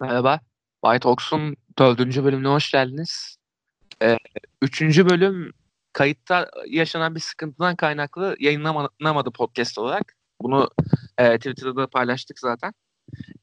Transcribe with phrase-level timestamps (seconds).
[0.00, 0.40] Merhaba.
[0.84, 3.36] White Ox'un dördüncü bölümüne hoş geldiniz.
[4.02, 4.16] Ee,
[4.62, 5.52] üçüncü bölüm
[5.92, 10.16] kayıtta yaşanan bir sıkıntıdan kaynaklı yayınlanamadı podcast olarak.
[10.40, 10.70] Bunu
[11.18, 12.72] e, Twitter'da da paylaştık zaten.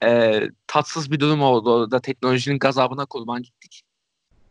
[0.03, 1.73] E, tatsız bir durum oldu.
[1.73, 3.81] Orada teknolojinin gazabına kurban gittik.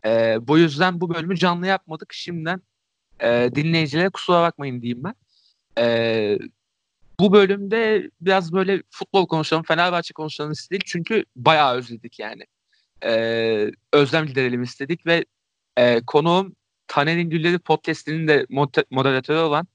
[0.05, 2.13] E, bu yüzden bu bölümü canlı yapmadık.
[2.13, 2.61] Şimdiden
[3.19, 5.15] e, dinleyicilere kusura bakmayın diyeyim ben.
[5.79, 6.37] E,
[7.19, 10.85] bu bölümde biraz böyle futbol konuşalım, Fenerbahçe konuşalım istedik.
[10.85, 12.43] Çünkü bayağı özledik yani.
[13.03, 15.25] Ee, özlem giderelim istedik ve
[15.77, 16.55] e, konuğum
[16.87, 18.45] Taner'in Gülleri podcastinin de
[18.91, 19.67] moderatörü olan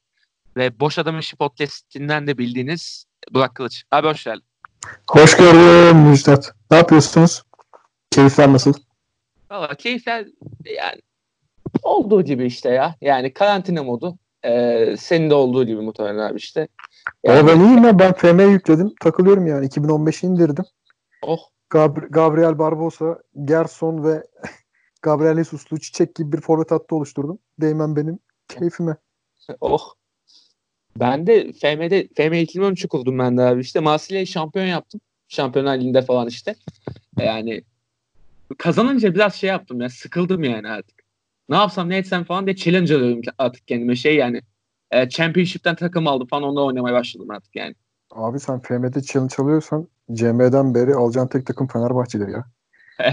[0.57, 3.85] ve Boş Adam İşi podcastinden de bildiğiniz Burak Kılıç.
[3.91, 4.45] Abi hoş geldin.
[5.11, 6.55] Hoş gördüm Müjdat.
[6.71, 7.43] Ne yapıyorsunuz?
[8.11, 8.75] Keyifler nasıl?
[9.51, 10.27] Valla keyifler
[10.65, 11.01] yani
[11.83, 12.97] olduğu gibi işte ya.
[13.01, 14.19] Yani karantina modu.
[14.45, 16.69] Ee, senin de olduğu gibi muhtemelen abi işte.
[17.25, 17.99] Yani, o ben iyiyim ya.
[17.99, 18.95] Ben FM yükledim.
[19.01, 19.67] Takılıyorum yani.
[19.67, 20.65] 2015'i indirdim.
[21.23, 21.39] Oh.
[21.71, 24.23] Gab- Gabriel Barbosa, Gerson ve
[25.03, 27.39] Gabriel Jesus'lu çiçek gibi bir forvet hattı oluşturdum.
[27.61, 28.19] Değmen benim
[28.49, 28.97] keyfime.
[29.61, 29.95] oh.
[30.97, 33.81] Ben de FM'de FM 2013'ü kurdum ben de abi işte.
[33.81, 35.01] Marsilya'yı şampiyon yaptım.
[35.29, 36.55] Şampiyonlar Ligi'nde falan işte.
[37.19, 37.63] Yani
[38.59, 39.91] kazanınca biraz şey yaptım ya.
[39.91, 41.03] Sıkıldım yani artık.
[41.49, 43.97] Ne yapsam ne etsem falan diye challenge alıyorum artık kendime.
[43.97, 44.43] Şey yani
[44.93, 47.75] e, Championship'ten takım aldım falan onunla oynamaya başladım artık yani.
[48.11, 52.45] Abi sen FM'de challenge alıyorsan CM'den beri alacağın tek takım Fenerbahçe'dir ya.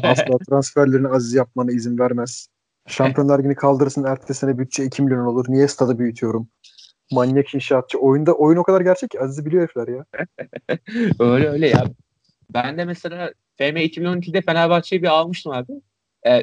[0.04, 2.48] Asla transferlerini aziz yapmana izin vermez.
[2.88, 5.46] Şampiyonlar Ligi'ni kaldırırsın ertesi sene bütçe 2 milyon olur.
[5.50, 6.50] Niye stadı büyütüyorum?
[7.12, 7.98] Manyak inşaatçı.
[7.98, 10.06] Oyunda oyun o kadar gerçek ki Aziz'i biliyor herifler ya.
[11.20, 11.84] öyle öyle ya.
[12.54, 15.72] Ben de mesela FM 2012'de Fenerbahçe'yi bir almıştım abi.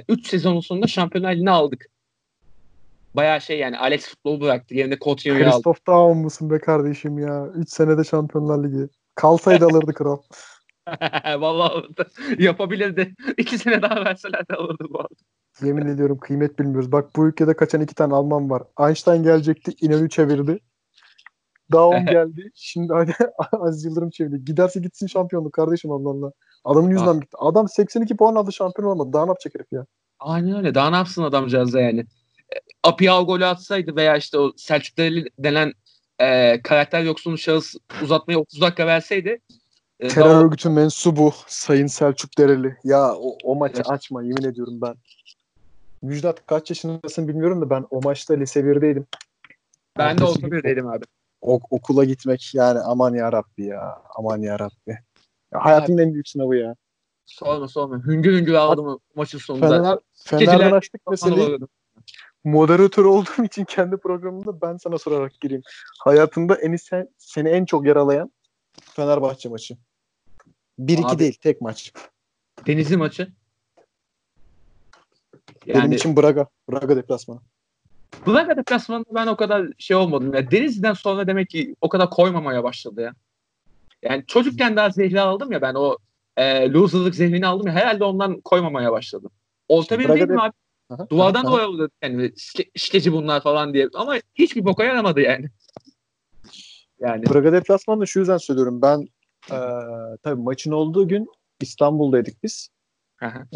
[0.08, 1.86] 3 ee, sezonun sonunda Şampiyonlar Ligi'ni aldık
[3.16, 4.74] bayağı şey yani Alex futbolu bıraktı.
[4.74, 5.52] Yerine Coutinho'yu aldı.
[5.52, 7.46] Christoph Daum musun be kardeşim ya?
[7.54, 8.88] 3 senede Şampiyonlar Ligi.
[9.14, 10.18] Kalsaydı alırdı kral.
[11.40, 11.86] Vallahi
[12.38, 13.14] yapabilirdi.
[13.38, 15.14] 2 sene daha verseler de alırdı bu arada.
[15.62, 16.92] Yemin ediyorum kıymet bilmiyoruz.
[16.92, 18.62] Bak bu ülkede kaçan iki tane Alman var.
[18.80, 19.72] Einstein gelecekti.
[19.80, 20.60] İnönü çevirdi.
[21.72, 22.50] Daum geldi.
[22.54, 23.12] Şimdi hadi
[23.52, 24.44] Aziz Yıldırım çevirdi.
[24.44, 26.32] Giderse gitsin şampiyonluk kardeşim Allah Allah.
[26.64, 27.36] Adamın yüzünden gitti.
[27.38, 29.12] Adam 82 puan aldı şampiyon olmadı.
[29.12, 29.86] Daha ne yapacak herif ya?
[30.18, 30.74] Aynen öyle.
[30.74, 32.04] Daha ne yapsın adamcağız da yani.
[32.82, 34.98] Apia golü atsaydı veya işte o Selçuk
[35.38, 35.72] denen
[36.18, 39.40] e, karakter yoksunu şahıs uzatmayı 30 dakika verseydi
[40.00, 40.42] e, Terör daha...
[40.42, 42.76] örgütü mensubu Sayın Selçuk Dereli.
[42.84, 43.90] Ya o, o maçı evet.
[43.90, 44.94] açma yemin ediyorum ben.
[46.02, 49.04] Müjdat kaç yaşındasın bilmiyorum da ben o maçta lise 1'deydim.
[49.98, 51.04] Ben de orta 1'deydim abi.
[51.40, 54.02] O, okula gitmek yani aman ya Rabbi ya.
[54.16, 54.98] Aman ya Rabbi.
[55.52, 56.74] Ya hayatımın en büyük sınavı ya.
[57.26, 58.04] Sorma sorma.
[58.06, 59.68] Hüngür hüngür aldım maçın sonunda.
[59.68, 59.98] Fener,
[60.46, 61.58] Fener'den açtık meseleyi
[62.46, 65.62] moderatör olduğum için kendi programımda ben sana sorarak gireyim.
[66.04, 68.32] Hayatında en sen, seni en çok yaralayan
[68.82, 69.76] Fenerbahçe maçı.
[70.78, 71.92] 1-2 değil tek maç.
[72.66, 73.32] Denizli maçı.
[75.66, 76.46] Yani, Benim için Braga.
[76.70, 77.40] Braga deplasmanı.
[78.26, 80.34] Braga deplasmanında ben o kadar şey olmadım.
[80.34, 80.50] Ya.
[80.50, 83.14] Denizli'den sonra demek ki o kadar koymamaya başladı ya.
[84.02, 85.96] Yani çocukken daha zehri aldım ya ben o
[86.36, 89.30] e, loserlık zehrini aldım ya herhalde ondan koymamaya başladım.
[89.68, 90.52] Olta bir değil mi abi?
[90.90, 92.32] Aha, Duvardan aha, duvara vurdu yani
[92.76, 93.88] şikeci bunlar falan diye.
[93.94, 95.50] Ama hiçbir boka yaramadı yani.
[97.00, 97.24] Yani.
[97.26, 98.82] Braga deplasmanını şu yüzden söylüyorum.
[98.82, 99.08] Ben
[99.50, 99.58] e,
[100.22, 101.28] tabii maçın olduğu gün
[101.60, 102.68] İstanbul'daydık biz.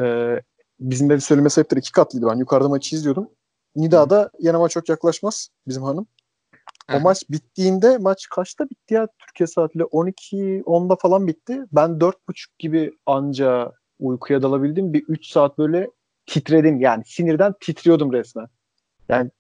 [0.01, 0.37] E,
[0.81, 2.27] bizim ev söyleme sebepleri iki katlıydı.
[2.27, 3.29] Ben yukarıda maçı izliyordum.
[3.77, 6.07] Nida'da yanıma çok yaklaşmaz bizim hanım.
[6.91, 6.99] O Aha.
[6.99, 11.63] maç bittiğinde maç kaçta bitti ya Türkiye saatiyle 12 10'da falan bitti.
[11.73, 12.13] Ben 4.30
[12.59, 14.93] gibi anca uykuya dalabildim.
[14.93, 15.91] Bir 3 saat böyle
[16.31, 18.47] titredim yani sinirden titriyordum resmen.
[19.09, 19.31] Yani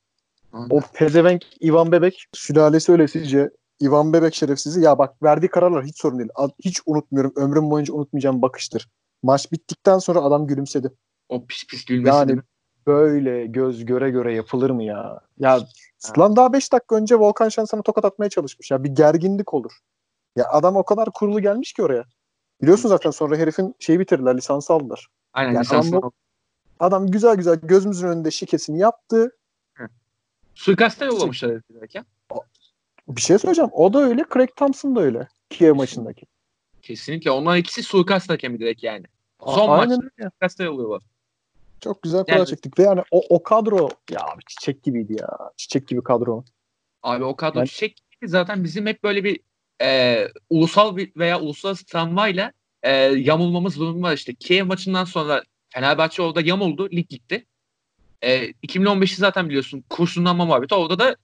[0.53, 0.69] Aynen.
[0.71, 3.51] o pezevenk Ivan Bebek sülalesi öyle sizce
[3.83, 6.31] Ivan Bebek şerefsizi ya bak verdiği kararlar hiç sorun değil.
[6.65, 7.33] Hiç unutmuyorum.
[7.37, 8.89] Ömrüm boyunca unutmayacağım bakıştır.
[9.23, 10.93] Maç bittikten sonra adam gülümsedi.
[11.28, 12.41] O pis pis gülmesi yani,
[12.87, 15.21] böyle göz göre göre yapılır mı ya?
[15.39, 16.12] Ya ha.
[16.19, 18.84] lan daha 5 dakika önce Volkan Şen sana tokat atmaya çalışmış ya.
[18.84, 19.72] Bir gerginlik olur.
[20.37, 22.05] Ya adam o kadar kurulu gelmiş ki oraya.
[22.62, 25.09] Biliyorsun zaten sonra herifin şeyi bitirdiler, lisansı aldılar.
[25.33, 26.01] Aynen yani lisansı
[26.80, 29.36] Adam güzel güzel gözümüzün önünde şikesini yaptı.
[30.54, 31.50] Suikasta yollamışlar
[31.94, 32.04] ya.
[33.09, 33.71] Bir şey söyleyeceğim.
[33.72, 34.24] O da öyle.
[34.34, 35.28] Craig Thompson da öyle.
[35.50, 36.27] Kiev maçındaki.
[36.82, 37.30] Kesinlikle.
[37.30, 39.04] Onlar ikisi suikast hakemi direkt yani.
[39.44, 41.03] Son A- maçta suikasta yolluyorlar.
[41.80, 42.78] Çok güzel kura yani, çektik.
[42.78, 45.28] Ve yani o, o kadro ya abi çiçek gibiydi ya.
[45.56, 46.44] Çiçek gibi kadro.
[47.03, 49.41] Abi o kadro yani, çiçek gibi zaten bizim hep böyle bir
[49.83, 52.53] e, ulusal bir veya uluslararası travmayla
[52.83, 54.12] e, yamulmamız durumu var.
[54.12, 56.91] İşte Kiev maçından sonra Fenerbahçe orada yamuldu.
[56.91, 57.47] Lig gitti.
[58.22, 60.75] E, 2015'i zaten biliyorsun kurşunlanma muhabbeti.
[60.75, 61.17] Orada da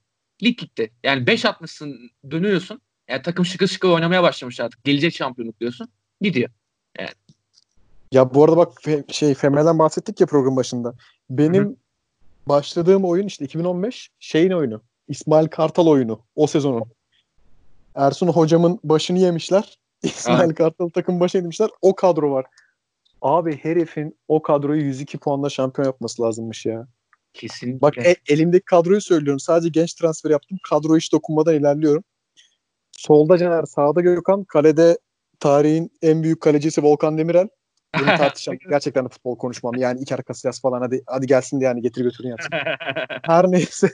[0.43, 0.91] lig gitti.
[1.05, 2.81] Yani 5 atmışsın dönüyorsun.
[3.09, 4.85] Yani takım şıkır şıkır oynamaya başlamış artık.
[4.85, 5.89] Gelecek şampiyonluk diyorsun.
[6.21, 6.51] Gidiyor.
[6.99, 7.11] Yani.
[8.13, 10.95] Ya bu arada bak fe- şey Femer'den bahsettik ya program başında.
[11.31, 11.77] Benim Hı-hı.
[12.47, 14.83] başladığım oyun işte 2015 şeyin oyunu.
[15.09, 16.83] İsmail Kartal oyunu o sezonun.
[17.95, 19.79] Ersun hocamın başını yemişler.
[20.03, 21.71] İsmail Kartal takım başına yemişler.
[21.83, 22.47] O kadro var.
[23.26, 26.87] Abi herifin o kadroyu 102 puanla şampiyon yapması lazımmış ya.
[27.32, 27.81] Kesinlikle.
[27.81, 29.40] Bak e, elimdeki kadroyu söylüyorum.
[29.40, 30.58] Sadece genç transfer yaptım.
[30.69, 32.05] Kadro hiç dokunmadan ilerliyorum.
[32.93, 34.99] Solda Caner, sağda Gökhan, kalede
[35.40, 37.49] tarihin en büyük kalecisi Volkan Demirel.
[37.99, 38.58] Bunu tartışacağım.
[38.70, 39.75] Gerçekten de futbol konuşmam.
[39.75, 42.50] Yani iki Casillas falan hadi hadi gelsin de yani getir götürün yapsın.
[43.23, 43.90] Her neyse.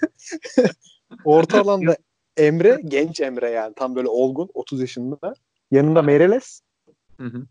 [1.24, 1.96] Orta alanda
[2.36, 5.34] Emre, genç Emre yani tam böyle olgun 30 yaşında.
[5.70, 6.60] Yanında Mereles.
[7.16, 7.46] Hı hı.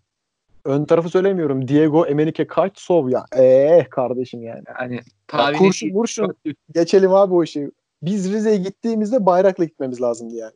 [0.66, 1.68] Ön tarafı söylemiyorum.
[1.68, 3.26] Diego Emenike Kaçsov ya.
[3.38, 4.64] Eee kardeşim yani.
[4.74, 5.00] Hani
[5.34, 6.36] ya kurşun kurşun
[6.74, 7.72] geçelim abi o işi.
[8.02, 10.54] Biz Rize'ye gittiğimizde bayrakla gitmemiz lazımdı yani.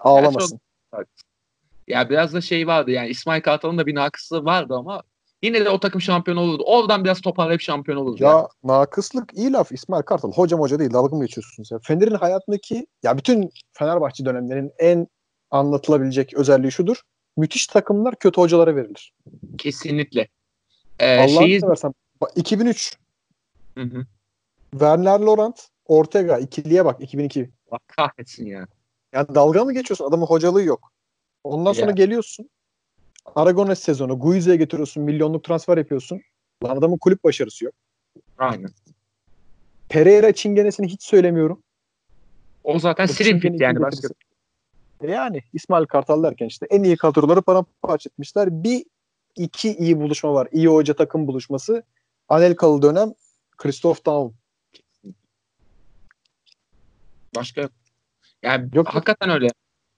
[0.00, 0.60] Ağlamasın.
[0.92, 1.04] Ya,
[1.88, 5.02] ya biraz da şey vardı yani İsmail Kartal'ın da bir nakısı vardı ama
[5.42, 6.62] yine de o takım şampiyon olurdu.
[6.66, 8.24] Oradan biraz toparlayıp şampiyon olurdu.
[8.24, 8.46] Ya yani.
[8.64, 10.32] nakıslık iyi laf İsmail Kartal.
[10.32, 11.78] Hocam hoca değil dalga mı geçiyorsunuz ya?
[11.82, 15.06] Fener'in hayatındaki ya bütün Fenerbahçe dönemlerinin en
[15.50, 17.02] anlatılabilecek özelliği şudur
[17.36, 19.12] müthiş takımlar kötü hocalara verilir.
[19.58, 20.28] Kesinlikle.
[20.98, 21.60] Ee, Allah'ını şeyi...
[21.60, 21.94] seversen
[22.36, 22.96] 2003
[23.74, 24.06] hı hı.
[24.70, 27.50] Werner Laurent Ortega ikiliye bak 2002.
[27.70, 28.66] Bak kahretsin ya.
[29.12, 30.04] Yani dalga mı geçiyorsun?
[30.04, 30.92] Adamın hocalığı yok.
[31.44, 31.92] Ondan sonra ya.
[31.92, 32.50] geliyorsun.
[33.34, 34.18] Aragones sezonu.
[34.18, 35.02] Guize'ye getiriyorsun.
[35.02, 36.20] Milyonluk transfer yapıyorsun.
[36.64, 37.74] Lan adamın kulüp başarısı yok.
[38.38, 38.70] Aynen.
[39.88, 41.62] Pereira çingenesini hiç söylemiyorum.
[42.64, 43.80] O zaten Srimpit yani.
[43.80, 44.08] Başka,
[45.02, 48.48] yani İsmail Kartal derken işte en iyi kadroları paramparça etmişler.
[48.64, 48.84] Bir
[49.36, 50.48] iki iyi buluşma var.
[50.52, 51.82] İyi hoca takım buluşması.
[52.28, 53.12] Anelkalı dönem
[53.56, 54.34] Christoph Daum.
[57.36, 57.68] Başka
[58.42, 59.48] yani yok hakikaten öyle.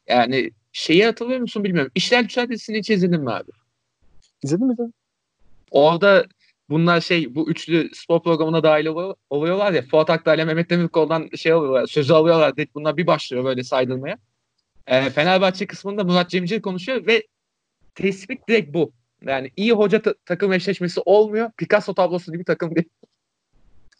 [0.09, 1.93] Yani şeyi hatırlıyor musun bilmiyorum.
[1.95, 3.51] İşler dizisini hiç izledin mi abi?
[4.43, 4.77] İzledim mi?
[5.71, 6.25] Orada
[6.69, 8.87] bunlar şey bu üçlü spor programına dahil
[9.31, 9.83] oluyorlar ya.
[9.83, 11.87] Fuat Akdağ ile Mehmet Demirkol'dan şey alıyorlar.
[11.87, 12.55] Sözü alıyorlar.
[12.75, 14.19] Bunlar bir başlıyor böyle saydırmaya.
[14.87, 17.23] E, Fenerbahçe kısmında Murat Cemcir konuşuyor ve
[17.95, 18.93] tespit direkt bu.
[19.23, 21.51] Yani iyi hoca ta- takım eşleşmesi olmuyor.
[21.57, 22.89] Picasso tablosu gibi takım değil.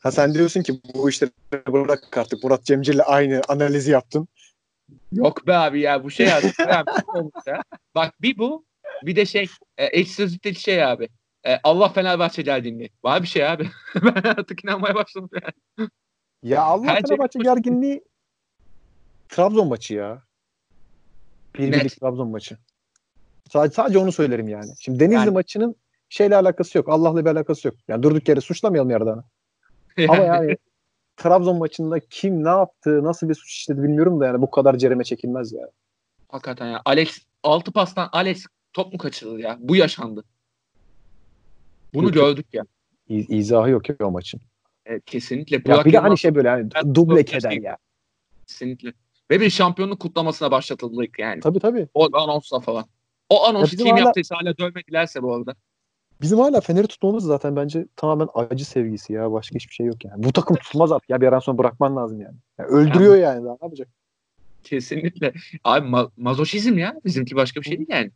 [0.01, 1.31] Ha sen diyorsun ki bu işleri
[1.69, 4.29] bırak artık Murat Cemcir'le aynı analizi yaptın.
[5.13, 6.53] Yok be abi ya bu şey abi.
[6.59, 6.85] ya.
[7.95, 8.65] Bak bir bu
[9.03, 9.47] bir de şey
[9.79, 11.09] e, eş sözlükteki şey abi.
[11.47, 12.91] E, Allah Fenerbahçe gerginliği.
[13.05, 13.71] Var bir şey abi.
[14.03, 15.89] ben artık inanmaya başladım yani.
[16.43, 17.43] Ya Allah Her Fenerbahçe şey...
[17.43, 18.05] gerginliği
[19.29, 20.23] Trabzon maçı ya.
[21.59, 22.59] Bir birlik Trabzon maçı.
[23.53, 24.71] Sadece, sadece onu söylerim yani.
[24.81, 25.31] Şimdi Denizli yani.
[25.31, 25.77] maçının
[26.09, 26.89] şeyle alakası yok.
[26.89, 27.77] Allah'la bir alakası yok.
[27.89, 29.25] Yani durduk yere suçlamayalım Yardan'ı.
[29.97, 30.11] Yani.
[30.11, 30.57] Ama yani
[31.17, 35.05] Trabzon maçında kim ne yaptı, nasıl bir suç işledi bilmiyorum da yani bu kadar cereme
[35.05, 35.71] çekilmez ya.
[36.29, 36.83] Hakikaten ya.
[36.85, 39.57] Alex altı pastan Alex top mu kaçırdı ya?
[39.61, 40.25] Bu yaşandı.
[41.95, 42.65] Bunu yok, gördük ya.
[43.09, 44.41] İz, izahı yok ya o maçın.
[44.87, 45.63] Evet, kesinlikle.
[45.67, 47.77] ya bir de hani şey böyle yani duble keder ya.
[48.47, 48.93] Kesinlikle.
[49.31, 51.41] Ve bir şampiyonluk kutlamasına başlatıldık yani.
[51.41, 51.89] Tabii tabii.
[51.95, 52.85] O anonsla falan.
[53.29, 55.55] O anonsu kim hala, yaptıysa hala dövmedilerse bu arada.
[56.21, 59.33] Bizim hala Fener'i tutmamız zaten bence tamamen acı sevgisi ya.
[59.33, 60.25] Başka hiçbir şey yok yani.
[60.25, 61.21] Bu takım tutmaz artık ya.
[61.21, 62.37] Bir ara sonra bırakman lazım yani.
[62.59, 63.45] yani öldürüyor yani.
[63.45, 63.89] Daha ne yapacak?
[64.65, 65.33] Kesinlikle.
[65.65, 66.95] Abi ma- mazoşizm ya.
[67.05, 68.11] Bizimki başka bir şey değil yani.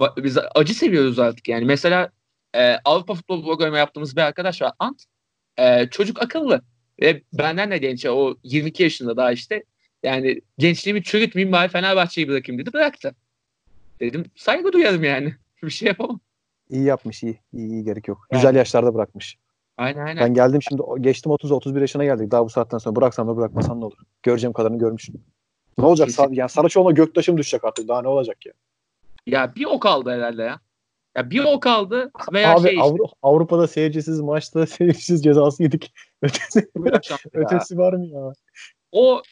[0.00, 1.64] Ba- biz acı seviyoruz artık yani.
[1.64, 2.10] Mesela
[2.54, 4.72] e, Avrupa Futbol Programı yaptığımız bir arkadaş var.
[4.78, 5.04] Ant.
[5.58, 6.62] E, çocuk akıllı.
[7.02, 8.06] Ve benden de genç.
[8.06, 9.64] O 22 yaşında daha işte.
[10.06, 12.72] Yani gençliğimi çürütmeyeyim bari Fenerbahçe'yi bırakayım dedi.
[12.72, 13.14] Bıraktı.
[14.00, 15.34] Dedim saygı duyarım yani.
[15.62, 16.20] Bir şey yapamam.
[16.70, 17.40] İyi yapmış iyi.
[17.52, 18.18] İyi, iyi gerek yok.
[18.30, 18.40] Yani.
[18.40, 19.38] Güzel yaşlarda bırakmış.
[19.76, 20.24] Aynen aynen.
[20.24, 22.30] Ben geldim şimdi geçtim 30-31 yaşına geldik.
[22.30, 23.98] Daha bu saatten sonra bıraksam da bırakmasam ne olur.
[24.22, 25.14] Göreceğim kadarını görmüşüm.
[25.78, 26.06] Ne olacak?
[26.06, 26.32] Kesin.
[26.32, 27.88] Yani Saraçoğlu'na göktaşım düşecek artık.
[27.88, 28.52] Daha ne olacak ya?
[29.26, 30.60] Ya bir o kaldı herhalde ya.
[31.16, 32.82] Ya bir o kaldı veya Abi, şey işte.
[32.82, 35.92] Avru- Avrupa'da seyircisiz maçta seyircisiz cezası yedik.
[36.22, 36.70] Ötesi,
[37.32, 38.32] ötesi var mı ya?
[38.92, 39.22] O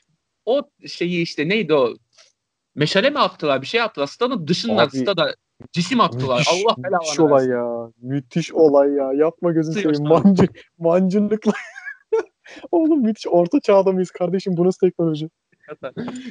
[0.47, 1.95] o şeyi işte neydi o?
[2.75, 3.63] Meşale mi attılar?
[3.63, 4.07] Bir şey attılar.
[4.07, 5.35] Stadın dışından Abi, stada
[5.73, 6.39] cisim attılar.
[6.39, 7.91] Müthiş, Allah belanı Müthiş olay ya.
[8.03, 9.13] Müthiş olay ya.
[9.13, 10.03] Yapma gözünü seveyim.
[10.03, 10.47] Mancı,
[10.79, 11.53] mancınlıkla.
[12.71, 13.27] Oğlum müthiş.
[13.27, 14.57] Orta çağda mıyız kardeşim?
[14.57, 15.29] Bu nasıl teknoloji?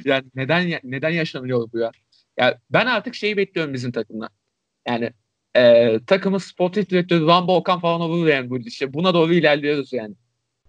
[0.04, 1.90] yani neden neden yaşanıyor bu ya?
[2.36, 4.28] Ya ben artık şeyi bekliyorum bizim takımdan.
[4.88, 5.12] Yani
[5.56, 8.94] e, takımın sportif direktörü Van Volkan falan olur yani bu işte.
[8.94, 10.14] Buna doğru ilerliyoruz yani.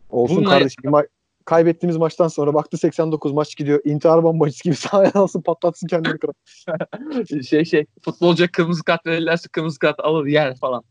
[0.09, 0.83] Olsun Bununla, kardeşim.
[0.83, 1.07] Ma-
[1.45, 3.81] kaybettiğimiz maçtan sonra baktı 89 maç gidiyor.
[3.83, 7.43] İntihar bombacısı gibi sahaya alsın patlatsın kendini kırar.
[7.43, 10.83] şey şey futbolcu kırmızı kart verirlerse kırmızı kart alır yer falan.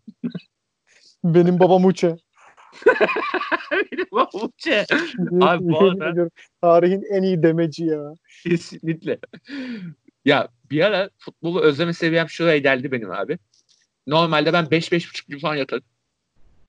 [1.25, 2.17] Benim babam Uçe.
[3.73, 4.87] Benim babam Uçe.
[5.41, 6.31] Abi bu arada...
[6.61, 8.15] Tarihin en iyi demeci ya.
[8.43, 9.19] Kesinlikle.
[10.25, 13.39] Ya bir ara futbolu özleme seviyem şuraya geldi benim abi.
[14.07, 15.85] normalde ben 5-5,5 gün falan yatarım.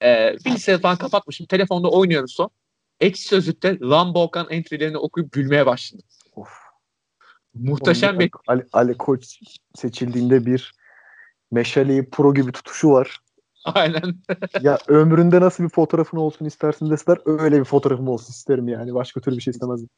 [0.03, 1.45] Ee, bilgisayarı falan kapatmışım.
[1.45, 2.49] Telefonda oynuyorum son.
[2.99, 6.05] Ekşi Sözlük'te Rambo Okan entry'lerini okuyup gülmeye başladım.
[6.35, 6.49] Of.
[7.53, 8.31] Muhteşem bir...
[8.47, 9.39] Ali, Ali Koç
[9.75, 10.73] seçildiğinde bir
[11.51, 13.19] meşaleyi pro gibi tutuşu var.
[13.65, 14.15] Aynen.
[14.61, 18.93] ya ömründe nasıl bir fotoğrafın olsun istersin deseler öyle bir fotoğrafım olsun isterim yani.
[18.93, 19.89] Başka türlü bir şey istemezdim.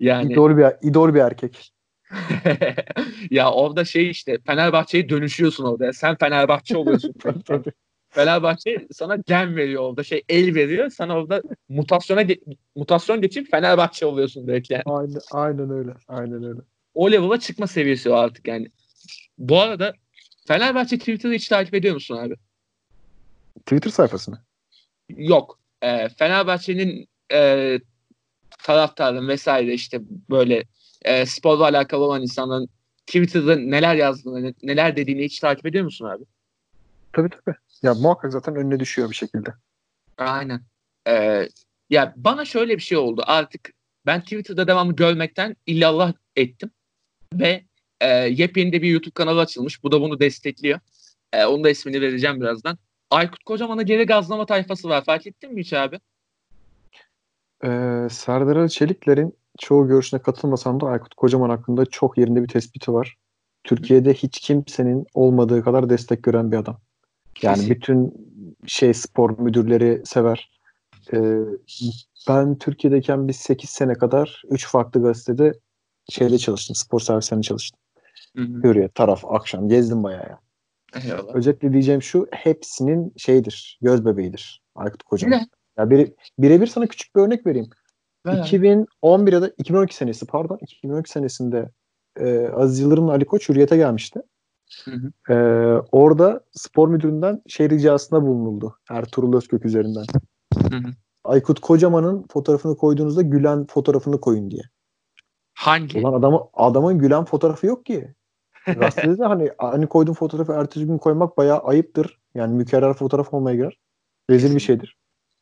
[0.00, 1.72] Yani idol bir idol bir erkek.
[3.30, 5.92] ya orada şey işte Fenerbahçe'ye dönüşüyorsun orada.
[5.92, 7.14] Sen Fenerbahçe oluyorsun.
[8.10, 10.02] Fenerbahçe sana gem veriyor orada.
[10.02, 10.90] Şey el veriyor.
[10.90, 12.24] Sana orada mutasyona
[12.76, 14.82] mutasyon geçip Fenerbahçe oluyorsun direkt yani.
[14.86, 15.94] Aynen, aynen öyle.
[16.08, 16.60] Aynen öyle.
[16.94, 18.70] O level'a çıkma seviyesi o artık yani.
[19.38, 19.94] Bu arada
[20.48, 22.34] Fenerbahçe Twitter'ı hiç takip ediyor musun abi?
[23.60, 24.38] Twitter sayfasını?
[25.08, 25.58] Yok.
[25.82, 27.78] E, Fenerbahçe'nin e,
[28.64, 30.00] taraftarın vesaire işte
[30.30, 30.64] böyle
[31.02, 32.68] e, sporla alakalı olan insanların
[33.06, 36.24] Twitter'da neler yazdığını, neler dediğini hiç takip ediyor musun abi?
[37.12, 37.56] Tabii tabii.
[37.82, 39.54] Ya muhakkak zaten önüne düşüyor bir şekilde.
[40.18, 40.60] Aynen.
[41.08, 41.48] Ee,
[41.90, 43.22] ya bana şöyle bir şey oldu.
[43.26, 43.72] Artık
[44.06, 46.70] ben Twitter'da devamlı görmekten illallah ettim.
[47.34, 47.64] Ve
[48.00, 49.82] e, yepyeni de bir YouTube kanalı açılmış.
[49.82, 50.80] Bu da bunu destekliyor.
[51.32, 52.78] E, onun da ismini vereceğim birazdan.
[53.10, 55.04] Aykut Kocaman'a geri gazlama tayfası var.
[55.04, 56.00] Fark ettin mi hiç abi?
[57.64, 62.92] Ee, Serdar Ali Çelikler'in çoğu görüşüne katılmasam da Aykut Kocaman hakkında çok yerinde bir tespiti
[62.92, 63.16] var.
[63.64, 66.80] Türkiye'de hiç kimsenin olmadığı kadar destek gören bir adam.
[67.42, 67.70] Yani Kesin.
[67.70, 68.14] bütün
[68.66, 70.50] şey spor müdürleri sever.
[71.12, 71.38] Ee,
[72.28, 75.52] ben Türkiye'deyken biz 8 sene kadar 3 farklı gazetede
[76.08, 76.76] şeyde çalıştım.
[76.76, 77.80] Spor servislerinde çalıştım.
[78.36, 78.62] Hı hı.
[78.62, 80.38] Hürriyet, taraf, akşam gezdim bayağı ya.
[81.04, 81.34] Eyvallah.
[81.34, 85.40] Özetle diyeceğim şu hepsinin şeydir, göz bebeğidir Aykut Kocaman.
[85.78, 87.70] Ya biri, birebir sana küçük bir örnek vereyim.
[88.26, 88.46] Evet.
[88.46, 91.70] 2011 ya da 2012 senesi pardon 2012 senesinde
[92.20, 94.20] e, Aziz Yıldırım'la Ali Koç Hürriyet'e gelmişti.
[94.84, 95.32] Hı hı.
[95.32, 98.78] Ee, orada spor müdüründen şey ricasında bulunuldu.
[98.90, 100.04] Ertuğrul Özkök üzerinden.
[100.70, 100.92] Hı hı.
[101.24, 104.62] Aykut Kocaman'ın fotoğrafını koyduğunuzda gülen fotoğrafını koyun diye.
[105.54, 106.00] Hangi?
[106.00, 108.14] Ulan adamı, adamın gülen fotoğrafı yok ki.
[108.66, 112.18] Gazetede hani hani koyduğun fotoğrafı ertesi gün koymak bayağı ayıptır.
[112.34, 113.78] Yani mükerrer fotoğraf olmaya girer.
[114.30, 114.96] Rezil bir şeydir.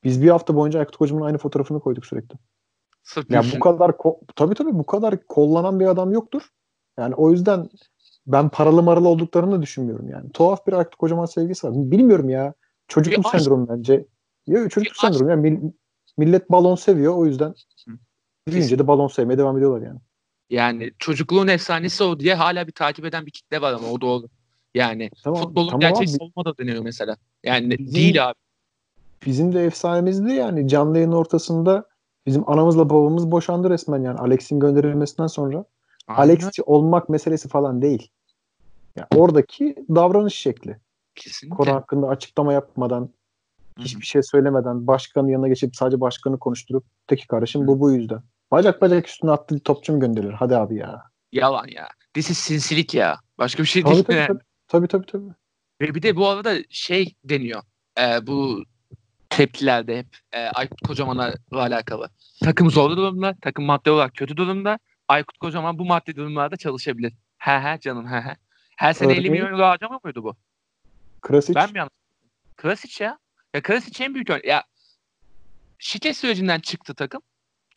[0.04, 2.37] Biz bir hafta boyunca Aykut Kocaman'ın aynı fotoğrafını koyduk sürekli.
[3.02, 3.92] Sırf ya bu kadar
[4.37, 6.42] tabii tabii bu kadar kollanan bir adam yoktur.
[6.99, 7.68] Yani o yüzden
[8.26, 10.30] ben paralı maralı olduklarını da düşünmüyorum yani.
[10.33, 11.73] Tuhaf bir Aykut Kocaman sevgisi var.
[11.75, 12.54] Bilmiyorum ya.
[12.88, 14.06] Çocukluk bir sendromu bence.
[14.47, 15.30] Ya çocukluk sendromu.
[15.30, 15.61] Yani
[16.18, 17.54] millet balon seviyor o yüzden
[18.47, 19.99] büyüyünce de balon sevmeye devam ediyorlar yani.
[20.50, 24.26] Yani çocukluğun efsanesi o diye hala bir takip eden bir kitle var ama o doğru.
[24.75, 27.16] Yani tamam, futbolun tamam gerçek savunma da deniyor mesela.
[27.45, 28.35] Yani bizim, değil abi.
[29.26, 31.85] Bizim de efsanemizdi yani canlı yayın ortasında
[32.26, 35.64] bizim anamızla babamız boşandı resmen yani Alex'in gönderilmesinden sonra.
[36.09, 38.11] Alex'ci olmak meselesi falan değil.
[38.96, 40.76] Yani oradaki davranış şekli.
[41.14, 41.56] Kesinlikle.
[41.56, 43.10] Konu hakkında açıklama yapmadan,
[43.78, 48.22] hiçbir şey söylemeden, başkanın yanına geçip sadece başkanı konuşturup peki kardeşim bu bu yüzden.
[48.50, 50.32] Bacak bacak üstüne attı topçu mu gönderilir?
[50.32, 51.02] Hadi abi ya.
[51.32, 51.88] Yalan ya.
[52.14, 53.20] This is sinsilik ya.
[53.38, 54.26] Başka bir şey tabii, değil tabii, mi?
[54.26, 54.38] Tabii,
[54.68, 55.34] tabii tabii tabii.
[55.80, 57.62] Ve bir de bu arada şey deniyor.
[58.00, 58.64] E, bu
[59.30, 62.10] tepkilerde hep e, Aykut Kocaman'a alakalı.
[62.44, 64.78] Takım zor durumda, takım madde olarak kötü durumda.
[65.08, 67.12] Aykut Kocaman bu maddi durumlarda çalışabilir.
[67.38, 68.36] He he canım he he.
[68.76, 70.37] Her sene Örneğin, 50 milyon euro harcama mıydı bu?
[71.21, 71.54] Krasic.
[71.54, 71.92] Ben mi yanlış?
[72.56, 73.18] Krasic ya.
[73.54, 74.47] Ya Krasic en büyük.
[74.47, 74.64] Ya
[75.78, 77.23] şike sürecinden çıktı takım.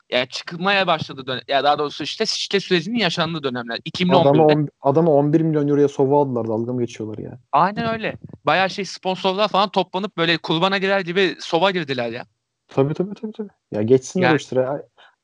[0.09, 1.41] Ya çıkmaya başladı dönem.
[1.47, 3.77] Ya daha doğrusu işte şike sürecinin yaşandığı dönemler.
[3.77, 4.17] 2011'de.
[4.17, 6.47] Adama, on, adama 11 milyon euroya sova aldılar.
[6.47, 7.39] Dalga mı geçiyorlar ya?
[7.51, 8.15] Aynen öyle.
[8.45, 12.25] Bayağı şey sponsorlar falan toplanıp böyle kurbana girer gibi sova girdiler ya.
[12.67, 13.31] Tabii tabii tabii.
[13.31, 13.49] tabii.
[13.71, 14.67] Ya geçsin yani, işte.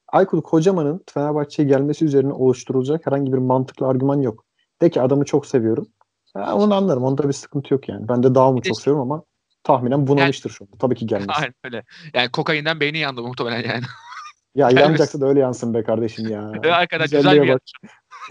[0.08, 4.45] Aykut Kocaman'ın Fenerbahçe'ye gelmesi üzerine oluşturulacak herhangi bir mantıklı argüman yok.
[4.86, 5.88] De ki adamı çok seviyorum.
[6.34, 7.04] Ha, onu anlarım.
[7.04, 8.08] Onda bir sıkıntı yok yani.
[8.08, 9.24] Ben de daha mı çok seviyorum ama
[9.64, 10.78] tahminen bunamıştır yani, şu anda.
[10.78, 11.36] Tabii ki gelmez.
[11.38, 11.84] Aynen öyle.
[12.14, 13.84] Yani kokainden beyni yandı muhtemelen yani.
[14.56, 16.42] Ya yanacaksa da öyle yansın be kardeşim ya.
[16.74, 17.72] Arkadaş güzel bir yanış.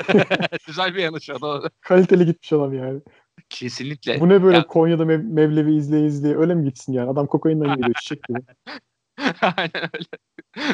[0.66, 1.62] güzel bir yanış o.
[1.80, 3.00] Kaliteli gitmiş adam yani.
[3.48, 4.20] Kesinlikle.
[4.20, 4.66] Bu ne böyle ya.
[4.66, 7.10] Konya'da mev- Mevlevi izleye izleye öyle mi gitsin yani?
[7.10, 8.38] Adam kokainden geliyor çiçek gibi.
[9.56, 10.06] Aynen öyle.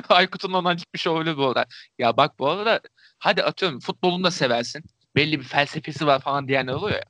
[0.08, 1.66] Aykut'un ondan gitmiş olabilir bu arada.
[1.98, 2.80] Ya bak bu arada
[3.18, 4.82] hadi atıyorum futbolunu da seversin.
[5.16, 7.04] Belli bir felsefesi var falan diyenler oluyor ya.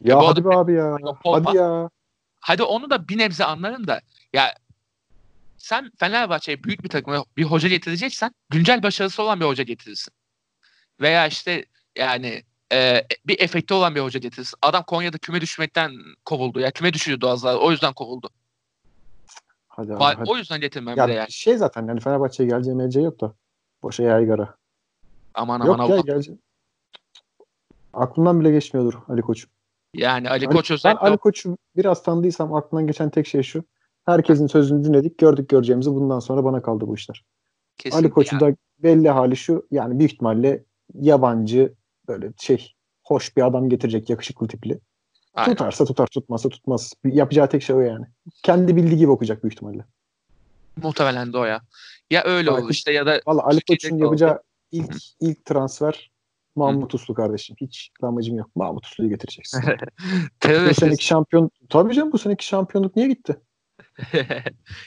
[0.00, 0.96] Ya, hadi be abi ya.
[1.24, 1.90] Hadi ya.
[2.40, 4.00] Hadi onu da bir nebze anlarım da
[4.32, 4.54] ya
[5.58, 10.14] sen Fenerbahçe'ye büyük bir takıma bir hoca getireceksen güncel başarısı olan bir hoca getirirsin.
[11.00, 11.64] Veya işte
[11.96, 14.58] yani e, bir efekti olan bir hoca getirirsin.
[14.62, 15.92] Adam Konya'da küme düşmekten
[16.24, 16.60] kovuldu.
[16.60, 17.56] Ya küme düşüyordu az daha.
[17.56, 18.30] O yüzden kovuldu.
[19.68, 20.30] Hadi abi, hadi.
[20.30, 21.32] O yüzden getirmem ya, bile yani.
[21.32, 23.34] Şey zaten yani Fenerbahçe'ye geleceği geleceği yok da.
[23.82, 24.56] Boşa yaygara.
[25.34, 26.38] Aman aman yok ya geleceği.
[27.96, 29.46] Aklından bile geçmiyordur Ali Koç.
[29.94, 31.00] Yani Ali, Ali Koç özellikle...
[31.00, 33.64] Ben Ali Koç'u biraz tanıdıysam aklından geçen tek şey şu.
[34.06, 35.18] Herkesin sözünü dinledik.
[35.18, 35.90] Gördük göreceğimizi.
[35.90, 37.24] Bundan sonra bana kaldı bu işler.
[37.78, 38.52] Kesinlikle Ali Koç'un yani.
[38.52, 39.66] da belli hali şu.
[39.70, 41.74] Yani büyük ihtimalle yabancı
[42.08, 42.74] böyle şey
[43.04, 44.80] hoş bir adam getirecek yakışıklı tipli.
[45.34, 45.50] Aynen.
[45.50, 46.92] Tutarsa tutar tutmazsa tutmaz.
[47.04, 48.06] Yapacağı tek şey o yani.
[48.42, 49.84] Kendi bildiği gibi okuyacak büyük ihtimalle.
[50.82, 51.60] Muhtemelen de o ya.
[52.10, 56.10] Ya öyle olur işte ya da Valla Ali Koç'un yapacağı ilk ilk transfer
[56.56, 57.56] Mahmut Uslu kardeşim.
[57.60, 58.56] Hiç amacım yok.
[58.56, 59.62] Mahmut Uslu'yu getireceksin.
[60.44, 63.40] bu seneki şampiyon tabii canım bu seneki şampiyonluk niye gitti?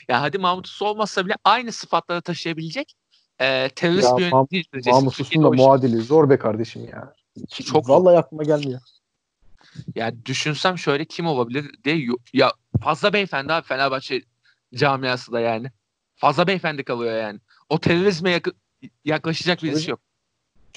[0.08, 2.94] ya hadi Mahmut Uslu olmazsa bile aynı sıfatları taşıyabilecek
[3.38, 5.96] e, terörist bir yönetici Mah- Mahmut Uslu'nun da muadili.
[5.96, 7.14] Zor be kardeşim ya.
[7.48, 8.80] Çok Vallahi aklıma gelmiyor.
[9.94, 14.22] Ya düşünsem şöyle kim olabilir diye ya fazla beyefendi abi Fenerbahçe
[14.74, 15.70] camiası da yani.
[16.16, 17.40] Fazla beyefendi kalıyor yani.
[17.68, 18.48] O terörizme yak-
[19.04, 20.00] yaklaşacak birisi yok.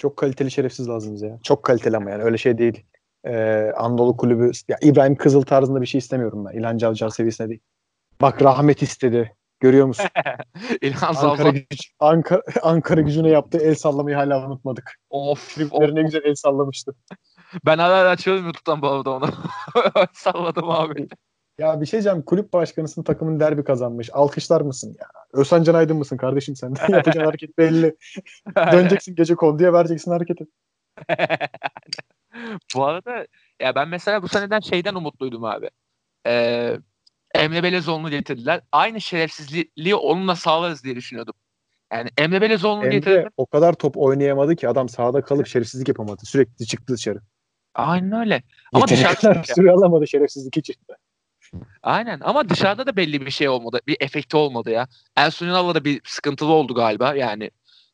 [0.01, 1.39] Çok kaliteli şerefsiz lazım bize ya.
[1.43, 2.83] Çok kaliteli ama yani öyle şey değil.
[3.25, 6.59] Ee, Anadolu kulübü ya İbrahim Kızıl tarzında bir şey istemiyorum ben.
[6.59, 7.59] İlhan Cavcav seviyesinde değil.
[8.21, 9.35] Bak rahmet istedi.
[9.59, 10.05] Görüyor musun?
[10.81, 14.95] İlhan Ankara, güç, Ankara, Ankara gücüne yaptığı el sallamayı hala unutmadık.
[15.09, 15.55] Of.
[15.55, 16.95] Tribünleri ne güzel el sallamıştı.
[17.65, 19.29] Ben hala açıyorum YouTube'dan bu arada onu.
[20.13, 21.07] Salladım abi.
[21.61, 22.21] Ya bir şey diyeceğim.
[22.21, 24.09] Kulüp başkanısın takımın derbi kazanmış.
[24.13, 25.07] Alkışlar mısın ya?
[25.33, 26.73] Özhan Can Aydın mısın kardeşim sen?
[26.89, 27.95] Yapacağın hareket belli.
[28.71, 30.45] Döneceksin gece kol diye vereceksin hareketi.
[32.75, 33.27] bu arada
[33.59, 35.69] ya ben mesela bu seneden şeyden umutluydum abi.
[36.27, 36.77] Ee,
[37.35, 38.61] Emre Belezoğlu'nu getirdiler.
[38.71, 41.33] Aynı şerefsizliği onunla sağlarız diye düşünüyordum.
[41.93, 43.29] Yani Emre Belezoğlu'nu getirdiler.
[43.37, 46.21] o kadar top oynayamadı ki adam sahada kalıp şerefsizlik yapamadı.
[46.25, 47.19] Sürekli çıktı dışarı.
[47.75, 48.43] Aynen öyle.
[48.73, 50.75] Ama dışarıda süre alamadı şerefsizlik için.
[51.83, 53.79] Aynen ama dışarıda da belli bir şey olmadı.
[53.87, 54.87] Bir efekti olmadı ya.
[55.15, 57.15] Ersun Yanal'la da bir sıkıntılı oldu galiba.
[57.15, 57.51] Yani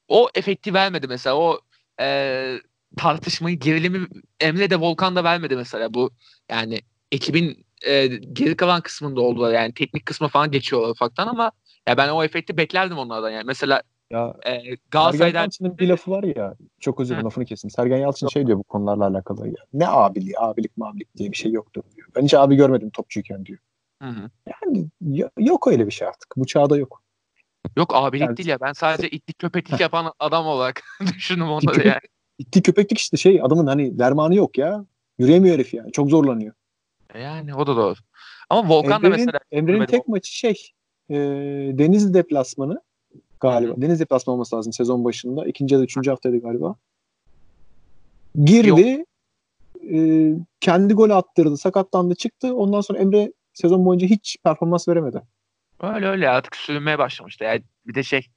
[0.08, 1.36] o efekti vermedi mesela.
[1.38, 1.60] O
[2.00, 2.58] e,
[2.98, 4.08] tartışmayı, gerilimi
[4.40, 5.94] Emre de Volkan da vermedi mesela.
[5.94, 6.12] Bu
[6.50, 9.54] yani ekibin e, geri kalan kısmında oldular.
[9.54, 11.52] Yani teknik kısmı falan geçiyorlar ufaktan ama
[11.88, 13.44] ya ben o efekti beklerdim onlardan yani.
[13.44, 17.70] Mesela ya e, Galatasaray'dan Yalçın'ın bir lafı var ya çok özür dilerim lafını kesin.
[17.70, 19.64] Sergen Yalçın şey diyor bu konularla alakalı ya.
[19.74, 21.97] Ne abiliği, abilik mabilik diye bir şey yoktur diyor.
[22.18, 23.60] Ben hiç abi görmedim topçuyken diyor.
[24.02, 24.30] Hı hı.
[24.48, 24.88] Yani
[25.38, 26.34] yok öyle bir şey artık.
[26.38, 27.04] Bu çağda yok.
[27.78, 28.60] Yok abilik yani, değil ya.
[28.62, 30.84] Ben sadece itlik köpeklik yapan adam olarak
[31.16, 32.00] düşündüm onları yani.
[32.38, 34.86] İtlik köpeklik işte şey adamın hani dermanı yok ya.
[35.18, 35.92] Yürüyemiyor herif yani.
[35.92, 36.54] Çok zorlanıyor.
[37.14, 37.96] E yani o da doğru.
[38.50, 40.72] Ama Volkan Emre'nin, da mesela Emre'nin tek maçı şey
[41.10, 41.16] e,
[41.78, 42.82] Denizli deplasmanı
[43.40, 43.74] galiba.
[43.74, 43.82] Hı.
[43.82, 45.46] Deniz deplasmanı olması lazım sezon başında.
[45.46, 46.76] İkinci ya da üçüncü haftaydı galiba.
[48.46, 49.06] Girdi.
[49.94, 51.58] E, kendi gol attırdı.
[51.58, 52.56] Sakatlandı çıktı.
[52.56, 55.22] Ondan sonra Emre sezon boyunca hiç performans veremedi.
[55.82, 57.44] Öyle öyle artık sürünmeye başlamıştı.
[57.44, 58.28] Yani bir de şey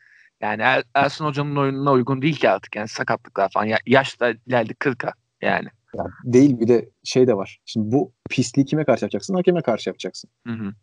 [0.40, 3.64] yani er, Ersun Hoca'nın oyununa uygun değil ki artık yani sakatlıklar falan.
[3.64, 5.68] Ya, yaş da ileride 40'a yani.
[5.94, 7.58] Ya değil bir de şey de var.
[7.64, 9.34] Şimdi bu pisliği kime karşı yapacaksın?
[9.34, 10.30] Hakeme karşı yapacaksın.
[10.46, 10.74] Hı hı.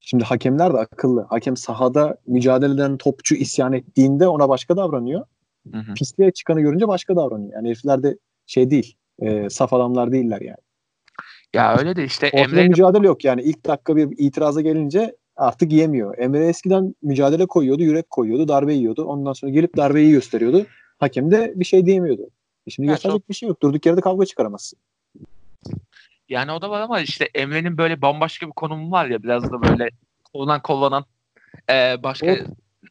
[0.00, 1.26] Şimdi hakemler de akıllı.
[1.30, 5.26] Hakem sahada mücadele eden topçu isyan ettiğinde ona başka davranıyor.
[5.72, 5.94] Hı hı.
[5.94, 7.52] Pisliğe çıkanı görünce başka davranıyor.
[7.52, 8.96] Yani herifler de şey değil.
[9.22, 10.56] E, saf adamlar değiller yani.
[11.54, 13.42] Ya öyle de işte Ortada Emre mücadele yok yani.
[13.42, 16.18] ilk dakika bir itiraza gelince artık yemiyor.
[16.18, 19.04] Emre eskiden mücadele koyuyordu, yürek koyuyordu, darbe yiyordu.
[19.04, 20.66] Ondan sonra gelip darbeyi gösteriyordu.
[20.98, 22.22] Hakem de bir şey diyemiyordu.
[22.66, 23.28] E şimdi yani gösterecek çok...
[23.28, 23.62] bir şey yok.
[23.62, 24.78] Durduk yerde kavga çıkaramazsın.
[26.28, 29.62] Yani o da var ama işte Emre'nin böyle bambaşka bir konumu var ya biraz da
[29.62, 29.90] böyle
[30.32, 31.04] kollanan kollanan
[31.70, 32.36] e, başka o,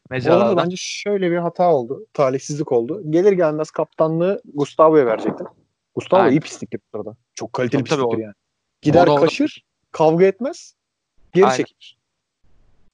[0.09, 0.63] mecralarda.
[0.63, 2.05] bence şöyle bir hata oldu.
[2.13, 3.01] Talihsizlik oldu.
[3.09, 5.47] Gelir gelmez kaptanlığı Gustavo'ya verecektin.
[5.95, 6.31] Gustavo Aynen.
[6.31, 7.17] iyi pislik yapıyor orada.
[7.35, 8.33] Çok kaliteli tabii, pisliktir yani.
[8.81, 10.75] Gider orada, kaşır, kavga etmez,
[11.33, 11.57] geri Aynen.
[11.57, 11.97] çekilir.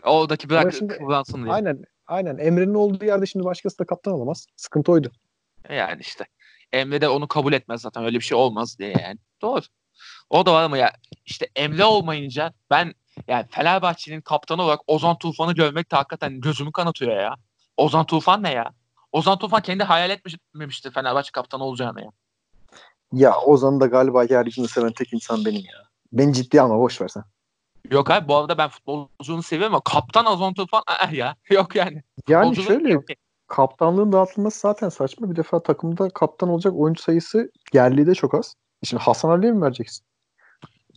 [0.03, 1.53] Oradaki bırak kullansın diye.
[1.53, 1.83] Aynen.
[2.07, 2.38] Aynen.
[2.38, 4.47] Emre'nin olduğu yerde şimdi başkası da kaptan olamaz.
[4.55, 5.12] Sıkıntı oydu.
[5.69, 6.25] Yani işte.
[6.73, 8.03] Emre de onu kabul etmez zaten.
[8.03, 9.19] Öyle bir şey olmaz diye yani.
[9.41, 9.62] Doğru.
[10.29, 10.91] O da var ama ya
[11.25, 12.93] işte Emre olmayınca ben
[13.27, 17.36] yani Fenerbahçe'nin kaptanı olarak Ozan Tufan'ı görmek de hakikaten gözümü kanatıyor ya.
[17.77, 18.73] Ozan Tufan ne ya?
[19.12, 22.12] Ozan Tufan kendi hayal etmemişti Fenerbahçe kaptanı olacağını ya.
[23.13, 25.88] Ya Ozan'ı da galiba yeryüzünde seven tek insan benim ya.
[26.12, 27.24] Ben ciddi ama boş versen.
[27.91, 32.04] Yok abi bu arada ben futbolcunu seviyorum ama kaptan Ozan Tufan eh ya yok yani.
[32.28, 33.04] Yani şöyle yok.
[33.48, 35.32] kaptanlığın dağıtılması zaten saçma.
[35.32, 38.56] Bir defa takımda kaptan olacak oyuncu sayısı yerli de çok az.
[38.84, 40.06] Şimdi Hasan Ali'ye mi vereceksin?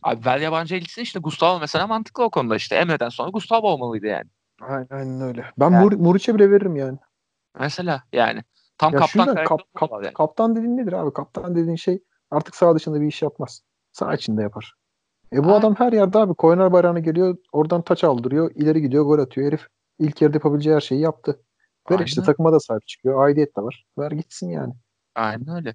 [0.03, 2.77] Abi ver yabancı elçisi işte Gustavo mesela mantıklı o konuda işte.
[2.77, 4.31] Emre'den sonra Gustavo olmalıydı yani.
[4.61, 5.45] Aynen, aynen öyle.
[5.59, 5.85] Ben yani.
[5.85, 6.99] Mur Muriç'e bile veririm yani.
[7.59, 8.45] Mesela yani.
[8.81, 10.15] Tam ya kaptan kap, kap, yani.
[10.15, 11.13] Kaptan dediğin nedir abi?
[11.13, 13.63] Kaptan dediğin şey artık sağ dışında bir iş yapmaz.
[13.93, 14.75] Sağ içinde yapar.
[15.33, 15.61] E bu Aynen.
[15.61, 17.37] adam her yerde abi korner bayrağına geliyor.
[17.53, 18.51] Oradan taç aldırıyor.
[18.55, 19.47] ileri gidiyor gol atıyor.
[19.47, 19.67] Herif
[19.99, 21.41] ilk yarıda yapabileceği her şeyi yaptı.
[21.91, 22.05] Ver Aynen.
[22.05, 23.25] işte takıma da sahip çıkıyor.
[23.25, 23.85] Aidiyet de var.
[23.99, 24.75] Ver gitsin yani.
[25.15, 25.75] Aynen öyle.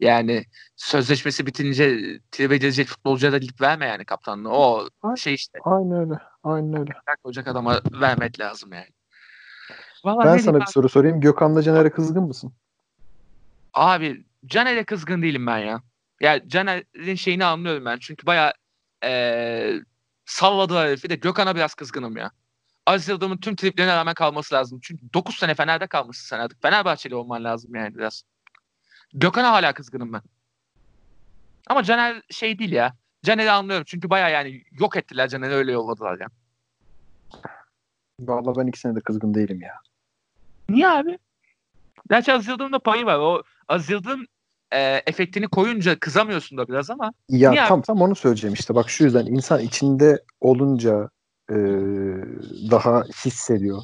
[0.00, 0.44] Yani
[0.76, 1.98] sözleşmesi bitince
[2.30, 4.50] tribe edilecek futbolcuya da lig verme yani kaptanlığı.
[4.50, 5.14] O Aynen.
[5.14, 5.58] şey işte.
[5.64, 6.18] Aynen öyle.
[6.42, 6.92] Aynen öyle.
[7.24, 8.88] Olacak adama vermek lazım yani.
[10.06, 11.20] Vallahi ben sana bir soru sorayım.
[11.20, 12.52] Gökhan'la Caner'e kızgın mısın?
[13.74, 15.66] Abi Caner'e kızgın değilim ben ya.
[15.66, 15.82] Ya
[16.20, 17.98] yani Caner'in şeyini anlıyorum ben.
[17.98, 18.52] Çünkü baya
[19.04, 19.72] ee,
[20.24, 22.30] salladığı herifi de Gökhan'a biraz kızgınım ya.
[22.86, 24.80] Aziz Yıldırım'ın tüm triplerine rağmen kalması lazım.
[24.82, 26.62] Çünkü 9 sene Fener'de kalmışsın sen artık.
[26.62, 28.22] Fenerbahçeli olman lazım yani biraz.
[29.14, 30.22] Gökhan'a hala kızgınım ben.
[31.66, 32.96] Ama Caner şey değil ya.
[33.22, 36.26] Caner'i anlıyorum çünkü baya yani yok ettiler Caner'i öyle yolladılar ya.
[38.20, 39.74] Vallahi ben ikisine de kızgın değilim ya.
[40.68, 41.18] Niye abi?
[42.10, 43.18] Gerçi Aziz Yıldırım'ın da payı var.
[43.18, 44.26] O Aziz Yıldırım
[44.72, 47.12] e, efektini koyunca kızamıyorsun da biraz ama.
[47.28, 47.86] Ya niye tam abi?
[47.86, 48.74] tam onu söyleyeceğim işte.
[48.74, 51.10] Bak şu yüzden insan içinde olunca
[51.50, 51.56] e,
[52.70, 53.82] daha hissediyor.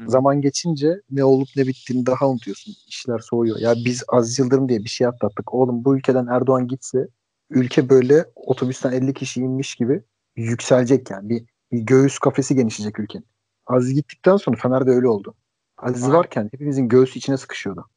[0.00, 0.10] Hı.
[0.10, 2.74] Zaman geçince ne olup ne bittiğini daha unutuyorsun.
[2.88, 3.58] İşler soğuyor.
[3.58, 5.54] Ya biz Aziz Yıldırım diye bir şey atlattık.
[5.54, 7.08] Oğlum bu ülkeden Erdoğan gitse
[7.50, 10.02] ülke böyle otobüsten 50 kişi inmiş gibi
[10.36, 11.28] yükselecek yani.
[11.28, 13.26] Bir, bir göğüs kafesi genişleyecek ülkenin.
[13.66, 15.34] Aziz gittikten sonra Fener'de öyle oldu.
[15.78, 16.16] Aziz Aynen.
[16.16, 17.88] varken hepimizin göğsü içine sıkışıyordu.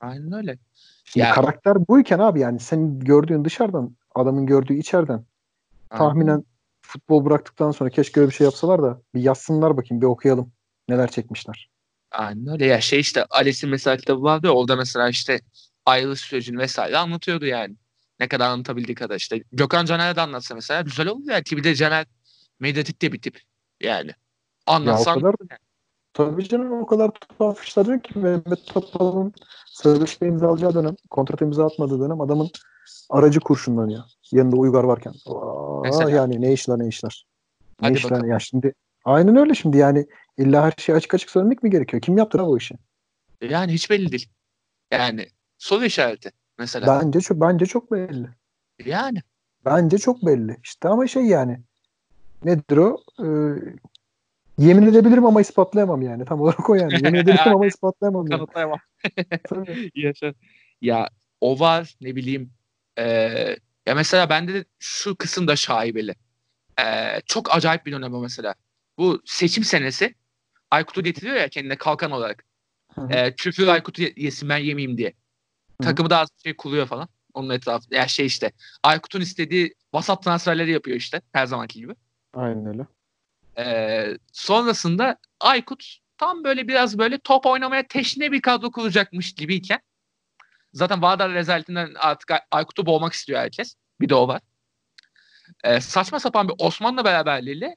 [0.00, 0.58] Aynen öyle.
[1.04, 1.34] Şimdi yani.
[1.34, 5.24] karakter buyken abi yani sen gördüğün dışarıdan adamın gördüğü içeriden
[5.90, 6.04] Aynen.
[6.04, 6.44] tahminen
[6.82, 10.52] futbol bıraktıktan sonra keşke öyle bir şey yapsalar da bir yazsınlar bakayım bir okuyalım
[10.88, 11.70] neler çekmişler.
[12.10, 15.40] Aynen öyle ya şey işte Alice'in mesela kitabı vardı ya orada mesela işte
[15.86, 17.76] ayrılış sürecini vesaire anlatıyordu yani.
[18.20, 19.42] Ne kadar anlatabildiği kadar işte.
[19.52, 22.06] Gökhan Caner'e de anlatsa mesela güzel olur ya ki bir de Caner
[22.60, 23.40] medyatik de bir tip
[23.80, 24.10] yani.
[24.66, 25.12] Anlatsan.
[25.12, 25.67] Ya o kadar, yani.
[26.18, 29.34] Tabii canım o kadar tuhaf işler ki Mehmet Topal'ın
[29.66, 32.50] sözleşme imzalayacağı dönem, kontrat imza atmadığı dönem adamın
[33.10, 34.02] aracı kurşunlanıyor.
[34.32, 35.12] Yanında Uygar varken.
[35.26, 37.26] Aa, yani ne işler ne işler.
[37.82, 38.30] Ne Hadi işler bakalım.
[38.30, 40.06] ya şimdi aynen öyle şimdi yani
[40.38, 42.02] illa her şeyi açık açık söylemek mi gerekiyor?
[42.02, 42.74] Kim yaptı bu işi?
[43.40, 44.28] Yani hiç belli değil.
[44.90, 45.26] Yani
[45.58, 47.00] soru işareti mesela.
[47.00, 48.28] Bence çok bence çok belli.
[48.84, 49.18] Yani.
[49.64, 50.56] Bence çok belli.
[50.64, 51.60] İşte ama şey yani
[52.44, 53.00] nedir o?
[53.20, 53.54] Ee,
[54.58, 56.24] yemin edebilirim ama ispatlayamam yani.
[56.24, 56.92] Tam olarak o yani.
[56.92, 58.26] Yemin edebilirim ama ispatlayamam.
[58.30, 58.38] Yani.
[58.38, 58.78] Kanıtlayamam.
[59.94, 60.34] Yaşa.
[60.80, 61.08] Ya
[61.40, 62.50] o var ne bileyim
[62.98, 66.14] ee, ya mesela bende de şu kısım da şaibeli.
[66.80, 68.54] Ee, çok acayip bir dönem o mesela.
[68.98, 70.14] Bu seçim senesi
[70.70, 72.44] Aykut'u getiriyor ya kendine kalkan olarak.
[73.10, 75.08] Ee, küfür Aykut'u yesin ben yemeyeyim diye.
[75.08, 75.88] Hı-hı.
[75.88, 77.08] Takımı da az şey kuluyor falan.
[77.34, 77.96] Onun etrafında.
[77.96, 78.52] Ya şey işte.
[78.82, 81.22] Aykut'un istediği vasat transferleri yapıyor işte.
[81.32, 81.94] Her zamanki gibi.
[82.34, 82.86] Aynen öyle.
[83.58, 89.80] Ee, sonrasında Aykut tam böyle biraz böyle top oynamaya teşne bir kadro kuracakmış gibiyken
[90.72, 93.74] Zaten Vardar rezaletinden artık Aykut'u boğmak istiyor herkes.
[94.00, 94.40] Bir de o var.
[95.64, 97.76] E, saçma sapan bir Osmanlı beraberliğiyle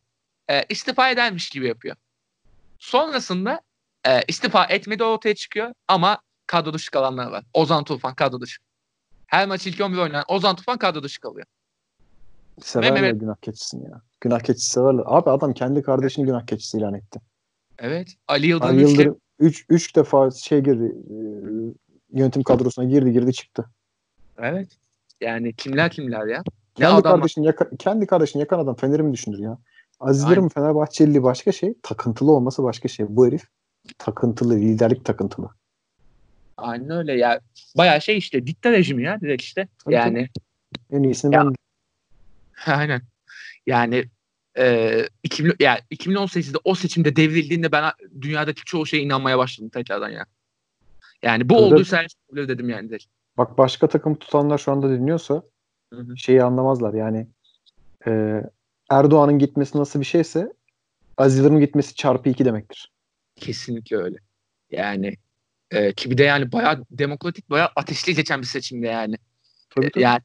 [0.49, 1.95] e, istifa edermiş gibi yapıyor.
[2.79, 3.61] Sonrasında
[4.07, 7.43] e, istifa etmedi ortaya çıkıyor ama kadro dışı kalanlar var.
[7.53, 8.61] Ozan Tufan kadro dışı.
[9.27, 11.47] Her maç ilk 11 oynayan Ozan Tufan kadro dışı kalıyor.
[12.61, 13.19] Severler Mehmet...
[13.19, 14.01] günah keçisini ya.
[14.21, 15.03] Günah keçisi severler.
[15.05, 17.19] Abi adam kendi kardeşini günah keçisi ilan etti.
[17.79, 18.15] Evet.
[18.27, 20.95] Ali Yıldırım, Ali Yıldırım 3 3 defa şey girdi
[22.13, 23.65] yönetim kadrosuna girdi girdi çıktı.
[24.39, 24.69] Evet.
[25.21, 26.43] Yani kimler kimler ya?
[26.75, 27.15] Kendi adam...
[27.15, 29.57] kardeşini yaka, kendi kardeşini yakan adam Fener'i mi düşünür ya?
[29.99, 33.05] Azizlerim Fenerbahçeli başka şey, takıntılı olması başka şey.
[33.09, 33.43] Bu herif
[33.97, 35.49] takıntılı, liderlik takıntılı.
[36.57, 37.39] Aynen öyle ya.
[37.77, 39.67] Bayağı şey işte dikta rejimi ya direkt işte.
[39.83, 40.97] Tabii yani tabii.
[40.97, 41.55] en iyisini ya, ben
[42.67, 43.01] Aynen.
[43.67, 44.05] Yani
[44.57, 50.25] e, 2000, yani 2018'de o seçimde devrildiğinde ben dünyadaki çoğu şeye inanmaya başladım tekrardan ya.
[51.23, 52.89] Yani bu Öyle, olduysa öyle dedim yani.
[52.89, 53.05] Direkt.
[53.37, 55.43] Bak başka takım tutanlar şu anda dinliyorsa
[55.93, 56.17] hı hı.
[56.17, 57.27] şeyi anlamazlar yani
[58.07, 58.41] e,
[58.89, 60.53] Erdoğan'ın gitmesi nasıl bir şeyse
[61.17, 62.91] Aziz Yıldırım'ın gitmesi çarpı iki demektir.
[63.35, 64.17] Kesinlikle öyle.
[64.71, 65.17] Yani
[65.71, 69.15] e, ki bir de yani bayağı demokratik bayağı ateşli geçen bir seçimde yani.
[69.69, 70.03] Tabii, tabii.
[70.03, 70.21] Yani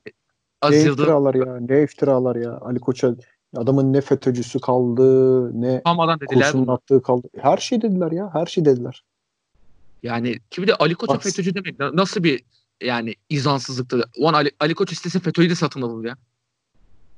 [0.70, 3.14] Ne iftiralar ya ne iftiralar ya Ali Koç'a
[3.57, 5.83] adamın ne FETÖ'cüsü kaldı ne
[6.26, 7.29] kurşunun attığı kaldı.
[7.38, 9.05] Her şey dediler ya her şey dediler.
[10.02, 12.42] Yani ki bir de Ali Koç'a FETÖ'cü demek nasıl bir
[12.83, 14.05] yani izansızlıktır.
[14.18, 16.16] Ulan Ali, Ali Koç istese FETÖ'yü de satın alır ya.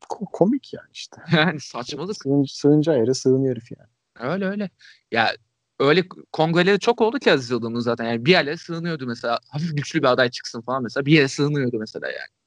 [0.08, 1.16] komik yani işte.
[1.32, 2.16] yani saçmalık.
[2.22, 4.32] Sığın, sığınca yere sığın herif yani.
[4.32, 4.70] Öyle öyle.
[5.12, 5.32] Ya
[5.78, 8.04] öyle kongreleri çok oldu ki Aziz Yıldırım'ın zaten.
[8.04, 9.38] Yani bir yerlere sığınıyordu mesela.
[9.48, 11.06] Hafif güçlü bir aday çıksın falan mesela.
[11.06, 12.37] Bir yere sığınıyordu mesela yani.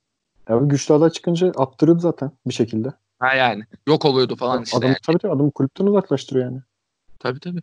[0.51, 2.93] Ya güçlü aday çıkınca attırıyordu zaten bir şekilde.
[3.19, 3.63] Ha yani.
[3.87, 4.77] Yok oluyordu falan işte.
[4.77, 4.97] Adam, yani.
[5.05, 6.61] Tabii tabii adamı kulüpten uzaklaştırıyor yani.
[7.19, 7.61] Tabii tabii.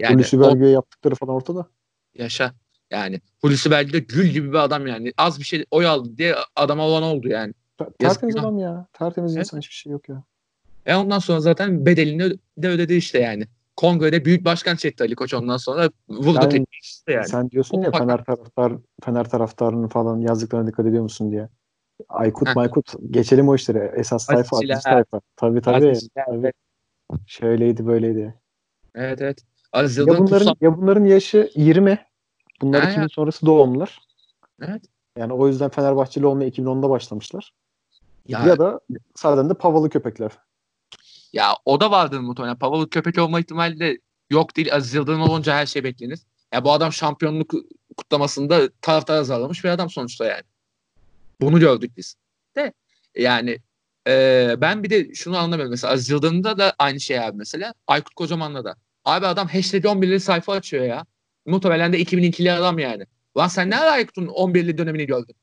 [0.00, 1.66] Yani Hulusi Belge'ye yaptıkları falan ortada.
[2.14, 2.52] Yaşa.
[2.90, 5.12] Yani Hulusi Belki de gül gibi bir adam yani.
[5.16, 7.54] Az bir şey oy aldı diye adama olan oldu yani.
[7.98, 8.86] Tertemiz adam ya.
[8.92, 9.46] Tertemiz evet.
[9.46, 10.22] insan hiçbir şey yok ya.
[10.86, 13.46] E ondan sonra zaten bedelini de ödedi işte yani.
[13.76, 17.28] Kongre'de büyük başkan çekti Ali Koç ondan sonra vurdu Yani- işte yani.
[17.28, 18.72] Sen diyorsun ya Ufak- Fener taraftar
[19.04, 21.48] Fener taraftarının falan yazdıklarına dikkat ediyor musun diye.
[22.08, 22.54] Aykut Heh.
[22.56, 23.92] Maykut geçelim o işlere.
[23.96, 24.72] Esas sayfa Atilla.
[24.74, 25.20] Aziz sayfa.
[25.36, 25.92] Tabii tabii.
[26.14, 26.38] Tabii.
[26.38, 26.54] evet.
[27.26, 28.34] Şöyleydi böyleydi.
[28.94, 29.38] Evet evet.
[29.72, 30.54] Aziz Ya bunların kutsal.
[30.60, 31.98] ya bunların yaşı 20.
[32.60, 33.08] Bunlar Ha, 2000 ya.
[33.08, 33.98] sonrası doğumlular.
[34.62, 34.82] Evet.
[35.18, 37.52] Yani o yüzden Fenerbahçeli olmaya 2010'da başlamışlar.
[38.28, 38.80] Ya, Ya da
[39.14, 40.30] sadece de pavalı köpekler.
[41.32, 42.58] ya o da vardır muhtemelen.
[42.58, 43.98] Pavalı köpek olma ihtimali de
[44.30, 44.74] yok değil.
[44.74, 46.18] Aziz Yıldırım olunca her şey beklenir.
[46.54, 47.52] Ya bu adam şampiyonluk
[47.96, 50.42] kutlamasında taraftar azarlamış bir adam sonuçta yani.
[51.40, 52.16] Bunu gördük biz.
[52.56, 52.72] De
[53.16, 53.58] yani
[54.08, 55.70] e, ben bir de şunu anlamıyorum.
[55.70, 57.74] Mesela Aziz Yıldırım'da da aynı şey abi mesela.
[57.86, 58.76] Aykut Kocaman'la da.
[59.04, 61.06] Abi adam hashtag 11'li sayfa açıyor ya.
[61.46, 63.06] Muhtemelen de 2002'li adam yani.
[63.36, 65.36] Lan sen ne ara Aykut'un 11'li dönemini gördün?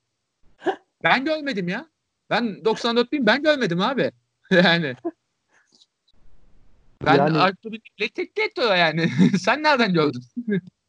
[1.03, 1.89] Ben görmedim ya.
[2.29, 4.11] Ben 94'lüyüm ben görmedim abi.
[4.51, 4.95] yani.
[7.05, 9.09] Ben Yani- Aykut'u bir tek tek tek yani.
[9.39, 10.21] sen nereden gördün?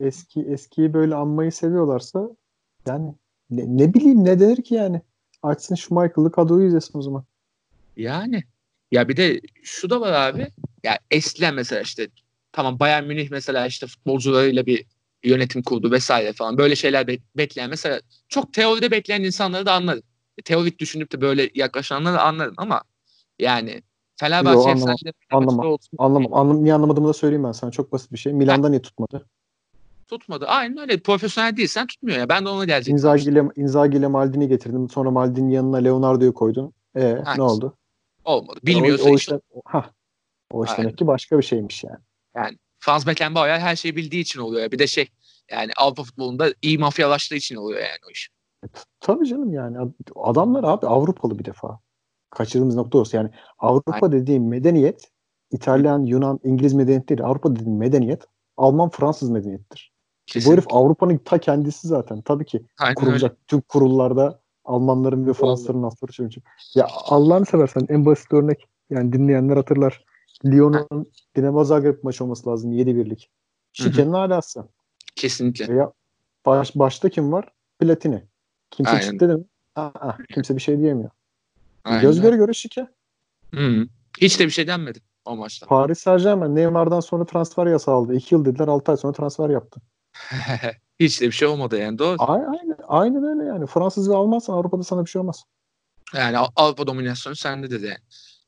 [0.00, 2.28] Eski eskiyi böyle anmayı seviyorlarsa
[2.86, 3.14] yani
[3.52, 5.00] ne, ne bileyim ne denir ki yani.
[5.42, 7.24] Açsın şu Michael'ı kadroyu izlesin o zaman.
[7.96, 8.42] Yani.
[8.90, 10.48] Ya bir de şu da var abi.
[10.84, 12.08] Ya eskiden mesela işte
[12.52, 14.86] tamam Bayern Münih mesela işte futbolcularıyla bir
[15.24, 16.58] yönetim kurdu vesaire falan.
[16.58, 20.02] Böyle şeyler be- bekleyen mesela çok teoride bekleyen insanları da anlarım.
[20.44, 22.82] Teorik düşünüp de böyle yaklaşanları anlarım ama
[23.38, 23.82] yani
[24.16, 24.96] Fenerbahçe Yo, anlamam,
[25.30, 26.34] anlamam, Anlamam.
[26.34, 27.70] Anlam, niye anlamadığımı da söyleyeyim ben sana.
[27.70, 28.32] Çok basit bir şey.
[28.32, 29.26] Milan'da niye tutmadı?
[30.18, 30.46] Tutmadı.
[30.46, 31.00] Aynen öyle.
[31.00, 32.28] Profesyonel değilsen tutmuyor ya.
[32.28, 32.94] Ben de ona gelecektim.
[32.94, 34.88] Inzaghi ile, Inzaghi ile Maldini getirdim.
[34.90, 36.72] Sonra Maldini'nin yanına Leonardo'yu koydun.
[36.96, 37.76] E Ha, ne oldu?
[38.24, 38.58] Olmadı.
[38.62, 39.90] O, Bilmiyorsa o, iş işte, ha,
[40.52, 40.82] o iş Aynen.
[40.82, 41.98] demek ki başka bir şeymiş yani.
[42.36, 44.62] Yani Franz Beckenbauer her şeyi bildiği için oluyor.
[44.62, 44.72] ya.
[44.72, 45.08] Bir de şey
[45.50, 48.30] yani Avrupa futbolunda iyi mafyalaştığı için oluyor yani o iş.
[49.00, 49.78] Tabii canım yani.
[49.78, 51.78] Ad- Adamlar abi Avrupalı bir defa.
[52.30, 53.16] Kaçırdığımız nokta orası.
[53.16, 55.10] Yani Avrupa dediğim medeniyet
[55.50, 57.22] İtalyan, Yunan, İngiliz medeniyet değil.
[57.24, 58.22] Avrupa dediğim medeniyet
[58.56, 59.92] Alman, Fransız medeniyettir.
[60.46, 62.20] Bu herif Avrupa'nın ta kendisi zaten.
[62.20, 63.40] Tabii ki Aynen kurulacak öyle.
[63.46, 66.40] tüm kurullarda Almanların ve Fransızların lafları çünkü.
[66.74, 70.04] Ya Allah'ını seversen en basit örnek yani dinleyenler hatırlar.
[70.44, 71.06] Lyon'un
[71.36, 73.30] Dinamo Zagreb maçı olması lazım 7-1'lik.
[73.72, 74.64] Şikenin alası.
[75.16, 75.74] Kesinlikle.
[75.74, 75.92] Ya
[76.46, 77.48] baş, başta kim var?
[77.78, 78.24] Platini.
[78.70, 79.00] Kimse Aynen.
[79.00, 79.44] çıktı dedi mi?
[79.76, 81.10] Aa, kimse bir şey diyemiyor.
[81.84, 82.86] Aynen Göz göre göre şike.
[83.54, 83.86] Hı.
[84.20, 85.66] Hiç de bir şey denmedi o maçta.
[85.66, 88.14] Paris Saint Germain Neymar'dan sonra transfer yasağı aldı.
[88.14, 89.80] 2 yıl dediler 6 ay sonra transfer yaptı.
[91.00, 92.16] Hiç de bir şey olmadı yani doğru.
[92.18, 93.66] Aynen, aynen, öyle yani.
[93.66, 95.44] Fransız ve Almansan Avrupa'da sana bir şey olmaz.
[96.14, 97.98] Yani Av- Avrupa dominasyonu sende de yani.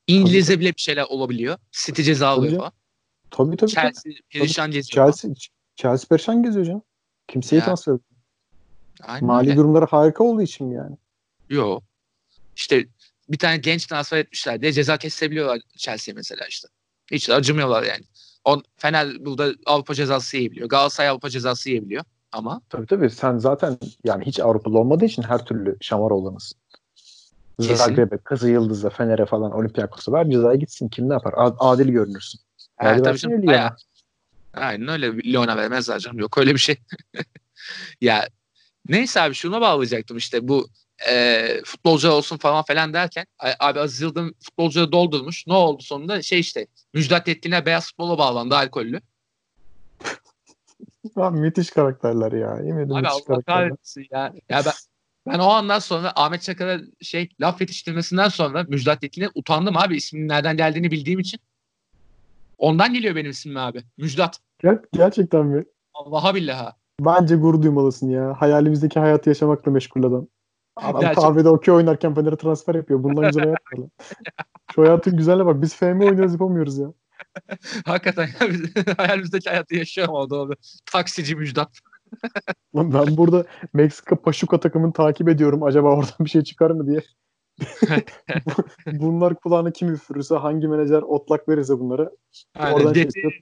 [0.06, 1.58] İngilizce bile bir şeyler olabiliyor.
[1.72, 2.60] City ceza Tabii alıyor canım.
[2.60, 2.72] falan.
[3.30, 3.72] Tabii tabii.
[3.72, 3.92] tabii.
[3.92, 5.06] Chelsea perişan geziyor.
[5.06, 5.30] Chelsea,
[5.76, 6.82] Chelsea perişan geziyor canım.
[7.28, 7.64] Kimseyi Ya.
[7.64, 8.22] transfer etmiyor.
[9.02, 9.56] Aynen Mali öyle.
[9.56, 10.96] durumları harika olduğu için mi yani?
[11.50, 11.80] Yo.
[12.56, 12.86] İşte
[13.28, 16.68] bir tane genç transfer etmişler diye ceza kesebiliyorlar Chelsea mesela işte.
[17.10, 18.04] Hiç de acımıyorlar yani.
[18.44, 20.68] On, Fener burada Avrupa cezası yiyebiliyor.
[20.68, 22.04] Galatasaray Avrupa cezası yiyebiliyor.
[22.32, 23.10] Ama Tabii tabii.
[23.10, 26.60] Sen zaten yani hiç Avrupalı olmadığı için her türlü şamar olanısın.
[27.58, 30.88] Zagreb'e, Kızı Yıldız'a, Fener'e falan Olympiakos'a ver cezaya gitsin.
[30.88, 31.34] Kim ne yapar?
[31.58, 32.40] Adil görünürsün.
[32.76, 33.76] ha, Hadi tabii canım, bayağı-
[34.54, 35.32] Aynen öyle.
[35.32, 36.18] Lyon'a vermezler canım.
[36.18, 36.76] Yok öyle bir şey.
[38.00, 38.28] ya
[38.88, 40.68] neyse abi şuna bağlayacaktım işte bu
[41.10, 43.26] e, futbolcu olsun falan falan derken
[43.60, 45.46] abi Aziz Yıldırım futbolcuları doldurmuş.
[45.46, 46.22] Ne oldu sonunda?
[46.22, 49.00] Şey işte Müjdat Yetkin'e beyaz futbola bağlandı alkollü.
[51.18, 52.56] Lan müthiş karakterler ya.
[52.64, 54.34] Yemin Abi müthiş Allah kahretsin ya.
[54.48, 54.72] Ya ben
[55.26, 59.96] ben o andan sonra Ahmet Çakar'a şey laf yetiştirmesinden sonra Müjdat Yetkin'e utandım abi.
[59.96, 61.40] isminin nereden geldiğini bildiğim için.
[62.58, 63.82] Ondan geliyor benim ismim abi.
[63.98, 64.40] Müjdat.
[64.62, 65.64] Ger- gerçekten mi?
[65.94, 66.76] Allah'a billaha.
[67.00, 68.34] Bence gurur duymalısın ya.
[68.38, 70.26] Hayalimizdeki hayatı yaşamakla meşgul adam.
[70.76, 71.28] Adam Gerçekten.
[71.28, 73.02] kahvede okey oynarken Fener'e transfer yapıyor.
[73.02, 73.88] Bundan güzel hayat var.
[74.74, 75.62] Şu hayatın güzelliğine bak.
[75.62, 76.92] Biz FM oynuyoruz yapamıyoruz ya.
[77.86, 79.74] Hakikaten ya biz hayalimizdeki hayatı
[80.08, 80.52] o doğru.
[80.92, 81.78] Taksici Müjdat.
[82.76, 85.62] Lan ben burada Meksika Paşuka takımını takip ediyorum.
[85.62, 87.00] Acaba oradan bir şey çıkar mı diye.
[88.46, 88.64] Bu-
[89.00, 92.10] Bunlar kulağına kim üfürürse hangi menajer otlak verirse bunları.
[92.54, 92.76] Aynen.
[92.76, 93.32] Oradan şey Gece- çıkıyor.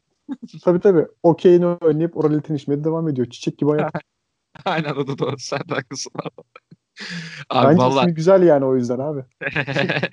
[0.65, 1.07] Tabii tabii.
[1.23, 3.31] Okeyini oynayıp oralitin içmeye devam ediyor.
[3.31, 3.93] Çiçek gibi hayat.
[4.65, 5.35] Aynen o da doğru.
[5.39, 6.47] Sen de haklısın abi.
[7.51, 8.15] Abi Bence vallahi.
[8.15, 9.21] güzel yani o yüzden abi.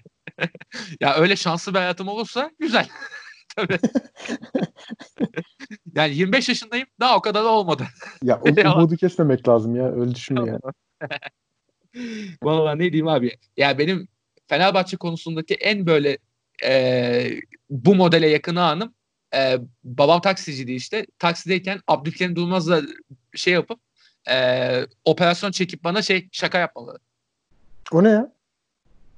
[1.02, 2.88] ya öyle şanslı bir hayatım olursa güzel.
[3.56, 3.80] Tabii.
[5.96, 6.88] yani 25 yaşındayım.
[7.00, 7.88] Daha o kadar da olmadı.
[8.24, 8.74] Ya Ya.
[8.76, 9.92] umudu kesmemek lazım ya.
[9.96, 10.60] Öyle düşünme yani.
[12.44, 13.38] Vallahi ne diyeyim abi.
[13.58, 14.08] Ya benim
[14.48, 16.18] Fenerbahçe konusundaki en böyle
[16.64, 17.32] e,
[17.70, 18.94] bu modele yakın anım
[19.36, 21.06] e, babam taksiciydi işte.
[21.20, 22.82] Taksideyken Abdülkerim Durmaz'la
[23.36, 23.80] şey yapıp
[24.30, 26.98] e, operasyon çekip bana şey şaka yapmaları.
[27.92, 28.34] O ne ya?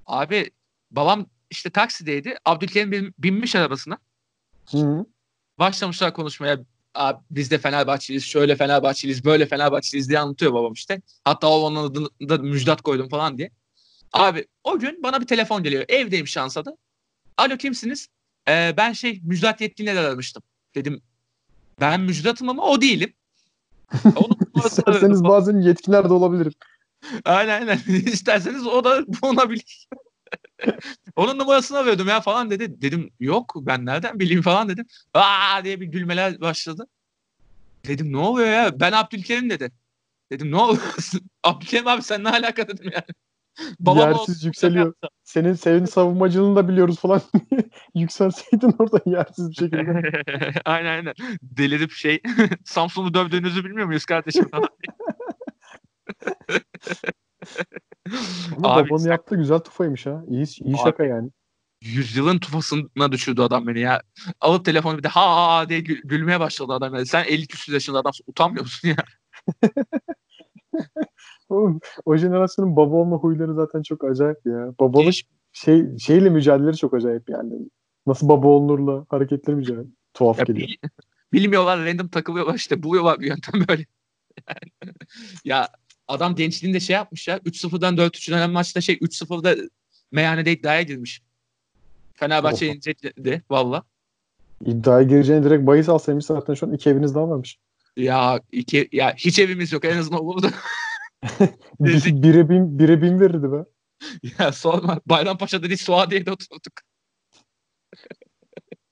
[0.05, 0.51] Abi
[0.91, 2.37] babam işte taksideydi.
[2.45, 3.97] Abdülkerim bin- binmiş arabasına.
[4.71, 5.05] Hı.
[5.59, 6.59] Başlamışlar konuşmaya.
[6.93, 11.01] Abi, biz de Fenerbahçeliyiz, şöyle Fenerbahçeliyiz, böyle Fenerbahçeliyiz diye anlatıyor babam işte.
[11.23, 13.51] Hatta o onun adını da Müjdat koydum falan diye.
[14.13, 15.85] Abi o gün bana bir telefon geliyor.
[15.89, 16.77] Evdeyim şansa da.
[17.37, 18.07] Alo kimsiniz?
[18.47, 20.43] Ee, ben şey Müjdat Yetkin'le aramıştım.
[20.75, 21.01] Dedim
[21.79, 23.13] ben Müjdat'ım ama o değilim.
[24.15, 26.53] Onun İsterseniz bazen yetkiler de olabilirim.
[27.25, 27.79] Aynen aynen.
[27.87, 29.87] İsterseniz o da bulunabilir.
[31.15, 32.81] Onun numarasını veriyordum ya falan dedi.
[32.81, 34.85] Dedim yok ben nereden bileyim falan dedim.
[35.13, 36.87] Aa diye bir gülmeler başladı.
[37.87, 38.79] Dedim ne oluyor ya?
[38.79, 39.71] Ben Abdülkerim dedi.
[40.31, 40.95] Dedim ne oluyor?
[41.43, 43.05] Abdülkerim abi sen ne alaka dedim yani.
[43.79, 44.93] Babam yersiz yükseliyor.
[45.23, 47.21] Senin senin savunmacılığını da biliyoruz falan.
[47.95, 50.23] Yükselseydin orada yersiz bir şekilde.
[50.65, 51.13] aynen aynen.
[51.41, 52.21] Delirip şey
[52.65, 54.49] Samsun'u dövdüğünüzü bilmiyor muyuz kardeşim?
[54.51, 54.67] Ama
[58.63, 60.23] Abi, babanın yaptığı güzel tufaymış ha.
[60.27, 61.29] İyi, iyi Abi, şaka yani.
[61.81, 64.01] Yüzyılın tufasına düşürdü adam beni ya.
[64.41, 66.95] Alıp telefonu bir de ha ha diye gül- gülmeye başladı adam.
[66.95, 67.05] Yani.
[67.05, 68.23] Sen 50 küsur yaşında adamsın.
[68.27, 68.95] Utanmıyor musun ya?
[71.51, 74.73] Oğlum, o jenerasyonun baba olma huyları zaten çok acayip ya.
[74.79, 75.15] Babalık
[75.53, 77.53] şey şeyle mücadeleleri çok acayip yani.
[78.07, 79.87] Nasıl baba olunurla hareketleri mücadele.
[80.13, 80.67] Tuhaf ya geliyor.
[80.67, 80.75] Bil,
[81.33, 83.85] bilmiyorlar random takılıyorlar işte buluyorlar bir yöntem böyle.
[85.45, 85.67] ya
[86.07, 89.55] adam gençliğinde şey yapmış ya 3-0'dan 4-3 dönen maçta şey 3-0'da
[90.11, 91.21] meyhanede iddiaya girmiş.
[92.13, 93.83] Fenerbahçe yenecekti valla.
[94.65, 97.57] İddiaya gireceğini direkt bahis alsaymış zaten şu an iki eviniz daha varmış.
[97.97, 100.47] Ya iki ya hiç evimiz yok en azından olurdu.
[101.79, 103.65] Bire bin, bire bin verirdi be.
[104.39, 105.01] Ya sorma.
[105.05, 106.73] Bayrampaşa'da değil Suadiye'de oturduk.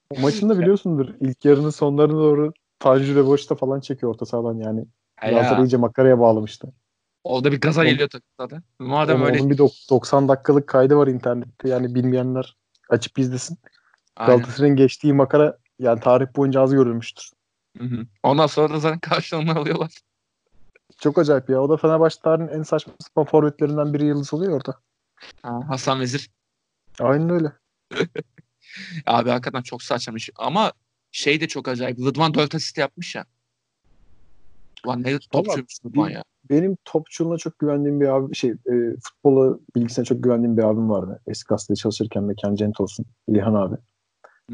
[0.10, 1.10] o maçın da biliyorsundur.
[1.20, 4.86] İlk yarının sonlarına doğru Tanju Reboş'ta falan çekiyor orta sahadan yani.
[5.22, 6.74] Galatasaray iyice makaraya bağlamıştı.
[7.24, 8.63] Orada bir gaza geliyor zaten.
[8.80, 9.42] Madem onun, öyle.
[9.42, 11.70] Onun bir 90 dakikalık kaydı var internette.
[11.70, 12.56] Yani bilmeyenler
[12.89, 13.58] açıp izlesin.
[14.15, 17.32] Galatasaray'ın geçtiği makara yani tarih boyunca az görülmüştür.
[17.78, 18.06] Hı hı.
[18.24, 19.92] Ondan sonra da zaten karşılığını alıyorlar.
[20.97, 21.62] Çok acayip ya.
[21.62, 24.75] O da Fenerbahçe tarihinin en saçma sapan forvetlerinden biri yıldız oluyor orada.
[25.41, 26.30] Ha, Hasan Vezir.
[26.99, 27.52] Aynen öyle.
[29.06, 30.30] Abi hakikaten çok saçmamış.
[30.36, 30.71] Ama
[31.12, 31.99] şey de çok acayip.
[31.99, 33.25] Rıdvan 4 asist yapmış ya.
[34.86, 36.23] Ulan ne topçuymuş Rıdvan ya.
[36.49, 38.73] Benim topçuluğuna çok güvendiğim bir abi şey e,
[39.04, 41.21] futbola bilgisine çok güvendiğim bir abim vardı.
[41.28, 43.06] Eski gazetede çalışırken mekan cent olsun.
[43.28, 43.75] İlhan abi.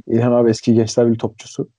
[0.07, 1.69] İlhan abi eski gençler bir topçusu.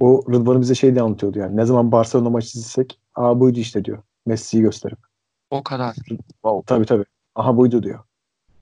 [0.00, 1.56] O Rıdvan'ı bize şey diye anlatıyordu yani.
[1.56, 4.02] Ne zaman Barcelona maçı izlesek Aa buydu işte diyor.
[4.26, 4.98] Messi'yi gösterip.
[5.50, 5.94] O kadar.
[6.32, 6.62] Wow.
[6.66, 7.04] Tabii tabii.
[7.34, 8.04] Aha buydu diyor.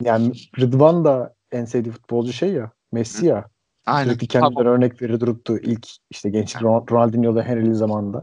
[0.03, 2.71] Yani Rıdvan da en sevdiği futbolcu şey ya.
[2.93, 3.45] Messi ya.
[3.87, 4.09] Aynen.
[4.09, 4.73] Sürekli kendinden tamam.
[4.73, 5.59] örnek verir durdu.
[5.59, 8.23] İlk işte genç Ronaldinho'da Henry'li zamanında.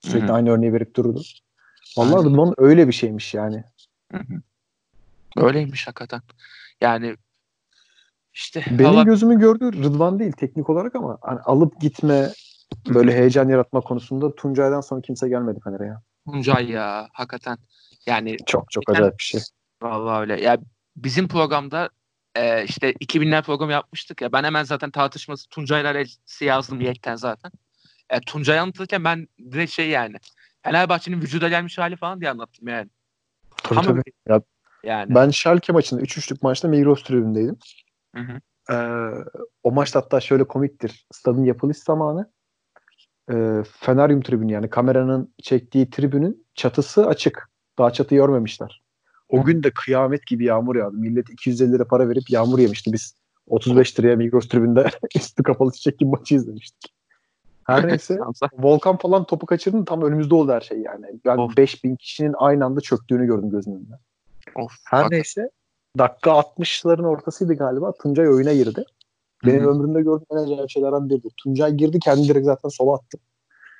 [0.00, 0.34] Sürekli Hı-hı.
[0.34, 1.22] aynı örneği verip durdu.
[1.96, 3.64] Vallahi Rıdvan öyle bir şeymiş yani.
[4.12, 4.42] Hı-hı.
[5.36, 6.22] Öyleymiş hakikaten.
[6.80, 7.16] Yani
[8.32, 9.02] işte benim Allah...
[9.02, 12.30] gözümü gördüğü Rıdvan değil teknik olarak ama hani alıp gitme
[12.94, 16.02] böyle heyecan yaratma konusunda Tuncay'dan sonra kimse gelmedi Fener'e ya.
[16.26, 17.58] Tuncay ya hakikaten.
[18.06, 19.40] Yani çok çok yani, acayip bir şey.
[19.82, 20.40] Vallahi öyle.
[20.40, 20.58] Ya
[20.96, 21.90] bizim programda
[22.34, 24.32] e, işte 2000'ler program yapmıştık ya.
[24.32, 26.04] Ben hemen zaten tartışması Tuncay'la
[26.40, 27.50] yazdım yekten zaten.
[28.10, 30.16] E, Tuncay anlatırken ben direkt şey yani
[30.62, 32.90] Fenerbahçe'nin vücuda gelmiş hali falan diye anlattım yani.
[33.56, 34.02] Tabii Tam tabii.
[34.28, 34.40] Ya,
[34.82, 35.14] yani.
[35.14, 37.56] Ben Schalke maçında 3-3'lük maçta Migros tribündeydim.
[38.14, 38.40] Hı hı.
[38.70, 38.76] Ee,
[39.62, 41.06] o maçta hatta şöyle komiktir.
[41.12, 42.32] Stadın yapılış zamanı
[43.30, 47.50] e, Feneryum tribünü yani kameranın çektiği tribünün çatısı açık.
[47.78, 48.82] Daha çatıyı görmemişler.
[49.28, 50.96] O gün de kıyamet gibi yağmur yağdı.
[50.96, 52.92] Millet 250 lira para verip yağmur yemişti.
[52.92, 53.14] Biz
[53.46, 56.94] 35 liraya Migros tribünde üstü kapalı çiçek gibi maçı izlemiştik.
[57.66, 58.18] Her neyse
[58.58, 61.06] Volkan falan topu kaçırdı tam önümüzde oldu her şey yani.
[61.24, 61.56] Ben of.
[61.56, 63.94] 5000 kişinin aynı anda çöktüğünü gördüm gözümün önünde.
[64.54, 65.12] Of, her bak.
[65.12, 65.50] neyse
[65.98, 67.92] dakika 60'ların ortasıydı galiba.
[67.92, 68.84] Tuncay oyuna girdi.
[69.46, 69.70] Benim Hı-hı.
[69.70, 71.32] ömrümde gördüğüm en acayip şeylerden biridir.
[71.36, 73.18] Tuncay girdi kendi direkt zaten sola attı.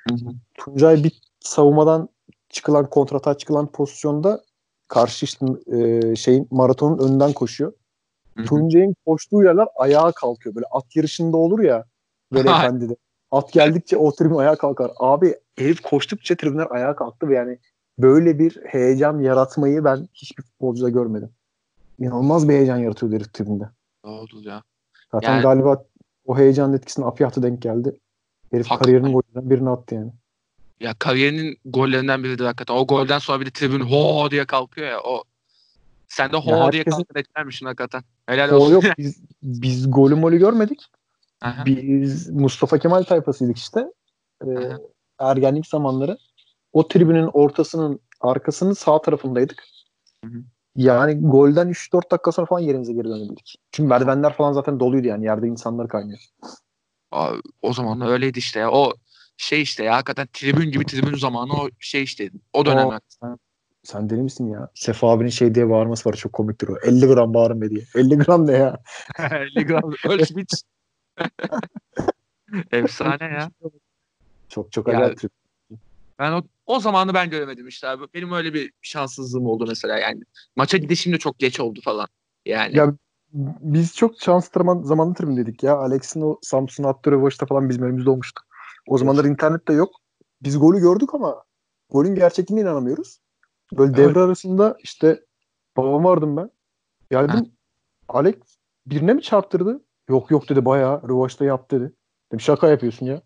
[0.09, 0.29] Hı-hı.
[0.53, 2.09] Tuncay bir savunmadan
[2.49, 4.43] çıkılan kontrata çıkılan pozisyonda
[4.87, 7.73] karşı işte e, şeyin maratonun önünden koşuyor.
[8.37, 8.45] Hı-hı.
[8.45, 10.55] Tuncay'ın koştuğu yerler ayağa kalkıyor.
[10.55, 11.85] Böyle at yarışında olur ya
[12.33, 12.95] böyle efendide.
[13.31, 14.91] At geldikçe o tribün ayağa kalkar.
[14.99, 17.59] Abi herif koştukça tribünler ayağa kalktı ve yani
[17.99, 21.29] böyle bir heyecan yaratmayı ben hiçbir futbolcuda görmedim.
[21.99, 23.69] İnanılmaz bir heyecan yaratıyor herif tribünde.
[24.05, 24.63] Ne oldu ya?
[25.15, 25.85] Zaten yani, galiba
[26.25, 27.99] o heyecanın etkisine Afiyat'a denk geldi.
[28.51, 28.83] Herif hakikaten.
[28.83, 30.11] kariyerinin gollerinden birini attı yani.
[30.79, 32.73] Ya kariyerinin gollerinden biridir hakikaten.
[32.73, 34.99] O golden sonra bir de tribün ho diye kalkıyor ya.
[35.03, 35.23] O
[36.07, 36.97] sen de ho ya diye herkesin...
[36.97, 38.03] kalkın etkilermişsin hakikaten.
[38.25, 38.71] Helal olsun.
[38.71, 38.83] O yok.
[38.97, 40.85] Biz, biz golü molü görmedik.
[41.41, 41.65] Aha.
[41.65, 43.85] Biz Mustafa Kemal tayfasıydık işte.
[44.45, 44.47] Ee,
[45.19, 46.17] ergenlik zamanları.
[46.73, 49.63] O tribünün ortasının arkasının sağ tarafındaydık.
[50.23, 50.43] Hı hı.
[50.75, 53.55] Yani golden 3-4 dakika sonra falan yerimize geri dönebildik.
[53.71, 55.25] Çünkü merdivenler falan zaten doluydu yani.
[55.25, 56.19] Yerde insanlar kaynıyor.
[57.61, 58.71] o zaman da öyleydi işte ya.
[58.71, 58.93] O
[59.37, 62.87] şey işte ya hakikaten tribün gibi tribün zamanı o şey işte o dönem.
[62.87, 63.37] O, sen,
[63.83, 64.69] sen deli misin ya?
[64.73, 66.77] Sefa abinin şey diye bağırması var çok komiktir o.
[66.83, 67.85] 50 gram bağırın be diye.
[67.95, 68.77] 50 gram ne ya?
[69.31, 70.47] 50 gram ölçmüş.
[72.71, 73.51] Efsane ya.
[74.49, 75.19] Çok çok acayip.
[76.19, 78.03] Ben o, o zamanı ben göremedim işte abi.
[78.13, 80.21] Benim öyle bir şanssızlığım oldu mesela yani.
[80.55, 82.07] Maça gidişim de çok geç oldu falan.
[82.45, 82.77] Yani.
[82.77, 82.93] Ya
[83.61, 84.49] biz çok şans
[84.83, 85.77] zamanlı tribündeydik ya.
[85.77, 88.41] Alex'in o Samsun'a attığı rövaşta falan bizim önümüzde olmuştu.
[88.87, 89.89] O zamanlar internet de yok.
[90.41, 91.43] Biz golü gördük ama
[91.89, 93.19] golün gerçekliğine inanamıyoruz.
[93.77, 93.97] Böyle evet.
[93.97, 95.25] devre arasında işte
[95.77, 96.49] babam vardım ben.
[97.11, 97.35] Geldim.
[97.35, 97.45] Ha.
[98.07, 98.35] Alex
[98.85, 99.85] birine mi çarptırdı?
[100.09, 101.93] Yok yok dedi bayağı rövaşta yaptı dedi.
[102.31, 103.21] Dedim şaka yapıyorsun ya.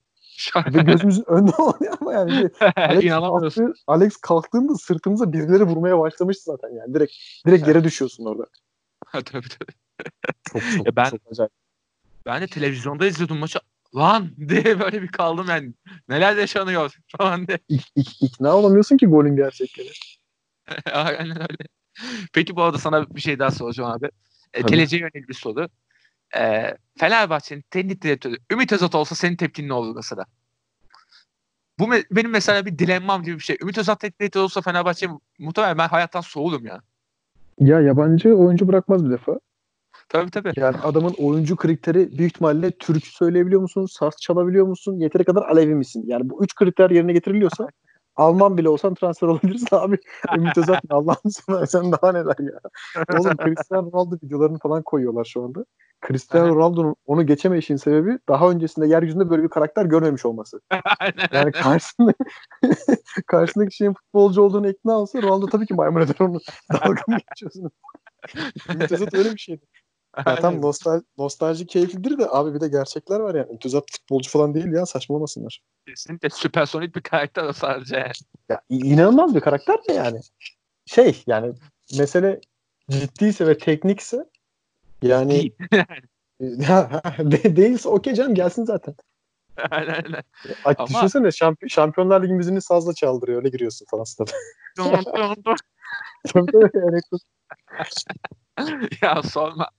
[0.73, 2.49] Ve gözümüzün önünde oluyor ama yani.
[2.75, 6.93] Alex, kalktı, Alex kalktığında sırtımıza birileri vurmaya başlamıştı zaten yani.
[6.93, 7.13] Direkt
[7.47, 8.45] direkt yere düşüyorsun orada.
[9.11, 9.23] tabii
[9.59, 9.73] tabii.
[10.51, 11.51] Çok çok, ya ben, çok acayip.
[12.25, 13.59] Ben de televizyonda izliyordum maçı.
[13.95, 15.73] Lan diye böyle bir kaldım yani.
[16.09, 17.59] Neler yaşanıyor falan diye.
[17.69, 19.89] İk, ik, ikna olamıyorsun ki golün gerçekleri.
[20.93, 21.67] Aynen öyle.
[22.33, 24.09] Peki bu arada sana bir şey daha soracağım abi.
[24.53, 25.69] E, geleceğe yönelik bir soru.
[26.37, 30.25] E, Fenerbahçe'nin teknik direktörü Ümit Özat olsa senin tepkin ne olur mesela?
[31.79, 33.57] Bu me- benim mesela bir dilemmam gibi bir şey.
[33.61, 35.07] Ümit Özat teknik direktör olsa Fenerbahçe
[35.39, 36.81] muhtemelen ben hayattan soğurum ya.
[37.59, 39.39] Ya yabancı oyuncu bırakmaz bir defa.
[40.09, 40.51] Tabii tabii.
[40.55, 43.85] Yani adamın oyuncu kriteri büyük ihtimalle Türk söyleyebiliyor musun?
[43.85, 44.99] Saz çalabiliyor musun?
[44.99, 46.03] Yeteri kadar Alevi misin?
[46.07, 47.67] Yani bu üç kriter yerine getiriliyorsa
[48.15, 49.97] Alman bile olsan transfer olabilirsin abi.
[50.37, 52.59] Ümit Özat ne Allah'ını seversen daha neler ya.
[53.19, 55.65] Oğlum Cristiano Ronaldo videolarını falan koyuyorlar şu anda.
[56.07, 60.61] Cristiano Ronaldo'nun onu geçemeyişin sebebi daha öncesinde yeryüzünde böyle bir karakter görmemiş olması.
[61.31, 62.13] yani karşısında
[63.27, 66.39] karşısındaki şeyin futbolcu olduğunu ikna olsa Ronaldo tabii ki maymun eder onu.
[66.73, 67.71] Dalga mı geçiyorsunuz?
[68.69, 69.65] Ümit Özat öyle bir şeydi.
[70.25, 73.59] Ya tam nostal nostalji keyiflidir de abi bir de gerçekler var yani.
[73.59, 75.61] Tuzat futbolcu falan değil ya saçmalamasınlar.
[75.87, 78.11] Kesinlikle süpersonik bir karakter o sadece.
[78.49, 80.19] Ya inanılmaz bir karakter de yani.
[80.85, 81.53] Şey yani
[81.97, 82.39] mesele
[82.89, 84.25] ciddiyse ve teknikse
[85.01, 85.51] yani
[86.39, 88.95] de, değilse okey canım gelsin zaten.
[89.71, 90.23] aynen aynen.
[90.65, 90.87] Ay, Ama...
[90.87, 94.31] Düşünsene şamp Şampiyonlar Ligi müziğini sazla çaldırıyor öyle giriyorsun falan stada.
[99.01, 99.69] ya sorma.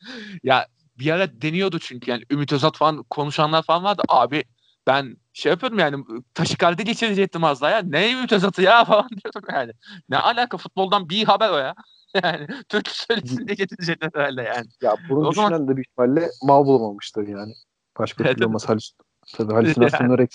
[0.42, 0.66] Ya
[0.98, 4.02] bir ara deniyordu çünkü yani Ümit Özat falan konuşanlar falan vardı.
[4.08, 4.44] Abi
[4.86, 6.04] ben şey yapıyordum yani
[6.34, 7.82] taşikardi geçirecektim az daha ya.
[7.82, 9.72] Ne Ümit Özat'ı ya falan diyordum yani.
[10.08, 11.74] Ne alaka futboldan bir haber o ya.
[12.22, 14.66] Yani Türk söylesin diye getirecekler herhalde yani.
[14.82, 15.68] Ya bunu o düşünen zaman...
[15.68, 17.54] de büyük ihtimalle mal bulamamıştır yani.
[17.98, 18.92] Başka türlü olmaz halüs
[19.36, 20.18] tabii halüsinasyonlar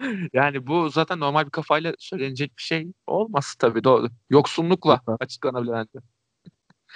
[0.00, 0.28] yani.
[0.32, 4.08] yani bu zaten normal bir kafayla söylenecek bir şey olmaz tabii doğru.
[4.30, 5.88] Yoksunlukla açıklanabilen.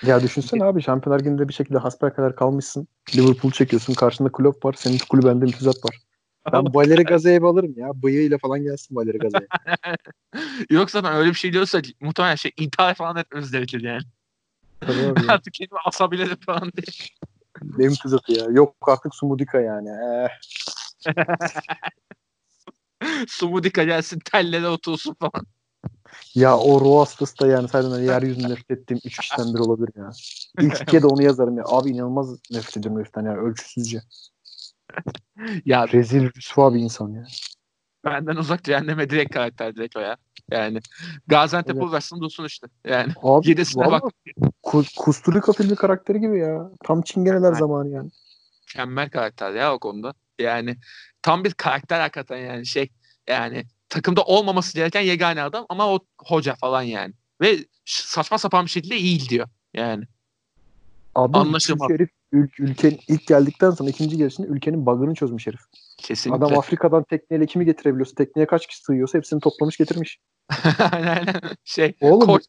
[0.03, 2.89] Ya düşünsene abi Şampiyonlar Ligi'nde bir şekilde hasper kadar kalmışsın.
[3.17, 3.95] Liverpool çekiyorsun.
[3.95, 4.75] Karşında kulüp var.
[4.79, 5.99] Senin kulübende mütizat var.
[6.53, 8.03] Ben Valeri Gaze'yi alırım ya.
[8.03, 9.47] Bıyığıyla falan gelsin Valeri Gaze'ye.
[10.71, 14.03] Yok zaten öyle bir şey diyorsa muhtemelen şey intihar falan etmemiz gerekir yani.
[14.81, 17.09] Tabii artık kendimi asabilirim falan diye.
[17.63, 18.45] Benim tuzatı ya.
[18.51, 19.89] Yok artık Sumudika yani.
[19.89, 20.29] Eh.
[23.29, 25.47] Sumudika gelsin tellere otursun falan.
[26.35, 30.11] Ya o ruh hastası da yani sadece yeryüzünde nefret ettiğim üç kişiden biri olabilir ya.
[30.61, 31.65] İlk ikiye de onu yazarım ya.
[31.67, 33.37] Abi inanılmaz nefret ediyorum heriften ya.
[33.37, 34.03] Ölçüsüzce.
[35.65, 37.25] ya Rezil rüsva bir insan ya.
[38.05, 40.17] Benden uzak cehenneme direkt karakter direkt o ya.
[40.51, 40.81] Yani
[41.27, 42.11] Gaziantep evet.
[42.21, 42.67] dursun işte.
[42.85, 44.03] Yani Abi, yedisine bak.
[44.97, 46.71] Kusturika filmi karakteri gibi ya.
[46.85, 47.59] Tam çingeneler yani.
[47.59, 48.11] zamanı yani.
[48.69, 50.15] Mükemmel karakter ya o konuda.
[50.39, 50.77] Yani
[51.23, 52.89] tam bir karakter hakikaten yani şey
[53.29, 57.15] yani takımda olmaması gereken yegane adam ama o hoca falan yani.
[57.41, 60.05] Ve saçma sapan bir şekilde iyi diyor yani.
[61.15, 61.91] Abi Anlaşılmaz.
[61.91, 65.61] Herif ül- ülkenin ilk geldikten sonra ikinci gelişinde ülkenin bug'ını çözmüş herif.
[65.99, 66.45] Kesinlikle.
[66.45, 70.19] Adam Afrika'dan tekneyle kimi getirebiliyorsa, tekneye kaç kişi sığıyorsa hepsini toplamış getirmiş.
[70.93, 71.27] aynen
[71.65, 72.45] Şey, Oğlum, koç...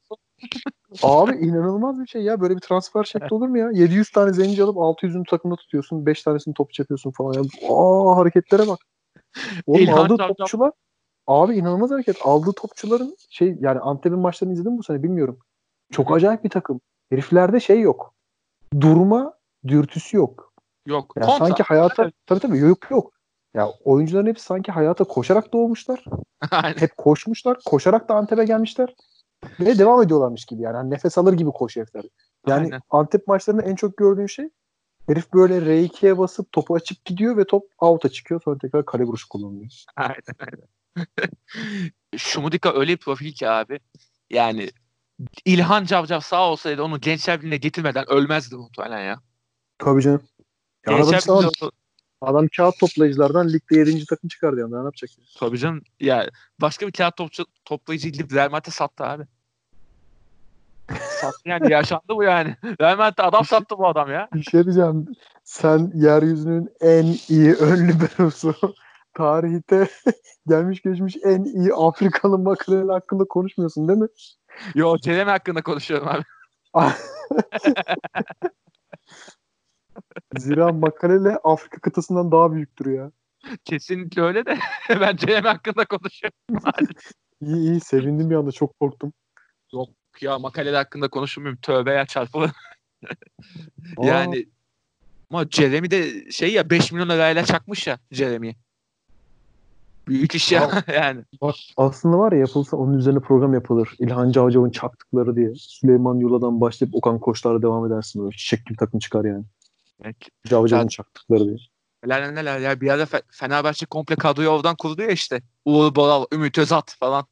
[1.04, 2.42] abi inanılmaz bir şey ya.
[2.42, 3.70] Böyle bir transfer şekli olur mu ya?
[3.74, 6.06] 700 tane zenci alıp 600'ünü takımda tutuyorsun.
[6.06, 7.34] 5 tanesini topçu yapıyorsun falan.
[7.34, 7.42] Ya.
[7.70, 8.80] Aa hareketlere bak.
[9.66, 10.72] Oğlum İlhan aldığı topçular
[11.28, 12.18] Abi inanılmaz hareket.
[12.24, 15.40] Aldığı topçuların şey yani Antep'in maçlarını izledim bu sene bilmiyorum.
[15.92, 16.82] Çok acayip bir takım.
[17.10, 18.13] Heriflerde şey yok.
[18.82, 19.34] Durma
[19.68, 20.54] dürtüsü yok.
[20.86, 21.14] Yok.
[21.18, 23.14] Yani sanki hayata tabii tabii yok yok.
[23.54, 26.06] Ya oyuncuların hepsi sanki hayata koşarak doğmuşlar.
[26.76, 27.58] Hep koşmuşlar.
[27.66, 28.96] Koşarak da Antep'e gelmişler.
[29.60, 30.76] Ve devam ediyorlarmış gibi yani.
[30.76, 32.12] yani nefes alır gibi koşuyor herifler.
[32.48, 32.82] Yani Aynen.
[32.90, 34.50] Antep maçlarında en çok gördüğüm şey
[35.08, 38.42] herif böyle R2'ye basıp topu açıp gidiyor ve top out'a çıkıyor.
[38.46, 39.72] Sonra tekrar kale vuruşu kullanılıyor.
[39.96, 40.68] Aynen aynen.
[42.18, 43.80] Şumudika öyle bir profil ki abi.
[44.30, 44.70] Yani
[45.46, 49.20] İlhan Cavcav sağ olsaydı onu Gençler Birliği'ne getirmeden ölmezdi muhtemelen ya.
[49.78, 50.22] Tabii canım.
[50.88, 51.72] Ya Gençler Birliği
[52.22, 54.06] Adam kağıt toplayıcılardan ligde 7.
[54.06, 54.72] takım çıkardı yani.
[54.74, 55.10] Ne yapacak?
[55.18, 55.24] Ya?
[55.40, 55.82] Tabii canım.
[56.00, 56.30] Ya
[56.62, 59.24] başka bir kağıt topçu, toplayıcı Real Madrid'e sattı abi.
[61.22, 62.56] sattı yani yaşandı bu yani.
[62.82, 64.28] Real Madrid'e adam sattı bu adam ya.
[64.34, 65.08] Bir şey diyeceğim.
[65.44, 68.56] Sen yeryüzünün en iyi ön liberosu
[69.14, 69.88] tarihte
[70.48, 74.08] gelmiş geçmiş en iyi Afrikalı makareli hakkında konuşmuyorsun değil mi?
[74.76, 76.24] Yo Ceremi hakkında konuşuyorum abi.
[80.38, 83.12] Zira makarele Afrika kıtasından daha büyüktür ya.
[83.66, 84.58] Kesinlikle öyle de
[84.90, 86.38] ben Ceremi hakkında konuşuyorum.
[87.42, 89.14] iyi iyi sevindim bir anda çok korktum.
[89.74, 89.90] Yok
[90.22, 91.60] ya makaleli hakkında konuşmuyorum.
[91.62, 92.52] Tövbe ya çarpılır.
[94.02, 94.46] yani
[95.30, 98.56] ama Jeremy de şey ya 5 milyon lirayla çakmış ya Jeremy'yi.
[100.08, 101.22] Büyük iş ya yani.
[101.78, 103.90] Aslında var ya yapılsa onun üzerine program yapılır.
[104.00, 105.56] İlhan Cavcav'ın çaktıkları diye.
[105.56, 108.36] Süleyman Yula'dan başlayıp Okan Koçlar'a devam edersin böyle.
[108.36, 109.44] Çiçek gibi takım çıkar yani.
[110.04, 110.16] Evet.
[110.48, 111.58] Cavcav'ın çaktıkları diye.
[112.04, 115.42] Neler neler ya bir ara Fenerbahçe komple kadroyu oradan kurdu ya işte.
[115.66, 117.26] Uğur Boral, Ümit Özat falan.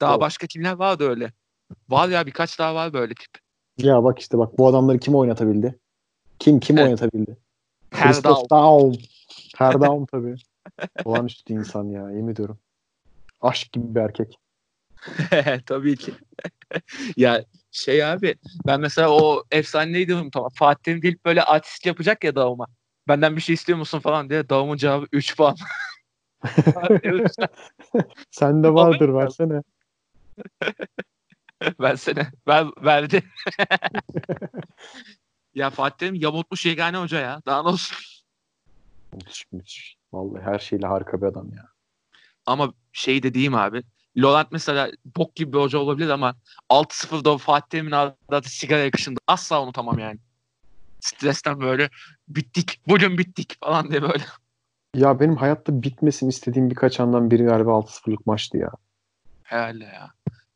[0.00, 0.20] Daha o.
[0.20, 1.32] başka kimler vardı öyle?
[1.88, 3.30] Var ya birkaç daha var böyle tip.
[3.78, 5.78] Ya bak işte bak bu adamları kim oynatabildi?
[6.38, 6.86] Kim kim evet.
[6.86, 7.36] oynatabildi?
[7.90, 8.92] Christoph Daum.
[9.56, 10.34] Her Daum tabii.
[11.04, 12.58] Olağanüstü insan ya yemin ediyorum.
[13.40, 14.38] Aşk gibi bir erkek.
[15.66, 16.12] tabii ki.
[17.16, 18.34] ya şey abi
[18.66, 20.50] ben mesela o efsaneydi tamam.
[20.54, 22.66] Fatih'in gelip böyle artist yapacak ya Daum'a.
[23.08, 25.56] Benden bir şey istiyor musun falan diye Daum'un cevabı 3 puan.
[28.30, 29.62] Sen de vardır versene.
[31.80, 32.30] versene.
[32.48, 33.22] Ver, verdi.
[35.54, 37.42] ya Fatih Terim yamultmuş yegane hoca ya.
[37.46, 37.98] Daha ne olsun.
[39.12, 40.01] Müthiş müthiş.
[40.12, 41.68] Vallahi her şeyle harika bir adam ya.
[42.46, 43.82] Ama şey de diyeyim abi.
[44.16, 46.36] Laurent mesela bok gibi bir hoca olabilir ama
[46.70, 47.90] 6-0'da Fatih Terim'in
[48.28, 50.18] adı sigara yakışında asla unutamam yani.
[51.00, 51.90] Stresten böyle
[52.28, 54.24] bittik, bugün bittik falan diye böyle.
[54.94, 58.70] Ya benim hayatta bitmesin istediğim birkaç andan biri galiba 6-0'lık maçtı ya.
[59.42, 60.10] Herhalde ya.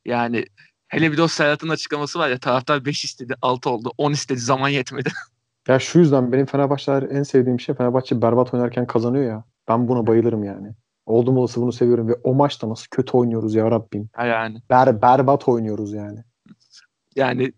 [0.04, 0.44] Yani
[0.88, 4.40] hele bir de o Serhat'ın açıklaması var ya taraftar 5 istedi 6 oldu 10 istedi
[4.40, 5.12] zaman yetmedi.
[5.68, 9.44] Ya şu yüzden benim Fenerbahçeler en sevdiğim şey Fenerbahçe berbat oynarken kazanıyor ya.
[9.68, 10.72] Ben buna bayılırım yani.
[11.06, 14.10] Oldum olası bunu seviyorum ve o maçta nasıl kötü oynuyoruz ya Rabbim.
[14.18, 14.62] Yani.
[14.70, 16.18] Ber, berbat oynuyoruz yani.
[17.16, 17.52] Yani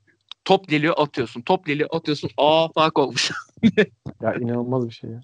[0.44, 1.42] top geliyor atıyorsun.
[1.42, 2.30] Top geliyor atıyorsun.
[2.36, 3.30] Aa fark olmuş.
[4.22, 5.20] ya inanılmaz bir şey ya.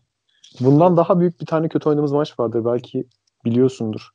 [0.60, 2.64] Bundan daha büyük bir tane kötü oynadığımız maç vardır.
[2.64, 3.04] Belki
[3.44, 4.10] biliyorsundur.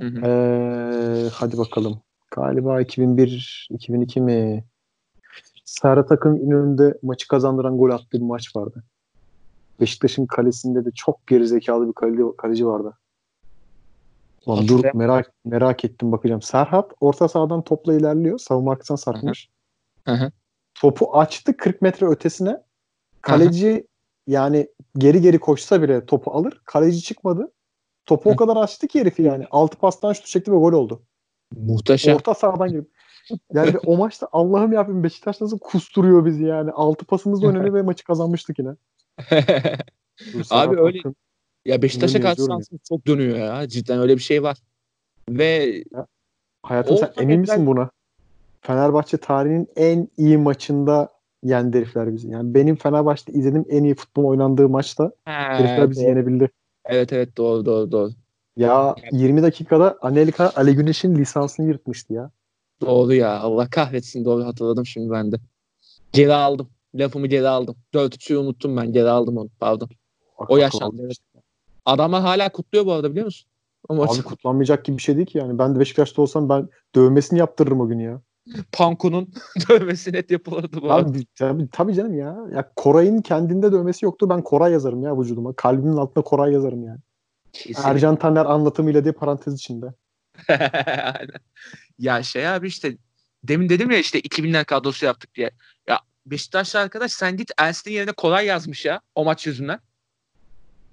[0.00, 0.26] Hı hı.
[0.26, 2.00] Ee, hadi bakalım.
[2.30, 4.64] Galiba 2001, 2002 mi?
[5.64, 8.84] Serhat Akın İnönü'nde maçı kazandıran gol attığı bir maç vardı.
[9.80, 12.98] Beşiktaş'ın kalesinde de çok gerizekalı bir kaleci, kaleci vardı.
[14.46, 16.42] Ulan dur merak merak ettim bakacağım.
[16.42, 18.38] Serhat orta sahadan topla ilerliyor.
[18.38, 19.48] Savunma arkasına sarkmış.
[20.04, 20.30] Hı hı.
[20.74, 22.62] Topu açtı 40 metre ötesine.
[23.20, 23.82] Kaleci hı hı.
[24.26, 26.62] yani geri geri koşsa bile topu alır.
[26.64, 27.52] Kaleci çıkmadı.
[28.06, 28.34] Topu hı.
[28.34, 29.46] o kadar açtı ki herifi yani.
[29.50, 31.02] Altı pastan şut çekti ve gol oldu.
[31.56, 32.16] Muhteşem.
[32.16, 32.90] Orta sahadan girip.
[33.52, 36.70] Yani o maçta Allah'ım yapayım Beşiktaş nasıl kusturuyor bizi yani.
[36.70, 38.70] Altı pasımızla oynadı ve maçı kazanmıştık yine.
[40.50, 40.98] Abi öyle.
[40.98, 41.16] Bakın.
[41.64, 43.68] Ya Beşiktaş'a karşı şansım çok dönüyor ya.
[43.68, 44.58] Cidden öyle bir şey var.
[45.28, 46.06] Ve ya,
[46.62, 47.90] hayatım sen emin misin buna?
[48.60, 51.08] Fenerbahçe tarihinin en iyi maçında
[51.42, 52.28] yendi herifler bizi.
[52.28, 56.08] Yani benim Fenerbahçe'de izlediğim en iyi futbol oynandığı maçta He, herifler bizi doğru.
[56.10, 56.50] yenebildi.
[56.84, 58.10] Evet evet doğru doğru doğru.
[58.56, 62.30] Ya 20 dakikada Anelika Ali Güneş'in lisansını yırtmıştı ya.
[62.86, 63.40] Doğru ya.
[63.40, 64.24] Allah kahretsin.
[64.24, 65.36] Doğru hatırladım şimdi ben de.
[66.12, 66.70] Geri aldım.
[66.94, 67.76] Lafımı geri aldım.
[67.94, 68.92] 4-3'ü unuttum ben.
[68.92, 69.48] Geri aldım onu.
[69.60, 69.88] Pardon.
[70.40, 71.02] Bak, o yaşandı.
[71.04, 71.16] Evet.
[71.84, 73.48] Adamlar hala kutluyor bu arada biliyor musun?
[73.88, 75.58] O Abi kutlanmayacak gibi bir şey değil ki yani.
[75.58, 78.20] Ben de Beşiktaş'ta olsam ben dövmesini yaptırırım o gün ya.
[78.72, 79.28] Panku'nun
[79.68, 82.38] dövmesi net yapılırdı bu abi, tabii, tabii canım ya.
[82.54, 84.30] ya Koray'ın kendinde dövmesi yoktu.
[84.30, 85.52] Ben Koray yazarım ya vücuduma.
[85.52, 87.00] Kalbimin altında Koray yazarım yani.
[87.52, 87.90] Kesinlikle.
[87.90, 89.86] Ercan Taner anlatımıyla diye parantez içinde.
[91.98, 92.96] ya şey abi işte
[93.44, 95.50] demin dedim ya işte 2000'ler kadrosu yaptık diye.
[95.88, 99.80] Ya Beşiktaşlı arkadaş sen git Ersin'in yerine kolay yazmış ya o maç yüzünden.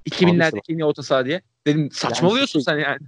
[0.09, 1.41] 2000'lerdeki en iyi orta saha diye.
[1.67, 2.99] Dedim saçmalıyorsun yani, sen yani.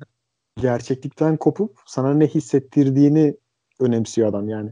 [0.58, 3.36] Gerçeklikten kopup sana ne hissettirdiğini
[3.80, 4.72] önemsiyor adam yani.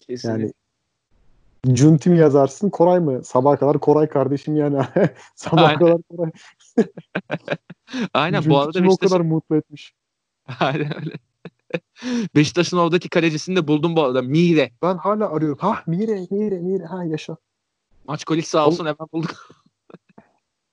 [0.00, 0.42] Kesinlikle.
[0.42, 0.52] Yani
[1.72, 3.24] Cunti mi yazarsın Koray mı?
[3.24, 4.78] Sabah kadar Koray kardeşim yani.
[5.34, 5.78] Sabah Aynen.
[5.78, 6.30] kadar Koray.
[8.14, 9.06] Aynen bu arada Beşiktaş...
[9.06, 9.94] o kadar mutlu etmiş.
[10.60, 11.14] Aynen öyle.
[12.36, 14.22] Beşiktaş'ın oradaki kalecisini de buldum bu arada.
[14.22, 14.70] Mire.
[14.82, 15.58] Ben hala arıyorum.
[15.60, 16.84] Ha Mire, Mire, Mire.
[16.84, 17.36] Ha yaşa.
[18.08, 19.48] Maç kolik sağ olsun hemen bulduk.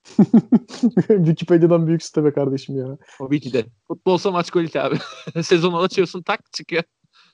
[1.08, 2.98] Wikipedia'dan büyük site be kardeşim ya.
[3.18, 3.64] Tabii ki de.
[3.88, 4.96] Futbolsa maç kolik abi.
[5.42, 6.82] Sezonu açıyorsun tak çıkıyor.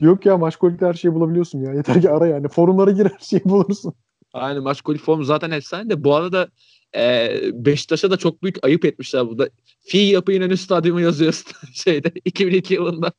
[0.01, 1.73] Yok ya maç kolikte her şeyi bulabiliyorsun ya.
[1.75, 2.49] Yeter ki ara yani.
[2.49, 3.95] Forumlara gir her şeyi bulursun.
[4.33, 6.05] Aynen maç kolik forum zaten efsane de.
[6.05, 6.49] Bu arada
[6.97, 9.49] e, Beşiktaş'a da çok büyük ayıp etmişler burada.
[9.81, 13.13] Fi yapı İnönü Stadyumu yazıyor şeyde 2002 yılında.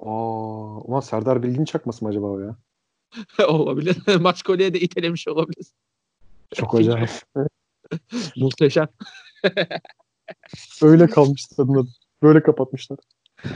[0.00, 2.56] Aa, ulan Serdar Bilgin çakması mı acaba o ya?
[3.48, 3.96] olabilir.
[4.20, 5.66] Maç kolye de itelemiş olabilir.
[6.54, 7.10] Çok acayip.
[8.36, 8.88] Muhteşem.
[10.82, 11.84] Öyle kalmış tadına.
[12.22, 12.98] Böyle kapatmışlar.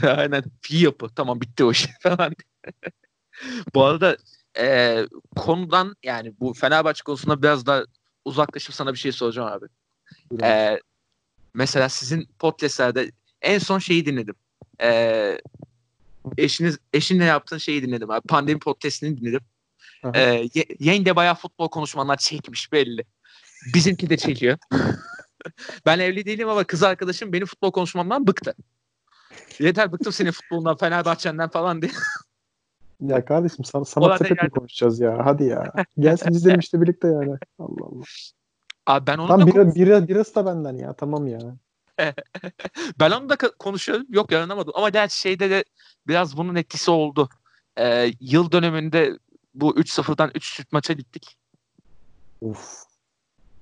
[0.03, 0.43] Aynen.
[0.61, 1.09] Fi yapı.
[1.15, 2.35] Tamam bitti o iş falan.
[3.75, 4.17] bu arada
[4.59, 4.97] e,
[5.35, 7.83] konudan yani bu Fenerbahçe konusunda biraz daha
[8.27, 9.65] uzaklaşıp sana bir şey soracağım abi.
[10.43, 10.79] E,
[11.53, 13.11] mesela sizin podcastlerde
[13.41, 14.35] en son şeyi dinledim.
[14.81, 15.41] E,
[16.37, 18.27] eşiniz eşinle yaptığın şeyi dinledim abi.
[18.27, 19.41] Pandemi podcast'ini dinledim.
[20.13, 23.05] Ee, ye, yenge bayağı futbol konuşmalar çekmiş belli.
[23.73, 24.57] Bizimki de çekiyor.
[25.85, 28.55] ben evli değilim ama kız arkadaşım benim futbol konuşmamdan bıktı.
[29.59, 31.91] Yeter bıktım senin futbolundan, Fenerbahçe'nden falan diye.
[33.01, 35.25] ya kardeşim sana, sana sepet mi konuşacağız ya?
[35.25, 35.73] Hadi ya.
[35.99, 37.37] Gelsin izleyelim işte birlikte yani.
[37.59, 38.03] Allah Allah.
[38.85, 40.93] Abi ben onu Tam da bira, bira, birası da benden ya.
[40.93, 41.39] Tamam ya.
[42.99, 44.05] ben onu da konuşuyorum.
[44.09, 44.73] Yok yaranamadım.
[44.75, 45.63] Ama gerçi şeyde de
[46.07, 47.29] biraz bunun etkisi oldu.
[47.79, 49.19] Ee, yıl döneminde
[49.53, 51.37] bu 3-0'dan 3 süt maça gittik.
[52.41, 52.83] Of.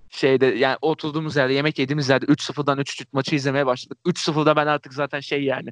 [0.09, 3.97] Şeyde yani oturduğumuz yerde yemek yediğimiz yerde 3-0'dan 3 süt maçı izlemeye başladık.
[4.05, 5.69] 3-0'da ben artık zaten şey yani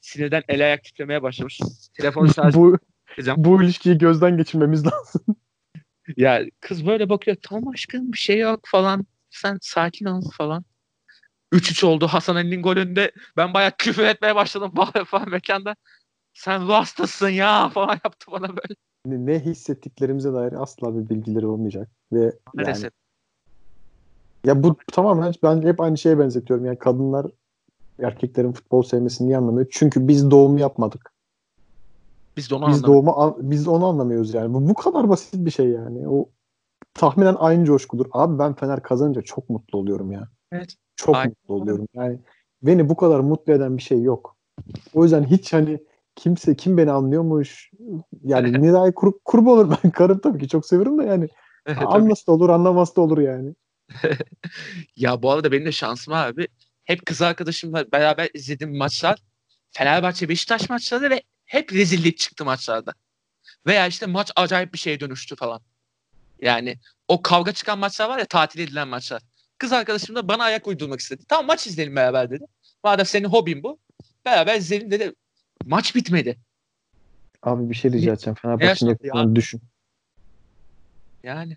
[0.00, 1.60] sinirden el ayak titremeye başlamış.
[1.94, 2.78] Telefonu şarj bu,
[3.36, 5.22] bu ilişkiyi gözden geçirmemiz lazım.
[6.16, 9.06] ya kız böyle bakıyor tamam aşkım bir şey yok falan.
[9.30, 10.64] Sen sakin ol falan.
[11.52, 13.12] 3-3 oldu Hasan Ali'nin golünde.
[13.36, 14.72] Ben bayağı küfür etmeye başladım
[15.06, 15.76] falan mekanda.
[16.34, 18.74] Sen bu hastasın ya falan yaptı bana böyle.
[19.06, 21.88] Ne hissettiklerimize dair asla bir bilgileri olmayacak.
[22.12, 22.82] Ve Maalesef.
[22.82, 22.92] Yani,
[24.44, 26.64] ya bu tamamen ben hep aynı şeye benzetiyorum.
[26.64, 27.26] Yani kadınlar
[28.02, 29.66] erkeklerin futbol sevmesini niye anlamıyor?
[29.70, 31.12] Çünkü biz doğum yapmadık.
[32.36, 34.54] Biz de onu biz doğumu biz onu anlamıyoruz yani.
[34.54, 36.08] Bu bu kadar basit bir şey yani.
[36.08, 36.28] O
[36.94, 38.06] tahminen aynı coşkudur.
[38.12, 40.28] Abi ben Fener kazanınca çok mutlu oluyorum ya.
[40.52, 40.74] Evet.
[40.96, 41.28] Çok Aynen.
[41.28, 41.86] mutlu oluyorum.
[41.94, 42.18] Yani
[42.62, 44.36] beni bu kadar mutlu eden bir şey yok.
[44.94, 45.80] O yüzden hiç hani
[46.16, 47.70] kimse kim beni anlıyormuş
[48.24, 51.28] yani Nida'yı kur, kurbu olur ben karım tabii ki çok severim de yani
[51.86, 53.54] anlası da olur anlaması da olur yani.
[54.96, 56.48] ya bu arada benim de şansım abi
[56.84, 59.18] hep kız arkadaşımla beraber izlediğim maçlar
[59.70, 62.92] Fenerbahçe Beşiktaş maçları ve hep rezillik çıktı maçlarda.
[63.66, 65.60] Veya işte maç acayip bir şeye dönüştü falan.
[66.40, 66.78] Yani
[67.08, 69.22] o kavga çıkan maçlar var ya tatil edilen maçlar.
[69.58, 71.22] Kız arkadaşım da bana ayak uydurmak istedi.
[71.28, 72.44] Tamam maç izleyelim beraber dedi.
[72.84, 73.78] Madem senin hobin bu.
[74.24, 75.14] Beraber izleyelim dedi.
[75.64, 76.38] Maç bitmedi.
[77.42, 78.36] Abi bir şey rica edeceğim.
[78.42, 79.36] Fenerbahçe'nin yakasından ya.
[79.36, 79.60] düşün.
[81.22, 81.56] Yani.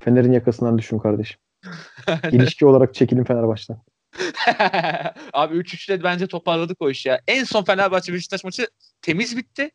[0.00, 1.40] Fener'in yakasından düşün kardeşim.
[2.32, 3.80] İlişki olarak çekilin Fenerbahçe'den.
[5.32, 7.20] Abi 3-3'le bence toparladık o işi ya.
[7.28, 8.68] En son Fenerbahçe Beşiktaş maçı
[9.02, 9.70] temiz bitti.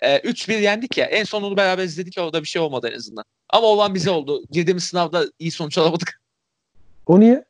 [0.00, 1.06] Ee, 3-1 yendik ya.
[1.06, 3.24] En son onu beraber izledik ya orada bir şey olmadı en azından.
[3.50, 4.42] Ama olan bize oldu.
[4.50, 6.20] Girdiğimiz sınavda iyi sonuç alamadık.
[7.06, 7.44] O niye?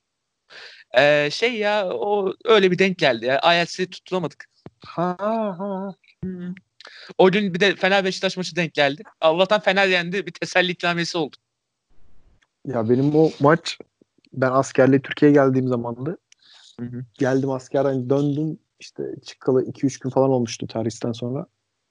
[0.98, 3.40] Ee, şey ya o öyle bir denk geldi ya.
[3.54, 4.48] IELTS'i tutturamadık.
[4.84, 5.94] Ha ha.
[6.22, 6.54] Hmm.
[7.18, 9.02] O gün bir de Fener Beşiktaş maçı denk geldi.
[9.20, 10.26] Allah'tan Fener yendi.
[10.26, 11.36] Bir teselli ikramiyesi oldu.
[12.66, 13.78] Ya benim o maç
[14.32, 16.18] ben askerliğe Türkiye'ye geldiğim zamandı.
[16.80, 17.04] Hı hı.
[17.14, 18.58] Geldim askerden döndüm.
[18.80, 21.46] İşte çıkalı 2-3 gün falan olmuştu tarihten sonra.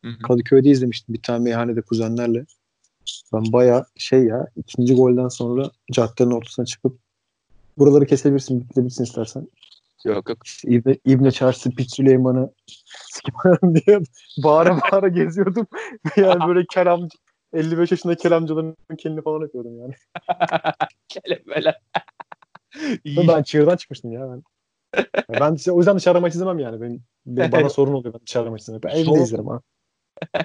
[0.05, 0.19] Hı hı.
[0.27, 2.45] Kadıköy'de izlemiştim bir tane meyhanede kuzenlerle.
[3.33, 6.99] Ben baya şey ya ikinci golden sonra caddenin ortasına çıkıp
[7.77, 9.47] buraları kesebilirsin, bitirebilirsin istersen.
[10.05, 10.37] Yok yok.
[10.63, 12.51] İbne, İbne Çarşı Pit Süleyman'ı
[13.75, 13.99] diye
[14.43, 15.67] bağıra bağıra geziyordum.
[16.17, 17.17] yani böyle kelamcı
[17.53, 19.93] 55 yaşında kelamcıların kendini falan yapıyordum yani.
[21.09, 21.75] Kelemeler.
[23.05, 24.43] Ben çığırdan çıkmıştım ya ben.
[25.29, 26.81] ben o yüzden dışarı maç izlemem yani.
[26.81, 28.83] Benim, benim bana sorun oluyor ben dışarı maç izlemek.
[28.83, 29.61] Ben evde izlerim ha.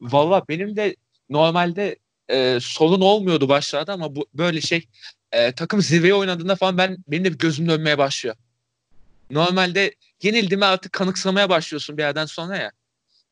[0.00, 0.96] Valla benim de
[1.30, 1.96] normalde
[2.30, 4.88] e, solun olmuyordu başlarda ama bu böyle şey
[5.32, 8.36] e, takım zirveye oynadığında falan ben benim de gözüm dönmeye başlıyor.
[9.30, 12.70] Normalde yenildiğimi artık kanıksamaya başlıyorsun bir yerden sonra ya.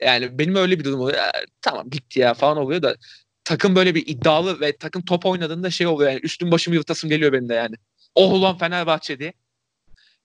[0.00, 1.18] Yani benim öyle bir durum oluyor.
[1.18, 2.96] Ya, tamam bitti ya falan oluyor da
[3.44, 7.32] takım böyle bir iddialı ve takım top oynadığında şey oluyor yani üstüm başımı yırtasım geliyor
[7.32, 7.76] benim de yani.
[8.14, 9.32] Oh ulan Fenerbahçe diye.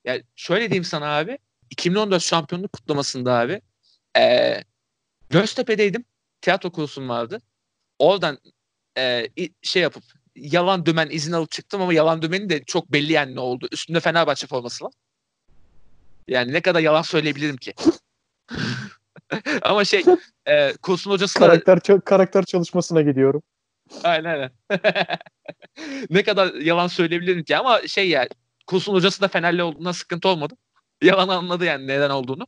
[0.04, 1.38] Yani şöyle diyeyim sana abi
[1.70, 3.60] 2014 şampiyonluk kutlamasında abi
[4.18, 4.64] e,
[5.30, 6.04] Göztepe'deydim.
[6.40, 7.40] Tiyatro kursum vardı.
[7.98, 8.38] Oradan
[8.98, 9.28] e,
[9.62, 10.04] şey yapıp
[10.36, 13.68] yalan dümen izin alıp çıktım ama yalan dümeni de çok belli yani ne oldu.
[13.72, 14.92] Üstünde Fenerbahçe forması var.
[16.28, 17.74] Yani ne kadar yalan söyleyebilirim ki.
[19.62, 20.04] ama şey
[20.46, 21.46] e, kursun hocası da...
[21.46, 23.42] Karakter, karakter çalışmasına gidiyorum.
[24.04, 24.50] Aynen aynen.
[26.10, 28.28] ne kadar yalan söyleyebilirim ki ama şey yani
[28.66, 30.54] kursun hocası da Fenerli olduğuna sıkıntı olmadı.
[31.02, 32.46] Yalan anladı yani neden olduğunu.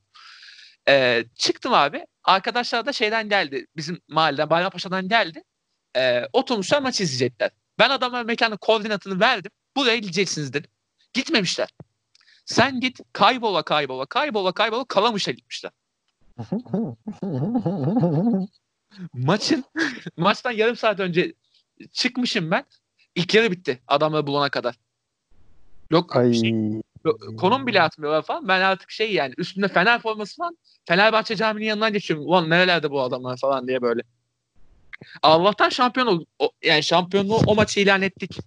[0.89, 2.07] Ee, çıktım abi.
[2.25, 3.67] Arkadaşlar da şeyden geldi.
[3.77, 5.43] Bizim mahalleden Bayrampaşa'dan geldi.
[5.97, 7.51] Ee, oturmuşlar maç izleyecekler.
[7.79, 9.51] Ben adamlara mekanın koordinatını verdim.
[9.77, 10.71] Buraya gideceksiniz dedim.
[11.13, 11.69] Gitmemişler.
[12.45, 15.73] Sen git kaybola kaybola kaybola kaybola Kalamış'a gitmişler.
[19.13, 19.65] Maçın
[20.17, 21.35] maçtan yarım saat önce
[21.93, 22.65] çıkmışım ben.
[23.15, 24.75] İlk yarı bitti adamları bulana kadar.
[25.91, 26.35] Yok Ay.
[26.35, 26.83] şey,
[27.39, 28.49] konum bile atmıyorlar falan.
[28.49, 32.27] Ben artık şey yani üstünde Fener forması falan Fenerbahçe caminin yanından geçiyorum.
[32.27, 34.03] Ulan nerelerde bu adamlar falan diye böyle.
[35.23, 38.39] Allah'tan şampiyon ol, o, yani şampiyonluğu o maçı ilan ettik.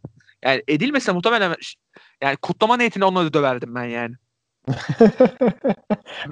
[0.44, 1.56] Yani edilmese muhtemelen
[2.22, 4.16] yani kutlama niyetine onları döverdim ben yani.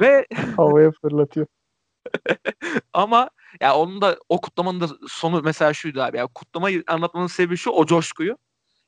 [0.01, 0.27] Ve
[0.57, 1.47] havaya fırlatıyor.
[2.93, 3.30] Ama
[3.61, 6.17] ya onun da o kutlamanın da sonu mesela şuydu abi.
[6.17, 8.38] Ya kutlamayı anlatmanın sebebi şu o coşkuyu.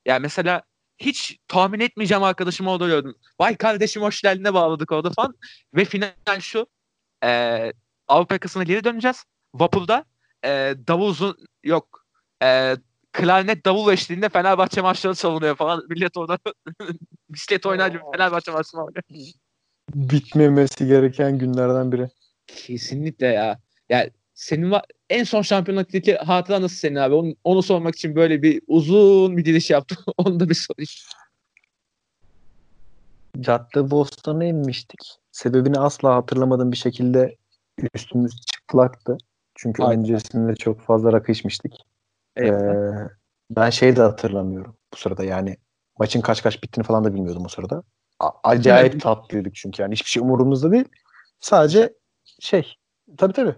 [0.06, 0.62] Yani mesela
[0.98, 3.14] hiç tahmin etmeyeceğim arkadaşım orada gördüm.
[3.40, 5.34] Vay kardeşim hoş geldine bağladık orada falan.
[5.74, 6.66] Ve final şu.
[7.24, 7.72] E,
[8.08, 9.24] Avrupa yakasına geri döneceğiz.
[9.54, 10.04] Vapurda
[10.44, 11.34] e, davul
[11.64, 12.06] yok.
[12.42, 12.76] E,
[13.12, 15.84] klarnet davul eşliğinde Fenerbahçe maçları çalınıyor falan.
[15.88, 16.38] Millet orada
[17.28, 19.02] bisiklet oynar gibi Fenerbahçe maçı oynuyor.
[19.94, 22.08] Bitmemesi gereken günlerden biri.
[22.46, 23.58] Kesinlikle ya.
[23.88, 27.14] Yani senin var en son şampiyonluktaki hatıra nasıl senin abi?
[27.14, 29.98] Onu, onu sormak için böyle bir uzun bir giriş yaptım.
[30.16, 30.88] onu da bir sorayım.
[33.40, 35.00] Cadde Boston'a inmiştik.
[35.32, 37.36] Sebebini asla hatırlamadığım bir şekilde
[37.94, 39.18] üstümüz çıplaktı.
[39.54, 40.00] Çünkü Aynen.
[40.00, 41.72] öncesinde çok fazla rakı içmiştik.
[42.36, 42.62] Evet.
[42.62, 43.08] Ee,
[43.50, 45.56] ben şeyi de hatırlamıyorum bu sırada yani
[45.98, 47.82] maçın kaç kaç bittiğini falan da bilmiyordum o sırada.
[48.20, 50.88] A- acayip tatlıydık çünkü yani hiçbir şey umurumuzda değil.
[51.40, 51.94] Sadece
[52.40, 52.74] şey
[53.16, 53.54] tabii tabii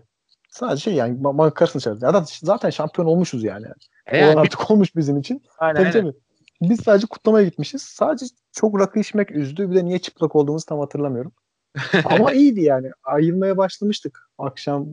[0.55, 1.99] Sadece şey yani makarsın içeride.
[1.99, 3.66] Zaten, zaten şampiyon olmuşuz yani.
[4.07, 4.75] E yani artık bir...
[4.75, 5.43] olmuş bizim için.
[5.59, 6.01] Aynen, tabii, aynen.
[6.01, 6.18] tabii.
[6.62, 7.83] Biz sadece kutlamaya gitmişiz.
[7.83, 9.70] Sadece çok rakı içmek üzdü.
[9.70, 11.33] Bir de niye çıplak olduğumuzu tam hatırlamıyorum.
[12.05, 12.91] Ama iyiydi yani.
[13.05, 14.31] Ayılmaya başlamıştık.
[14.39, 14.87] Akşam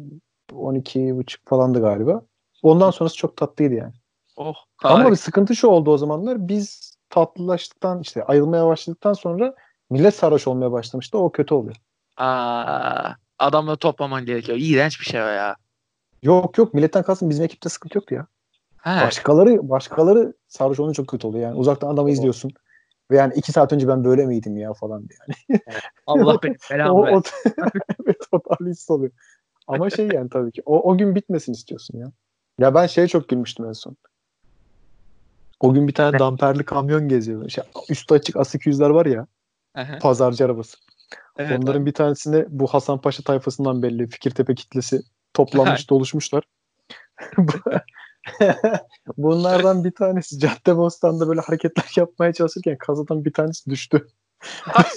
[0.51, 2.21] 12.30 falandı galiba.
[2.61, 3.93] Ondan sonrası çok tatlıydı yani.
[4.35, 6.47] Oh, Ama bir sıkıntı şu oldu o zamanlar.
[6.47, 9.55] Biz tatlılaştıktan işte ayılmaya başladıktan sonra
[9.89, 11.17] millet sarhoş olmaya başlamıştı.
[11.17, 11.75] O kötü oluyor.
[12.17, 14.57] Aa, adamla toplaman gerekiyor.
[14.61, 15.55] İğrenç bir şey o ya.
[16.23, 18.27] Yok yok milletten kalsın bizim ekipte sıkıntı yoktu ya.
[18.77, 18.89] He.
[18.89, 21.55] Başkaları başkaları sarhoş olunca çok kötü oluyor yani.
[21.55, 22.11] Uzaktan adamı oh.
[22.11, 22.51] izliyorsun.
[23.11, 25.59] Ve yani iki saat önce ben böyle miydim ya falan diye yani.
[26.07, 27.21] Allah benim belamı
[28.31, 29.11] o talihsiz oluyor.
[29.67, 32.11] Ama şey yani tabii ki o, o gün bitmesin istiyorsun ya.
[32.61, 33.97] Ya ben şeye çok gülmüştüm en son.
[35.59, 37.49] O gün bir tane damperli kamyon geziyor.
[37.49, 39.27] Şey, üstü açık A800'ler var ya.
[39.75, 39.99] Aha.
[40.01, 40.77] Pazarcı arabası.
[41.37, 41.85] Evet, Onların abi.
[41.85, 45.01] bir tanesinde bu Hasan Paşa tayfasından belli Fikirtepe kitlesi
[45.33, 46.43] toplanmış doluşmuşlar.
[49.17, 54.07] Bunlardan bir tanesi Cadde Bostan'da böyle hareketler yapmaya çalışırken kazadan bir tanesi düştü.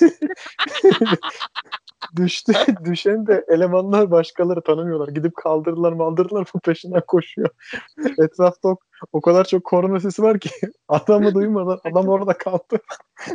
[2.16, 2.52] düştü.
[2.84, 5.08] Düşen de elemanlar başkaları tanımıyorlar.
[5.08, 7.48] Gidip kaldırırlar maldırırlar bu peşinden koşuyor.
[8.18, 8.76] Etrafta o,
[9.12, 10.50] o kadar çok korna sesi var ki
[10.88, 12.78] adamı duymadan adam orada kaldı.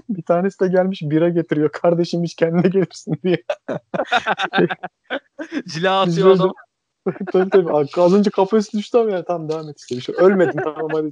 [0.09, 1.69] bir tanesi de gelmiş bira getiriyor.
[1.69, 3.43] Kardeşim hiç kendine gelirsin diye.
[5.67, 6.53] Cila atıyor adam.
[7.31, 7.71] tabii tabii.
[7.97, 10.01] Az önce kafası düştü ama ya tamam devam et işte.
[10.01, 10.15] Şey.
[10.17, 11.11] Ölmedin tamam hadi.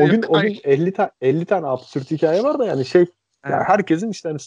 [0.00, 3.06] o gün o gün 50 tane 50 tane absürt hikaye var da yani şey
[3.48, 4.38] ya herkesin işte hani,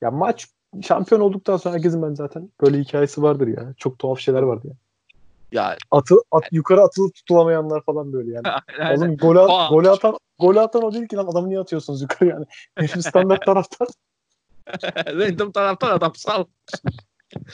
[0.00, 0.48] ya maç
[0.82, 3.74] şampiyon olduktan sonra herkesin ben zaten böyle hikayesi vardır ya.
[3.76, 4.74] Çok tuhaf şeyler vardı ya.
[5.52, 8.46] Ya atı at, yukarı atılıp tutulamayanlar falan böyle yani.
[8.98, 12.28] Oğlum gol, at, gol atan gol atan o değil ki lan adamı niye atıyorsunuz yukarı
[12.28, 12.44] yani.
[12.74, 13.88] Herif standart taraftar.
[15.06, 16.44] Random taraftar adam sal.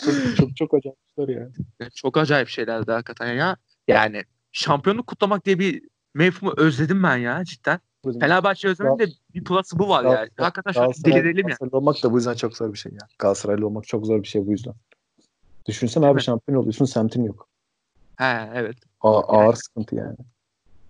[0.04, 1.52] çok, çok çok acayip şeyler yani.
[1.94, 3.56] Çok acayip şeylerdi hakikaten ya.
[3.88, 5.82] Yani şampiyonluk kutlamak diye bir
[6.14, 7.80] mevhumu özledim ben ya cidden.
[8.04, 10.28] Fenerbahçe özlemenin de bir plası bu var Gal- yani.
[10.36, 11.42] Hakikaten şöyle delirelim ya.
[11.42, 13.08] Galatasaraylı olmak da bu yüzden çok zor bir şey ya.
[13.18, 14.74] Galatasaraylı olmak çok zor bir şey bu yüzden.
[15.66, 17.48] Düşünsene abi şampiyon oluyorsun semtin yok.
[18.16, 18.76] He evet.
[19.00, 19.56] A- ağır yani.
[19.56, 20.16] sıkıntı yani.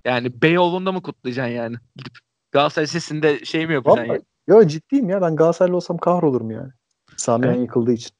[0.04, 1.76] Yani Beyoğlu'nda mı kutlayacaksın yani?
[1.96, 2.18] Gidip
[2.52, 4.08] Galatasaray sesinde şey mi yapacaksın?
[4.08, 4.62] Vallahi, yani?
[4.62, 6.72] Yo ciddiyim ya ben Galatasaraylı olsam kahrolurum yani.
[7.16, 7.62] Samiyen evet.
[7.62, 8.10] yıkıldığı için.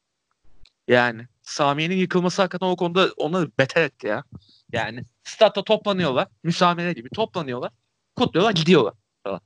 [0.89, 4.25] Yani Samiye'nin yıkılması hakikaten o konuda onları beter etti ya.
[4.73, 6.29] Yani statta toplanıyorlar.
[6.43, 7.71] Müsamere gibi toplanıyorlar.
[8.19, 8.95] Kutluyorlar gidiyorlar
[9.25, 9.41] falan.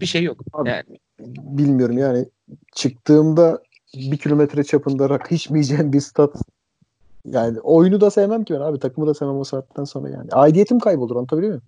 [0.00, 0.40] Bir şey yok.
[0.52, 0.98] Abi, yani.
[1.58, 2.26] Bilmiyorum yani
[2.74, 3.62] çıktığımda
[3.94, 6.36] bir kilometre çapında rakı içmeyeceğim bir stat
[7.24, 10.28] yani oyunu da sevmem ki ben abi takımı da sevmem o saatten sonra yani.
[10.32, 11.64] Aidiyetim kaybolur anlatabiliyor muyum?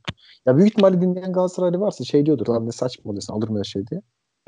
[0.46, 3.86] Ya büyük ihtimalle dinleyen Galatasaraylı varsa şey diyordur lan ne saçma oluyorsun alır mı şey
[3.86, 4.00] diye.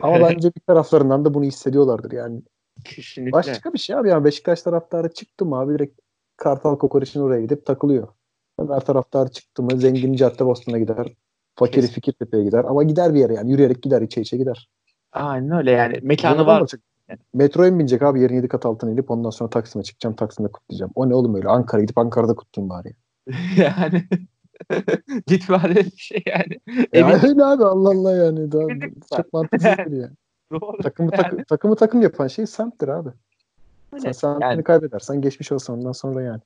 [0.02, 2.42] Ama bence bir taraflarından da bunu hissediyorlardır yani.
[2.84, 3.32] Kesinlikle.
[3.32, 6.00] Başka bir şey abi yani Beşiktaş taraftarı çıktı mı abi direkt
[6.36, 8.08] Kartal Kokoreç'in oraya gidip takılıyor.
[8.58, 11.06] Ömer taraftar çıktı mı zengin cadde Boston'a gider.
[11.60, 11.94] Fakiri Kesin.
[11.94, 12.64] Fikirtepe'ye gider.
[12.64, 13.50] Ama gider bir yere yani.
[13.50, 14.68] Yürüyerek gider içe içe gider.
[15.12, 15.98] Aynen öyle yani.
[16.02, 16.70] Mekanı var.
[17.08, 17.20] Yani.
[17.34, 18.20] Metroya mı binecek abi?
[18.20, 20.16] Yerin yedi kat altına inip ondan sonra Taksim'e çıkacağım.
[20.16, 20.92] Taksim'de kutlayacağım.
[20.94, 21.48] O ne oğlum öyle?
[21.48, 22.94] Ankara gidip Ankara'da kutlayayım bari.
[23.56, 24.04] yani
[25.26, 26.60] Git bari bir şey yani.
[26.66, 27.28] Ya Emin...
[27.28, 28.52] öyle abi Allah Allah yani.
[28.52, 28.66] Daha,
[29.16, 30.12] çok mantıksızdır yani.
[30.52, 30.82] Doğru.
[30.82, 31.22] Takımı, yani.
[31.22, 33.08] tak, takımı takım yapan şey semttir abi.
[33.92, 34.02] Öyle.
[34.02, 34.64] Sen semtini yani.
[34.64, 36.40] kaybedersen geçmiş olsun ondan sonra yani.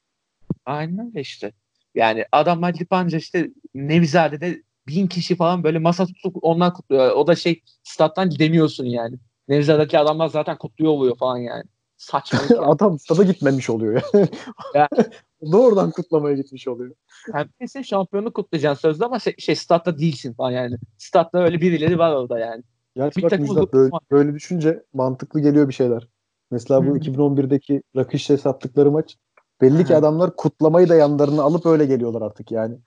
[0.66, 1.52] Aynen öyle işte.
[1.94, 7.10] Yani adamlar gidip anca işte Nevizade'de bin kişi falan böyle masa tutup ondan kutluyor.
[7.10, 9.16] O da şey stat'tan gidemiyorsun yani.
[9.48, 11.64] Nevzadaki adamlar zaten kutluyor oluyor falan yani.
[11.96, 12.38] Saçma.
[12.66, 14.28] Adam stada gitmemiş oluyor yani.
[14.74, 15.06] yani.
[15.52, 16.94] Doğrudan kutlamaya gitmiş oluyor.
[17.32, 20.76] Hem kesin şampiyonu kutlayacaksın sözde ama şey, şey statta değilsin falan yani.
[20.98, 22.62] Statta öyle birileri var orada yani.
[22.96, 26.08] Gerçi bir bak Müjdat, böyle, böyle düşünce mantıklı geliyor bir şeyler.
[26.50, 26.96] Mesela bu hmm.
[26.96, 29.16] 2011'deki Rakış'la sattıkları maç
[29.60, 32.78] belli ki adamlar kutlamayı da yanlarına alıp öyle geliyorlar artık yani.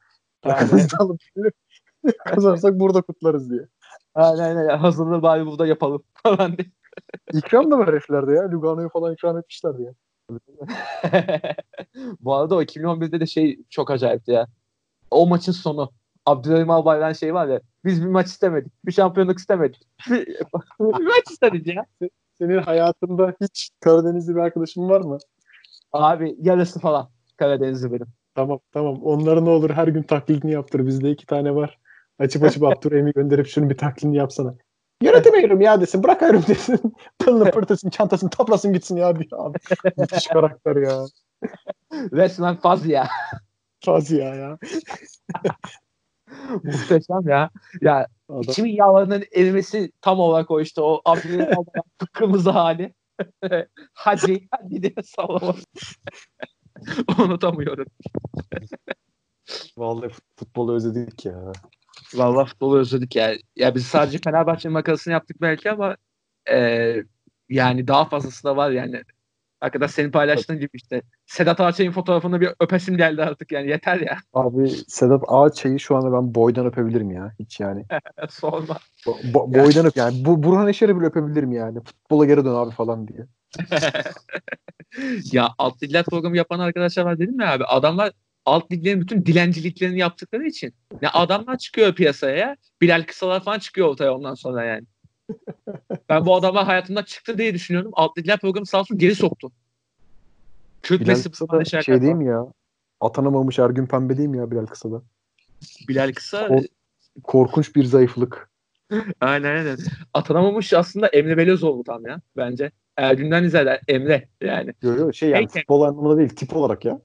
[0.45, 0.69] yani.
[0.99, 1.21] alıp
[2.25, 3.67] kazanırsak burada kutlarız diye.
[4.15, 4.77] Aynen aynen.
[4.77, 6.67] Hazırlığı bari burada yapalım falan diye.
[7.33, 8.51] İkram da var heriflerde ya.
[8.51, 9.93] Lugano'yu falan ikram etmişlerdi ya.
[12.21, 14.47] Bu arada o 2011'de de şey çok acayipti ya.
[15.11, 15.91] O maçın sonu.
[16.25, 17.61] Abdülhalim Albayrak'ın şey var ya.
[17.85, 18.71] Biz bir maç istemedik.
[18.85, 19.81] Bir şampiyonluk istemedik.
[20.09, 21.85] bir maç istedik ya.
[22.37, 25.17] Senin hayatında hiç Karadenizli bir arkadaşın var mı?
[25.93, 28.07] Abi yarısı falan Karadenizli benim.
[28.35, 29.03] Tamam tamam.
[29.03, 30.87] Onların ne olur her gün taklidini yaptır.
[30.87, 31.77] Bizde iki tane var.
[32.19, 34.55] Açıp açıp Abdurrahim'i gönderip şunu bir taklidini yapsana.
[35.01, 36.03] Yönetemiyorum ya desin.
[36.03, 36.95] Bırakıyorum desin.
[37.19, 39.07] Pılını pırtasın çantasını toplasın gitsin ya.
[39.07, 39.27] Abi,
[39.97, 41.05] müthiş karakter ya.
[41.93, 43.07] Resmen faz ya.
[43.85, 44.57] Faz ya ya.
[46.63, 47.49] Muhteşem ya.
[47.81, 48.41] Ya Adam.
[48.41, 50.81] içimin yağlarının erimesi tam olarak o işte.
[50.81, 51.67] O Abdülhamid
[52.13, 52.93] kırmızı hali.
[53.93, 55.55] hadi hadi diye sallamak.
[57.19, 57.85] Unutamıyorum.
[59.77, 61.51] Vallahi futbolu özledik ya.
[62.13, 63.35] Vallahi futbolu özledik ya.
[63.55, 65.97] Ya biz sadece Fenerbahçe makarasını yaptık belki ama
[66.51, 66.95] e,
[67.49, 69.03] yani daha fazlası da var yani.
[69.61, 71.01] Arkadaş senin paylaştığın gibi işte.
[71.25, 74.17] Sedat Ağaçay'ın fotoğrafını bir öpesim geldi artık yani yeter ya.
[74.33, 77.85] Abi Sedat Ağaçay'ı şu anda ben boydan öpebilirim ya hiç yani.
[78.29, 78.77] Sorma.
[79.05, 80.25] Bo- bo- boydan öp yani.
[80.25, 81.79] Bu Burhan Eşer'i bile öpebilirim yani.
[81.83, 83.25] Futbola geri dön abi falan diye.
[85.31, 87.63] ya alt diller programı yapan arkadaşlar var dedim ya abi.
[87.65, 88.11] Adamlar
[88.47, 90.73] alt liglerin bütün dilenciliklerini yaptıkları için.
[91.01, 92.57] Ne adamlar çıkıyor piyasaya.
[92.81, 94.85] Bilal Kısalar falan çıkıyor ortaya ondan sonra yani.
[96.09, 97.91] ben bu adamlar hayatımda çıktı diye düşünüyorum.
[97.93, 99.51] Alt ligler programı sağ olsun geri soktu.
[100.81, 102.45] Kürtmesi Bilal Kısa şey değil mi ya?
[102.99, 105.01] Atanamamış Ergün Pembe değil mi ya Bilal Kısa'da?
[105.89, 106.65] Bilal Kısa Kor-
[107.23, 108.51] korkunç bir zayıflık.
[109.21, 109.77] aynen aynen.
[110.13, 112.71] Atanamamış aslında Emre Belözoğlu tam ya bence.
[112.97, 114.73] Ergün'den izler Emre yani.
[114.81, 115.59] Yok yok şey yani Peki.
[115.59, 117.01] futbol anlamında değil tip olarak ya.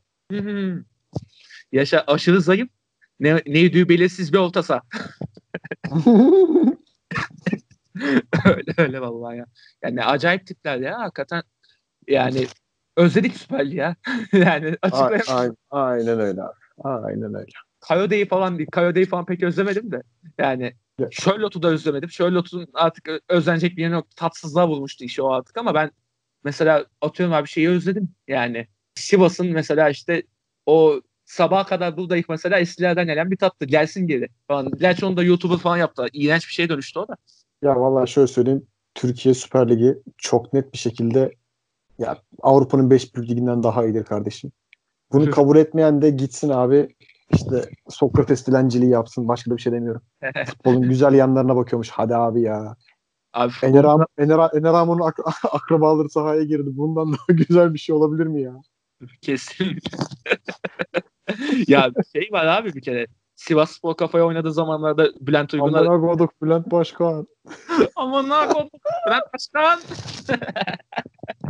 [1.72, 2.68] Yaşa aşırı zayıf.
[3.20, 4.82] Ne, neydi belirsiz bir orta saha.
[8.44, 9.46] öyle öyle vallahi ya.
[9.82, 11.42] Yani acayip tipler ya hakikaten.
[12.08, 12.46] Yani
[12.96, 13.96] özledik Süper ya.
[14.32, 15.26] yani açıklayamam.
[15.28, 16.58] Aynen, aynen öyle abi.
[16.84, 17.50] Aynen öyle.
[17.80, 18.70] Kayode'yi falan değil.
[18.72, 20.02] Kayode'yi falan pek özlemedim de.
[20.38, 21.12] Yani evet.
[21.12, 22.08] Charlotte'u da özlemedim.
[22.08, 24.16] Charlotte'un artık özlenecek bir yeri yok.
[24.16, 25.90] Tatsızlığa bulmuştu işi o artık ama ben
[26.44, 28.08] mesela atıyorum abi şeyi özledim.
[28.28, 30.22] Yani Sivas'ın mesela işte
[30.66, 31.00] o
[31.32, 33.64] sabaha kadar buradayız mesela eskilerden gelen bir tattı.
[33.64, 34.70] Gelsin geri falan.
[34.70, 36.06] Gerçi onu da YouTuber falan yaptı.
[36.12, 37.16] İğrenç bir şey dönüştü o da.
[37.62, 38.66] Ya vallahi şöyle söyleyeyim.
[38.94, 41.32] Türkiye Süper Ligi çok net bir şekilde
[41.98, 44.52] ya Avrupa'nın 5 büyük liginden daha iyidir kardeşim.
[45.12, 46.96] Bunu kabul etmeyen de gitsin abi
[47.30, 49.28] işte Sokrates dilenciliği yapsın.
[49.28, 50.02] Başka da bir şey demiyorum.
[50.46, 51.90] Futbolun güzel yanlarına bakıyormuş.
[51.90, 52.76] Hadi abi ya.
[53.32, 56.70] Abi Eneram, Eneram, Eneram'ın ak- akrabaları sahaya girdi.
[56.72, 58.54] Bundan daha güzel bir şey olabilir mi ya?
[59.20, 59.98] Kesinlikle.
[61.68, 63.06] ya şey var abi bir kere.
[63.34, 65.80] Sivas Spor kafaya oynadığı zamanlarda Bülent Uygun'a...
[65.80, 67.26] Aman koduk Bülent Başkan.
[67.96, 68.72] Aman koduk
[69.06, 69.80] Bülent Başkan.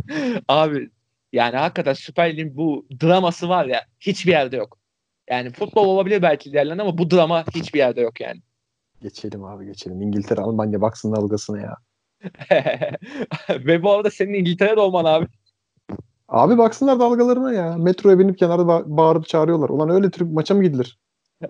[0.47, 0.89] abi
[1.33, 4.77] yani hakikaten Süper Lig'in bu draması var ya hiçbir yerde yok.
[5.29, 8.41] Yani futbol olabilir belki diğerlerinde ama bu drama hiçbir yerde yok yani.
[9.01, 10.01] Geçelim abi geçelim.
[10.01, 11.75] İngiltere Almanya baksın dalgasına ya.
[13.49, 15.27] Ve bu arada senin İngiltere'de olman abi.
[16.33, 17.77] Abi baksınlar dalgalarına ya.
[17.77, 19.69] Metroya binip kenarda ba- bağırıp çağırıyorlar.
[19.69, 20.99] Ulan öyle tür maça mı gidilir?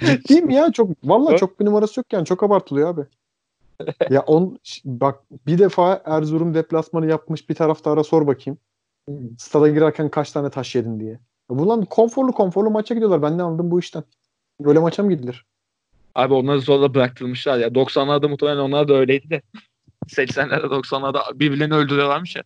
[0.00, 3.00] Ciddiyim ya çok valla çok bir numarası yok yani çok abartılıyor abi.
[4.10, 8.58] ya on bak bir defa Erzurum deplasmanı yapmış bir taraftara sor bakayım.
[9.38, 11.18] Stada girerken kaç tane taş yedin diye.
[11.50, 13.22] Bunlar konforlu konforlu maça gidiyorlar.
[13.22, 14.04] Ben ne anladım bu işten?
[14.60, 15.46] Böyle maça mı gidilir?
[16.14, 17.68] Abi onları zorla bıraktırmışlar ya.
[17.68, 19.42] 90'larda muhtemelen onlar da öyleydi de.
[20.08, 22.42] 80'lerde 90'larda birbirlerini öldürüyorlarmış ya.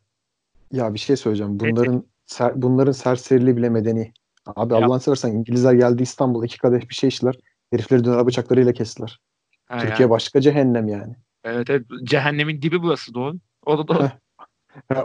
[0.72, 1.60] Ya bir şey söyleyeceğim.
[1.60, 4.12] Bunların ser, bunların serseriliği bile medeni.
[4.46, 4.80] Abi ya.
[4.80, 7.34] Allah'ını seversen İngilizler geldi İstanbul'a iki kadeh bir şey içtiler.
[7.72, 9.20] Herifleri döner bıçaklarıyla kestiler.
[9.66, 10.10] Ha Türkiye yani.
[10.10, 11.16] başka cehennem yani.
[11.44, 11.86] Evet, evet.
[12.04, 13.34] Cehennemin dibi burası doğru.
[13.66, 14.10] O da doğru.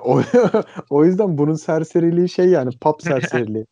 [0.01, 0.21] o,
[0.89, 3.65] o yüzden bunun serseriliği şey yani pop serseriliği.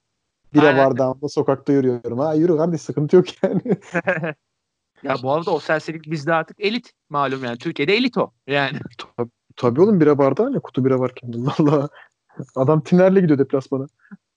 [0.54, 0.78] Bira Aynen.
[0.78, 2.20] bardağımda sokakta yürüyorum.
[2.20, 3.62] Ha yürü kardeş sıkıntı yok yani.
[5.04, 7.58] ya bu arada o serserilik bizde artık elit malum yani.
[7.58, 8.80] Türkiye'de elit o yani.
[9.18, 9.30] Tabii,
[9.60, 11.32] tabii oğlum bira bardağı ne kutu bira varken.
[11.45, 11.89] Valla
[12.55, 13.88] adam Tiner'le gidiyor deplasmana.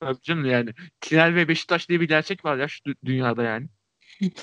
[0.01, 0.71] Tabii canım yani.
[1.01, 3.69] Tiner ve Beşiktaş diye bir gerçek var ya şu dünyada yani.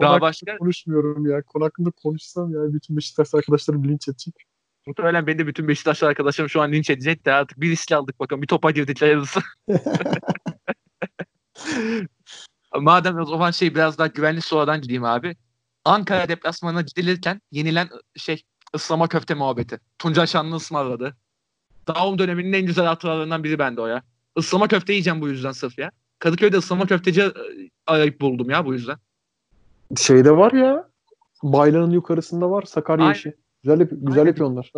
[0.00, 1.42] Daha başka konuşmuyorum ya.
[1.42, 4.34] Konu hakkında konuşsam ya bütün Beşiktaş arkadaşlarım linç edecek.
[4.86, 8.20] Muhtemelen beni de bütün Beşiktaşlı arkadaşlarım şu an linç edecek de artık bir risk aldık
[8.20, 8.42] bakalım.
[8.42, 9.40] Bir topa girdik yarısı.
[12.80, 15.36] Madem o zaman şey biraz daha güvenli sorudan gideyim abi.
[15.84, 18.42] Ankara deplasmanına gidilirken yenilen şey
[18.74, 19.80] ıslama köfte muhabbeti.
[19.98, 21.16] Tuncay Şanlı ısmarladı.
[21.88, 24.02] Daum döneminin en güzel hatıralarından biri bende o ya.
[24.36, 25.90] Islama köfte yiyeceğim bu yüzden sırf ya.
[26.18, 27.32] Kadıköy'de ıslama köfteci e,
[27.86, 28.96] arayıp buldum ya bu yüzden.
[29.96, 30.88] Şeyde var ya.
[31.42, 33.14] Baylanın yukarısında var Sakarya Aynen.
[33.14, 33.34] işi.
[33.62, 34.72] Güzel, yap güzel yapıyor onlar.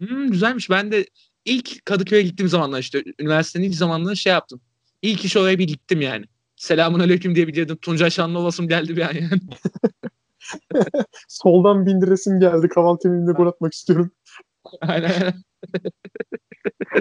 [0.00, 0.70] Hmm, güzelmiş.
[0.70, 1.06] Ben de
[1.44, 4.60] ilk Kadıköy'e gittiğim zamanlar işte üniversitenin ilk zamanlarında şey yaptım.
[5.02, 6.24] İlk iş oraya bir gittim yani.
[6.56, 7.78] Selamun aleyküm diye biliyordum.
[7.82, 9.40] Tuncay Şanlı olasım geldi bir an yani.
[11.28, 12.68] Soldan bindiresim geldi.
[12.68, 12.96] Kaval
[13.36, 14.10] gol atmak istiyorum.
[14.80, 15.34] Aynen.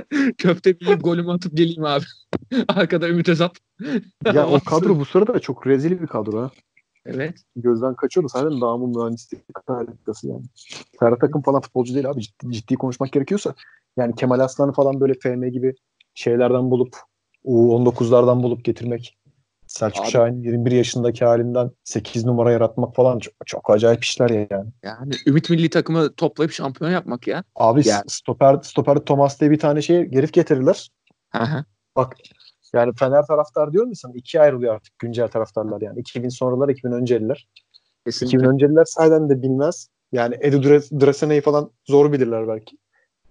[0.38, 2.06] Köfte bir golümü atıp geleyim abi.
[2.68, 3.52] Arkada Ümit Özat.
[4.34, 6.52] ya o kadro bu sırada çok rezil bir kadro ha.
[7.06, 7.40] Evet.
[7.56, 8.30] Gözden kaçıyordu.
[8.30, 10.44] Zaten dağımın mühendisliği harikası yani.
[11.00, 12.22] Ferhat Akın falan futbolcu değil abi.
[12.22, 13.56] Ciddi, ciddi konuşmak gerekiyorsa.
[13.98, 15.76] Yani Kemal Aslan'ı falan böyle FM gibi
[16.14, 16.96] şeylerden bulup
[17.46, 19.18] U19'lardan bulup getirmek.
[19.78, 24.48] Selçuk Abi, Şahin 21 yaşındaki halinden 8 numara yaratmak falan çok, çok acayip işler ya
[24.52, 24.70] yani.
[24.84, 27.44] Yani Ümit milli takımı toplayıp şampiyon yapmak ya.
[27.56, 28.04] Abi yani.
[28.08, 30.90] stoper stoper Thomas diye bir tane şey herif getirirler.
[31.96, 32.16] Bak
[32.74, 34.12] yani Fener taraftar diyor musun?
[34.16, 36.00] İkiye ayrılıyor artık güncel taraftarlar yani.
[36.00, 37.48] 2000 sonralar 2000 önceliler.
[38.06, 38.38] Kesinlikle.
[38.38, 39.88] 2000 önceliler sayeden de bilmez.
[40.12, 40.64] Yani Edu
[41.02, 42.78] Dresene'yi falan zor bilirler belki.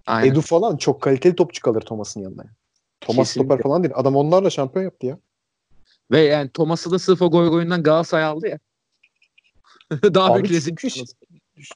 [0.05, 0.31] Aynen.
[0.31, 2.43] Edu falan çok kaliteli topçu kalır Thomas'ın yanına.
[3.01, 3.53] Thomas Kesinlikle.
[3.53, 3.93] stoper falan değil.
[3.97, 5.17] Adam onlarla şampiyon yaptı ya.
[6.11, 8.59] Ve yani Thomas'ı da sırf o goy goyundan Galatasaray aldı ya.
[10.13, 10.75] Daha büyük rezil.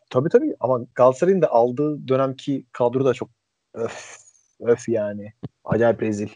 [0.09, 3.29] Tabii tabii ama Galatasaray'ın da aldığı dönemki kadro da çok
[3.73, 4.17] öf,
[4.59, 5.34] öf yani.
[5.65, 6.29] Acayip rezil.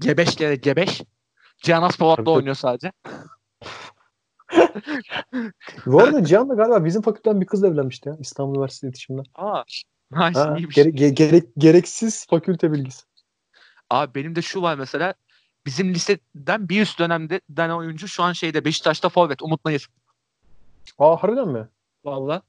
[0.00, 1.02] Gebeş kere gebeş.
[1.62, 2.92] Cihan Aspolat'la oynuyor sadece.
[5.86, 8.16] Bu arada Cihan da galiba bizim fakülteden bir kızla evlenmişti ya.
[8.20, 9.24] İstanbul Üniversitesi iletişimden.
[9.34, 9.62] Aa.
[10.10, 13.04] Nice, ha, gere, ge, gerek, gereksiz fakülte bilgisi.
[13.90, 15.14] Abi benim de şu var mesela
[15.66, 19.88] bizim liseden bir üst dönemde denen oyuncu şu an şeyde Beşiktaş'ta forvet Umut Nayır.
[20.98, 21.68] Aa harbiden mi?
[22.04, 22.42] Valla.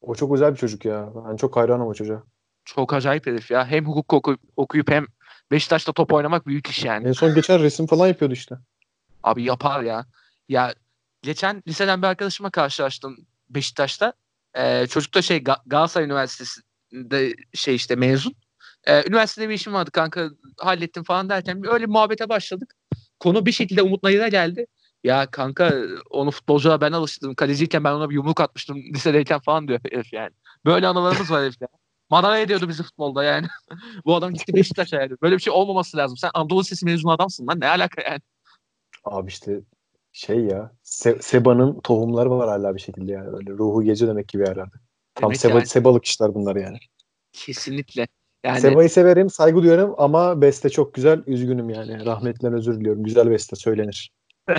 [0.00, 1.10] O çok özel bir çocuk ya.
[1.28, 2.22] Ben çok hayranım o çocuğa.
[2.64, 3.66] Çok acayip herif ya.
[3.66, 5.06] Hem hukuk oku, okuyup hem
[5.50, 7.08] Beşiktaş'ta top oynamak büyük iş yani.
[7.08, 8.56] En son geçen resim falan yapıyordu işte.
[9.22, 10.06] Abi yapar ya.
[10.48, 10.74] Ya
[11.22, 13.16] geçen liseden bir arkadaşıma karşılaştım
[13.50, 14.12] Beşiktaş'ta.
[14.54, 18.34] Ee, çocuk da şey Galatasaray Üniversitesi'nde şey işte mezun.
[18.88, 22.74] Ee, üniversitede bir işim vardı kanka hallettim falan derken öyle bir muhabbete başladık.
[23.20, 24.66] Konu bir şekilde Umut Nayır'a geldi.
[25.04, 25.74] Ya kanka
[26.10, 27.34] onu futbolcuya ben alıştırdım.
[27.34, 30.30] Kaleciyken ben ona bir yumruk atmıştım lisedeyken falan diyor herif yani.
[30.64, 31.68] Böyle anılarımız var herif ya.
[32.10, 33.46] Madara ediyordu bizi futbolda yani.
[34.04, 35.12] Bu adam gitti Beşiktaş'a yani.
[35.22, 36.16] Böyle bir şey olmaması lazım.
[36.16, 37.60] Sen Anadolu Lisesi mezunu adamsın lan.
[37.60, 38.20] Ne alaka yani?
[39.04, 39.60] Abi işte
[40.12, 43.28] şey ya Se- Seba'nın tohumları var hala bir şekilde yani.
[43.28, 44.76] Öyle ruhu gece demek gibi yerlerde.
[45.14, 45.66] Tam Seba, yani.
[45.66, 46.78] Sebalık işler bunlar yani.
[47.32, 48.08] Kesinlikle.
[48.44, 48.60] Yani...
[48.60, 51.22] Seba'yı severim, saygı duyuyorum ama beste çok güzel.
[51.26, 52.06] Üzgünüm yani.
[52.06, 53.04] Rahmetten özür diliyorum.
[53.04, 54.12] Güzel beste söylenir.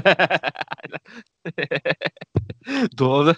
[2.97, 3.33] Doğru.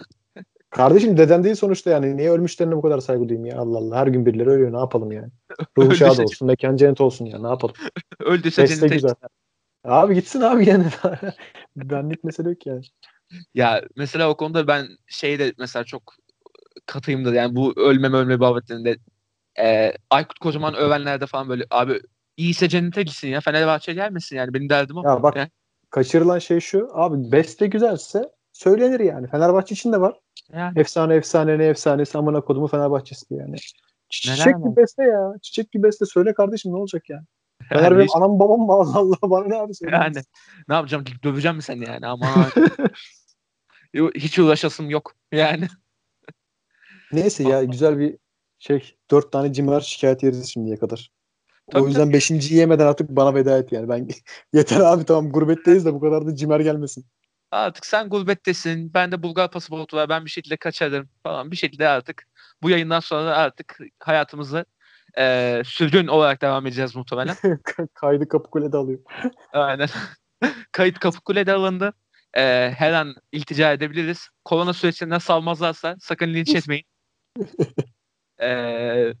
[0.70, 2.16] Kardeşim deden değil sonuçta yani.
[2.16, 3.58] Niye ölmüşlerine bu kadar saygı duyayım ya?
[3.58, 3.96] Allah Allah.
[3.96, 4.72] Her gün birileri ölüyor.
[4.72, 5.28] Ne yapalım yani?
[5.78, 6.46] Ruhu şad olsun.
[6.46, 7.38] Mekan cennet olsun ya.
[7.38, 7.74] Ne yapalım?
[8.20, 9.14] Öldüyse Beste güzel.
[9.84, 10.84] Abi gitsin abi yani.
[11.76, 12.82] Benlik mesele yok yani.
[13.54, 16.14] Ya mesela o konuda ben şeyde mesela çok
[16.86, 17.32] katıyımdır.
[17.32, 18.96] Yani bu ölmem ölme babetlerinde
[19.58, 22.00] e, Aykut Kocaman övenlerde falan böyle abi
[22.36, 25.08] iyiyse cennete gitsin ya Fenerbahçe gelmesin yani benim derdim o.
[25.08, 25.50] Ya bak yani.
[25.90, 29.28] kaçırılan şey şu abi beste güzelse söylenir yani.
[29.28, 30.18] Fenerbahçe için de var.
[30.52, 30.80] Yani.
[30.80, 33.56] Efsane efsane ne efsanesi amına kodumu Fenerbahçesi yani.
[34.08, 35.32] Çiçek gibi beste ya.
[35.42, 37.24] Çiçek gibi beste söyle kardeşim ne olacak yani.
[37.68, 39.96] Fener yani benim anam babam mı Allah Allah bana ne abi söyle.
[39.96, 40.16] Yani
[40.68, 42.26] ne yapacağım döveceğim mi seni yani ama
[44.14, 45.68] hiç uğraşasım yok yani.
[47.12, 48.18] Neyse ya güzel bir
[48.62, 51.10] şey dört tane cimer şikayet yeriz şimdiye kadar.
[51.70, 52.12] Tabii, o yüzden tabii.
[52.12, 53.88] beşinciyi yemeden artık bana veda et yani.
[53.88, 54.08] Ben
[54.52, 57.06] yeter abi tamam gurbetteyiz de bu kadar da cimer gelmesin.
[57.50, 58.94] Artık sen gurbettesin.
[58.94, 60.08] Ben de Bulgar pasaportu var.
[60.08, 61.50] Ben bir şekilde kaçarım falan.
[61.50, 62.24] Bir şekilde artık
[62.62, 64.64] bu yayından sonra artık hayatımızı
[65.18, 67.36] e, sürgün olarak devam edeceğiz muhtemelen.
[67.94, 68.98] Kaydı Kapıkule'de alıyor.
[69.52, 69.88] Aynen.
[70.72, 71.92] Kayıt Kapıkule'de alındı.
[72.34, 74.28] E, her an iltica edebiliriz.
[74.44, 76.84] Korona süreçlerinden salmazlarsa sakın linç etmeyin.
[78.42, 79.14] E,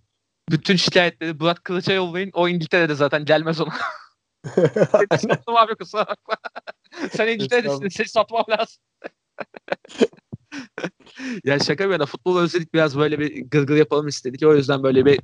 [0.50, 2.30] bütün şikayetleri Burak Kılıç'a yollayın.
[2.34, 3.72] O İngiltere'de zaten gelmez ona.
[5.18, 6.36] Seni abi kusura bakma.
[7.10, 7.88] Sen İngiltere'desin.
[7.88, 8.82] Seni satmam lazım.
[11.44, 14.42] ya şaka bir yana futbol özledik biraz böyle bir gırgır yapalım istedik.
[14.46, 15.20] O yüzden böyle bir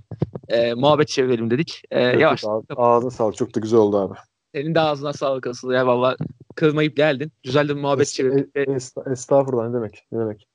[0.49, 1.83] e, muhabbet çevirelim dedik.
[1.91, 2.45] E, evet, yavaş.
[2.77, 3.37] Ağzına sağlık.
[3.37, 4.15] Çok da güzel oldu abi.
[4.55, 6.17] Senin de ağzına sağlık asıl ya valla
[6.55, 7.33] kırmayıp geldin.
[7.43, 8.57] Güzel de bir muhabbet çevirdik.
[8.57, 8.67] E,
[9.13, 10.48] estağfurullah ne demek ne demek.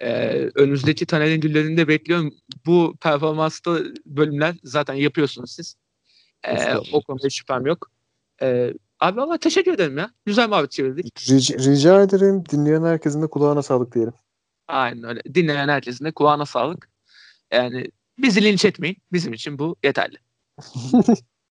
[0.00, 2.34] Ee, önümüzdeki Taner'in güllerini de bekliyorum.
[2.66, 5.76] Bu performansta bölümler zaten yapıyorsunuz siz.
[6.44, 7.90] Ee, o konuda şüphem yok.
[8.42, 10.10] Ee, abi valla teşekkür ederim ya.
[10.26, 11.30] Güzel muhabbet çevirdik.
[11.30, 12.44] Rica, rica ederim.
[12.50, 14.12] Dinleyen herkesin de kulağına sağlık diyelim.
[14.68, 15.22] Aynen öyle.
[15.34, 16.88] Dinleyen herkesin de kulağına sağlık.
[17.52, 18.96] Yani bizi linç etmeyin.
[19.12, 20.16] Bizim için bu yeterli.